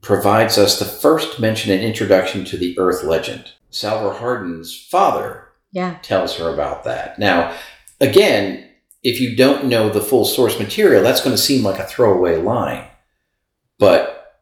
[0.01, 3.51] provides us the first mention and introduction to the Earth legend.
[3.71, 5.97] Salvor Hardin's father Yeah.
[6.03, 7.17] tells her about that.
[7.17, 7.55] Now,
[7.99, 8.69] again,
[9.03, 12.35] if you don't know the full source material, that's going to seem like a throwaway
[12.37, 12.85] line.
[13.79, 14.37] But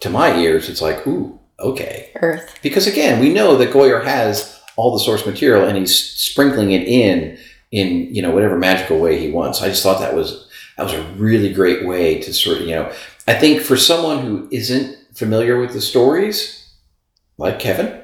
[0.00, 2.10] to my ears, it's like, ooh, okay.
[2.16, 2.58] Earth.
[2.62, 6.86] Because again, we know that Goyer has all the source material and he's sprinkling it
[6.86, 7.38] in
[7.72, 9.62] in you know whatever magical way he wants.
[9.62, 12.74] I just thought that was that was a really great way to sort of you
[12.74, 12.92] know
[13.26, 16.70] I think for someone who isn't familiar with the stories,
[17.38, 18.00] like Kevin,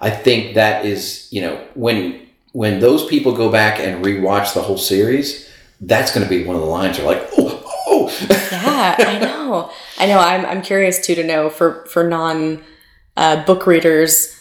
[0.00, 2.20] I think that is you know when
[2.52, 5.50] when those people go back and rewatch the whole series,
[5.80, 9.18] that's going to be one of the lines are like oh, oh oh Yeah, I
[9.18, 9.70] know.
[9.98, 10.18] I know.
[10.18, 12.62] I'm, I'm curious too to know for, for non
[13.16, 14.38] uh, book readers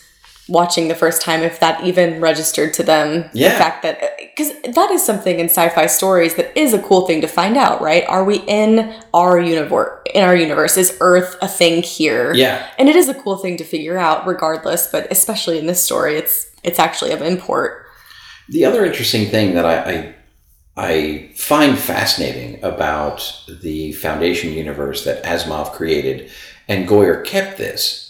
[0.49, 3.21] watching the first time if that even registered to them.
[3.33, 3.57] The Yeah.
[3.57, 7.21] fact that, because that is something in sci fi stories that is a cool thing
[7.21, 8.03] to find out, right?
[8.09, 9.99] Are we in our universe?
[10.13, 12.33] In our universe, is Earth a thing here?
[12.33, 14.87] yeah And it is a cool thing to figure out, regardless.
[14.87, 17.85] But especially in this story, it's it's actually of import.
[18.49, 20.15] The other interesting thing that I, I
[20.77, 23.19] I find fascinating about
[23.61, 26.29] the Foundation universe that Asimov created,
[26.67, 28.00] and Goyer kept this,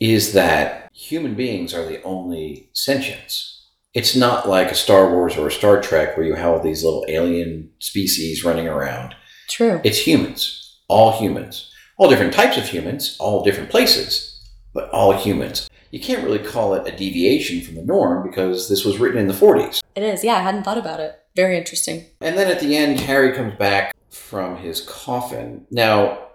[0.00, 3.58] is that human beings are the only sentients.
[3.92, 6.82] It's not like a Star Wars or a Star Trek where you have all these
[6.82, 9.14] little alien species running around.
[9.48, 9.80] True.
[9.84, 14.40] It's humans, all humans, all different types of humans, all different places,
[14.72, 15.68] but all humans.
[15.90, 19.26] You can't really call it a deviation from the norm because this was written in
[19.26, 19.82] the 40s.
[19.96, 20.22] It is.
[20.22, 21.18] Yeah, I hadn't thought about it.
[21.34, 22.06] Very interesting.
[22.20, 25.66] And then at the end, Hari comes back from his coffin.
[25.70, 26.28] Now,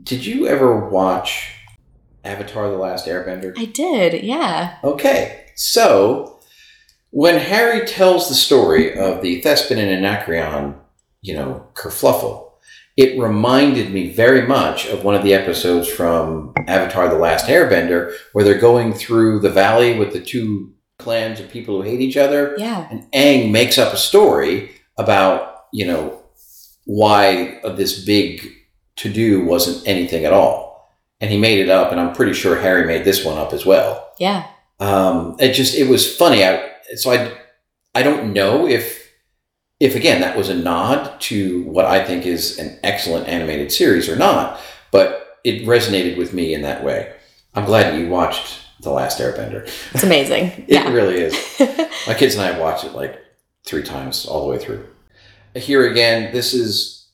[0.00, 1.55] did you ever watch
[2.26, 3.54] Avatar The Last Airbender?
[3.58, 4.22] I did.
[4.22, 4.76] Yeah.
[4.84, 6.38] Okay, so
[7.10, 10.74] when Hari tells the story of the Thespin and Anacreon,
[11.22, 12.42] you know, kerfluffle,
[12.96, 18.14] it reminded me very much of one of the episodes from Avatar The Last Airbender
[18.32, 22.16] where they're going through the valley with the two clans of people who hate each
[22.16, 22.88] other Yeah.
[22.90, 26.22] and Aang makes up a story about you know
[26.86, 28.50] why this big
[28.96, 30.65] to do wasn't anything at all,
[31.20, 33.64] and he made it up, and I'm pretty sure Hari made this one up as
[33.64, 34.12] well.
[34.18, 34.46] Yeah.
[34.80, 36.44] Um, it just it was funny.
[36.44, 37.32] I so I
[37.94, 39.10] I don't know if
[39.80, 44.08] if again that was a nod to what I think is an excellent animated series
[44.08, 44.60] or not,
[44.90, 47.14] but it resonated with me in that way.
[47.54, 49.64] I'm glad you watched The Last Airbender.
[49.94, 50.64] It's amazing.
[50.68, 50.92] It yeah.
[50.92, 51.34] really is.
[52.06, 53.18] My kids and I have watched it like
[53.64, 54.86] three times all the way through.
[55.54, 57.08] Here again, this is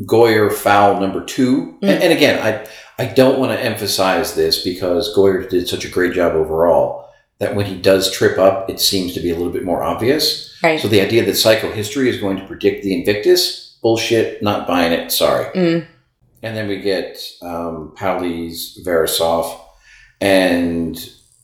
[0.00, 1.78] Goyer foul number two.
[1.80, 1.88] Mm.
[1.88, 2.66] And, and again, I
[2.98, 7.06] I don't want to emphasize this because Goyer did such a great job overall
[7.38, 10.56] that when he does trip up, it seems to be a little bit more obvious.
[10.62, 10.80] right.
[10.80, 15.12] So the idea that psychohistory is going to predict the Invictus, bullshit, not buying it,
[15.12, 15.44] sorry.
[15.54, 15.86] Mm.
[16.42, 19.60] And then we get um, Paulis Verisof,
[20.20, 20.98] and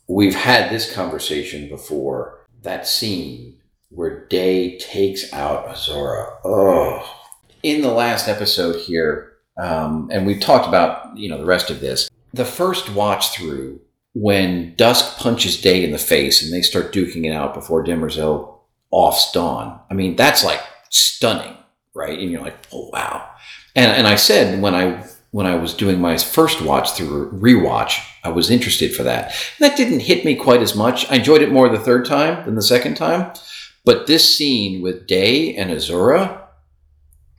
[0.09, 2.39] we've had this conversation before.
[2.63, 3.59] That scene
[3.89, 6.37] where Day takes out Azura.
[6.45, 7.21] Oh,
[7.63, 11.81] in the last episode here, um, and we've talked about you know the rest of
[11.81, 12.11] this.
[12.33, 13.81] The first watch through
[14.15, 18.59] when Dusk punches Day in the face and they start duking it out before Demerzel
[18.91, 19.81] offs Dawn.
[19.91, 20.61] I mean, that's like
[20.91, 21.57] stunning,
[21.95, 22.19] right?
[22.19, 23.29] And you're like, oh wow.
[23.75, 27.99] And and I said when I when I was doing my first watch through rewatch,
[28.23, 29.35] I was interested for that.
[29.61, 31.11] That didn't hit me quite as much.
[31.11, 33.33] I enjoyed it more the third time than the second time.
[33.85, 36.43] But this scene with Day and Azura,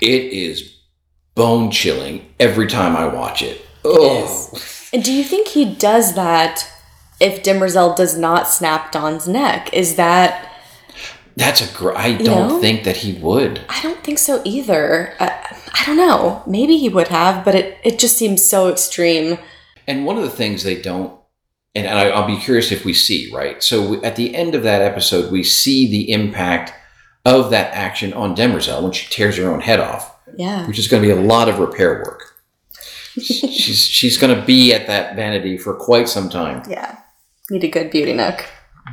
[0.01, 0.72] it is
[1.35, 3.65] bone chilling every time I watch it.
[3.83, 4.51] Oh,
[4.93, 6.69] And do you think he does that
[7.19, 9.73] if Demerzel does not snap Dawn's neck?
[9.73, 10.49] Is that
[11.35, 12.61] that's a gr- I don't know?
[12.61, 13.61] think that he would.
[13.67, 15.15] I don't think so either.
[15.19, 15.31] Uh,
[15.73, 16.43] I don't know.
[16.45, 19.39] Maybe he would have, but it, it just seems so extreme.
[19.87, 21.19] And one of the things they don't,
[21.73, 23.63] and I, I'll be curious if we see, right?
[23.63, 26.71] So we, at the end of that episode, we see the impact
[27.25, 30.67] of that action on Demerzel when she tears her own head off, Yeah.
[30.67, 32.33] which is going to be a lot of repair work.
[33.13, 36.63] she's she's going to be at that vanity for quite some time.
[36.69, 36.97] Yeah.
[37.49, 38.45] Need a good beauty nook.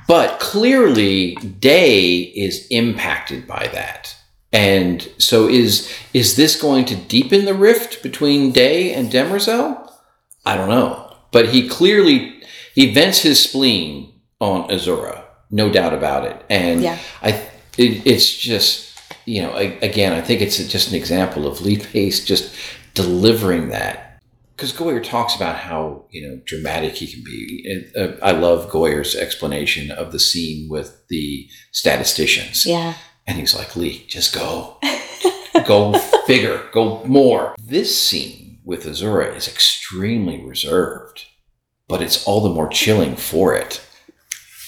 [0.07, 4.15] But clearly, Day is impacted by that.
[4.53, 9.91] And so is is this going to deepen the rift between Day and Demerzel?
[10.45, 11.17] I don't know.
[11.33, 12.43] But he clearly
[12.75, 16.45] he vents his spleen on Azura, no doubt about it.
[16.51, 16.99] And Yeah.
[17.23, 17.31] I
[17.79, 18.90] it, it's just
[19.27, 22.55] you know a- again I think it's just an example of Lee Pace just
[22.95, 24.07] delivering that.
[24.57, 27.91] Because Goyer talks about how you know dramatic he can be.
[27.97, 32.67] And, uh, I love Goyer's explanation of the scene with the statisticians.
[32.67, 32.95] Yeah.
[33.27, 34.79] And he's like, Lee, just go.
[35.67, 35.95] go
[36.27, 37.55] bigger, go more.
[37.59, 41.27] This scene with Azura is extremely reserved,
[41.89, 43.81] but it's all the more chilling for it.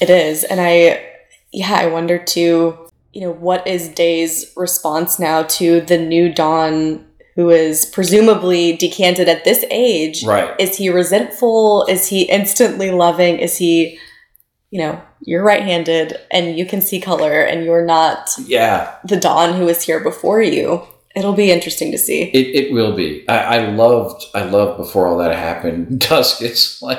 [0.01, 0.45] It is.
[0.45, 1.05] And I,
[1.53, 2.82] yeah, I wonder too,
[3.13, 9.29] you know, what is Day's response now to the new Dawn who is presumably decanted
[9.29, 10.25] at this age?
[10.25, 10.55] Right.
[10.59, 11.87] Is he resentful?
[11.89, 13.39] Is he instantly loving?
[13.39, 13.99] Is he,
[14.71, 19.17] you know, you're right handed and you can see color and you're not Yeah, the
[19.17, 20.83] Dawn who was here before you?
[21.15, 22.23] It'll be interesting to see.
[22.23, 23.29] it, it will be.
[23.29, 26.01] I, I loved, I loved before all that happened.
[26.09, 26.99] Dusk, it's like,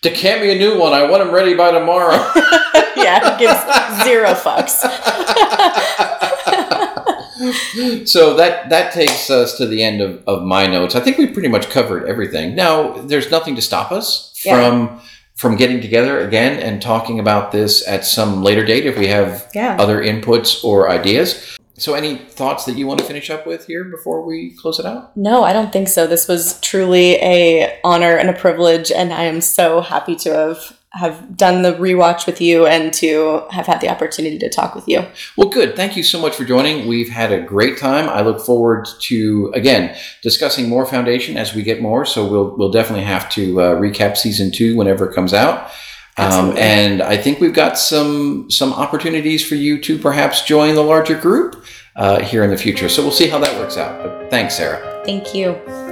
[0.00, 0.92] decant me a new one.
[0.92, 2.14] I want him ready by tomorrow.
[3.08, 4.78] yeah, gives zero fucks.
[8.06, 10.94] so that that takes us to the end of, of my notes.
[10.94, 12.54] I think we pretty much covered everything.
[12.54, 14.56] Now, there's nothing to stop us Yeah.
[14.56, 15.00] from
[15.36, 19.48] from getting together again and talking about this at some later date if we have
[19.54, 19.76] Yeah.
[19.78, 21.56] other inputs or ideas.
[21.78, 24.86] So, any thoughts that you want to finish up with here before we close it
[24.86, 25.16] out?
[25.16, 26.08] No, I don't think so.
[26.08, 30.72] This was truly a honor and a privilege, and I am so happy to have
[30.98, 34.88] have done the rewatch with you and to have had the opportunity to talk with
[34.88, 35.06] you.
[35.36, 35.76] Well, good.
[35.76, 36.88] Thank you so much for joining.
[36.88, 38.08] We've had a great time.
[38.08, 42.04] I look forward to again discussing more Foundation as we get more.
[42.04, 45.70] So we'll we'll definitely have to uh, recap season two whenever it comes out.
[46.18, 50.82] Um, and I think we've got some some opportunities for you to perhaps join the
[50.82, 51.64] larger group
[51.94, 52.88] uh, here in the future.
[52.88, 54.02] So we'll see how that works out.
[54.02, 55.02] But thanks, Sarah.
[55.04, 55.87] Thank you.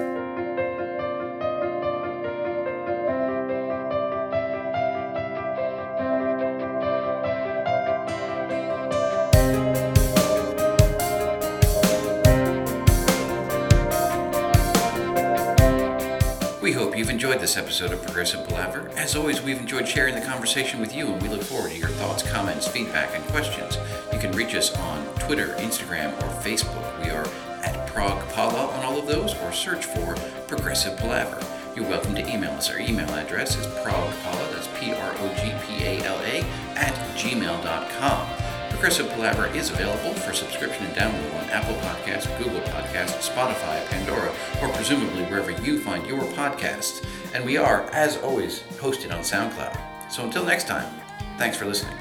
[17.47, 18.91] This episode of Progressive Palaver.
[18.97, 21.91] As always, we've enjoyed sharing the conversation with you, and we look forward to your
[21.91, 23.79] thoughts, comments, feedback, and questions.
[24.13, 27.05] You can reach us on Twitter, Instagram, or Facebook.
[27.05, 27.25] We are
[27.63, 30.17] at Prague Pala on all of those, or search for
[30.49, 31.41] Progressive Palaver.
[31.77, 32.69] You're welcome to email us.
[32.69, 36.41] Our email address is progpala, that's P-R-O-G-P-A-L-A,
[36.75, 38.46] at gmail.com.
[38.77, 44.31] Progressive Palaver is available for subscription and download on Apple Podcasts, Google Podcasts, Spotify, Pandora,
[44.61, 47.03] or presumably wherever you find your podcasts.
[47.33, 50.13] And we are, as always, hosted on SoundCloud.
[50.13, 50.93] So until next time,
[51.39, 51.97] thanks for listening.